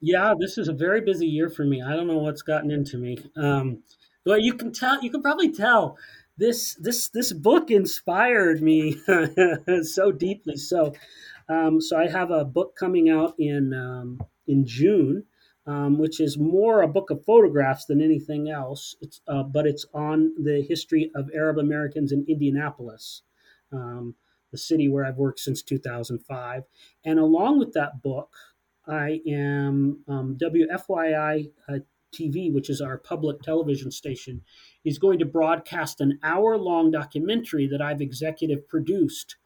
Yeah, 0.00 0.32
this 0.38 0.56
is 0.56 0.68
a 0.68 0.72
very 0.72 1.02
busy 1.02 1.26
year 1.26 1.50
for 1.50 1.64
me. 1.64 1.82
I 1.82 1.94
don't 1.94 2.06
know 2.06 2.18
what's 2.18 2.42
gotten 2.42 2.70
into 2.70 2.96
me. 2.96 3.18
Um, 3.36 3.82
but 4.24 4.40
you 4.42 4.54
can 4.54 4.72
tell, 4.72 5.02
you 5.02 5.10
can 5.10 5.22
probably 5.22 5.52
tell 5.52 5.98
this 6.38 6.74
this 6.76 7.08
this 7.10 7.32
book 7.32 7.70
inspired 7.70 8.62
me 8.62 8.98
so 9.82 10.10
deeply. 10.10 10.56
So, 10.56 10.94
um, 11.48 11.80
so 11.80 11.98
I 11.98 12.08
have 12.08 12.30
a 12.30 12.44
book 12.44 12.76
coming 12.76 13.10
out 13.10 13.34
in 13.38 13.74
um, 13.74 14.20
in 14.46 14.64
June 14.66 15.24
um, 15.66 15.98
which 15.98 16.20
is 16.20 16.38
more 16.38 16.82
a 16.82 16.88
book 16.88 17.10
of 17.10 17.24
photographs 17.24 17.84
than 17.84 18.00
anything 18.00 18.50
else. 18.50 18.96
It's, 19.00 19.20
uh, 19.28 19.44
but 19.44 19.66
it's 19.66 19.86
on 19.94 20.32
the 20.42 20.64
history 20.68 21.10
of 21.14 21.30
Arab 21.34 21.58
Americans 21.58 22.12
in 22.12 22.24
Indianapolis, 22.28 23.22
um, 23.72 24.14
the 24.50 24.58
city 24.58 24.88
where 24.88 25.04
I've 25.04 25.16
worked 25.16 25.40
since 25.40 25.62
2005. 25.62 26.64
And 27.04 27.18
along 27.18 27.58
with 27.58 27.72
that 27.74 28.02
book, 28.02 28.30
I 28.86 29.20
am 29.28 30.02
um, 30.08 30.36
WFYI 30.40 31.50
uh, 31.68 31.78
TV, 32.12 32.52
which 32.52 32.68
is 32.68 32.80
our 32.80 32.98
public 32.98 33.40
television 33.40 33.90
station, 33.90 34.42
is 34.84 34.98
going 34.98 35.18
to 35.20 35.24
broadcast 35.24 36.00
an 36.00 36.18
hour 36.22 36.58
long 36.58 36.90
documentary 36.90 37.68
that 37.68 37.80
I've 37.80 38.00
executive 38.00 38.68
produced 38.68 39.36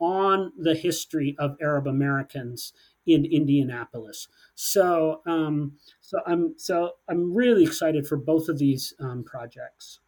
on 0.00 0.52
the 0.56 0.74
history 0.74 1.34
of 1.38 1.56
Arab 1.60 1.86
Americans 1.86 2.72
in 3.06 3.24
Indianapolis. 3.24 4.28
So, 4.54 5.20
um, 5.26 5.72
so 6.00 6.18
I'm 6.26 6.54
so 6.56 6.92
I'm 7.08 7.34
really 7.34 7.64
excited 7.64 8.06
for 8.06 8.16
both 8.16 8.48
of 8.48 8.58
these 8.58 8.94
um, 9.00 9.24
projects. 9.24 10.00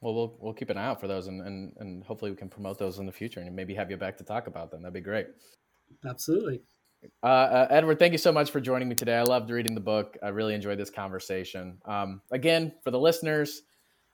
Well, 0.00 0.14
we'll 0.14 0.36
we'll 0.40 0.54
keep 0.54 0.70
an 0.70 0.76
eye 0.76 0.86
out 0.86 1.00
for 1.00 1.08
those, 1.08 1.26
and, 1.26 1.40
and 1.42 1.72
and 1.78 2.04
hopefully 2.04 2.30
we 2.30 2.36
can 2.36 2.48
promote 2.48 2.78
those 2.78 2.98
in 2.98 3.06
the 3.06 3.12
future, 3.12 3.40
and 3.40 3.54
maybe 3.54 3.74
have 3.74 3.90
you 3.90 3.96
back 3.96 4.18
to 4.18 4.24
talk 4.24 4.46
about 4.46 4.70
them. 4.70 4.82
That'd 4.82 4.94
be 4.94 5.00
great. 5.00 5.26
Absolutely. 6.06 6.62
Uh, 7.22 7.26
uh, 7.26 7.66
Edward, 7.70 7.98
thank 7.98 8.12
you 8.12 8.18
so 8.18 8.32
much 8.32 8.50
for 8.50 8.60
joining 8.60 8.88
me 8.88 8.94
today. 8.94 9.16
I 9.16 9.22
loved 9.22 9.50
reading 9.50 9.74
the 9.74 9.80
book. 9.80 10.16
I 10.22 10.28
really 10.28 10.54
enjoyed 10.54 10.78
this 10.78 10.90
conversation. 10.90 11.78
Um, 11.84 12.22
again, 12.30 12.72
for 12.82 12.90
the 12.90 12.98
listeners, 12.98 13.62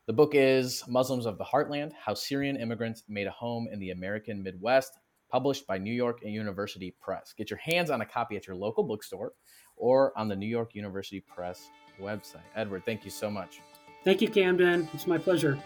the 0.07 0.13
book 0.13 0.33
is 0.35 0.83
Muslims 0.89 1.27
of 1.27 1.39
the 1.39 1.45
Heartland 1.45 1.93
How 1.93 2.15
Syrian 2.15 2.57
Immigrants 2.57 3.05
Made 3.09 3.29
a 3.29 3.31
Home 3.31 3.69
in 3.71 3.79
the 3.79 3.91
American 3.91 4.43
Midwest 4.43 4.99
published 5.31 5.67
by 5.67 5.79
New 5.79 5.93
York 5.93 6.21
University 6.23 6.95
Press. 7.01 7.35
Get 7.37 7.51
your 7.51 7.59
hands 7.59 7.91
on 7.91 8.01
a 8.01 8.07
copy 8.07 8.37
at 8.37 8.47
your 8.47 8.57
local 8.57 8.85
bookstore 8.85 9.33
or 9.77 10.17
on 10.19 10.29
the 10.29 10.37
New 10.37 10.47
York 10.47 10.75
University 10.75 11.21
Press 11.21 11.71
website. 12.01 12.43
Edward, 12.57 12.85
thank 12.85 13.05
you 13.05 13.11
so 13.11 13.31
much. 13.31 13.61
Thank 14.05 14.23
you, 14.23 14.29
Camden. 14.29 14.89
It's 14.95 15.07
my 15.07 15.19
pleasure. 15.19 15.59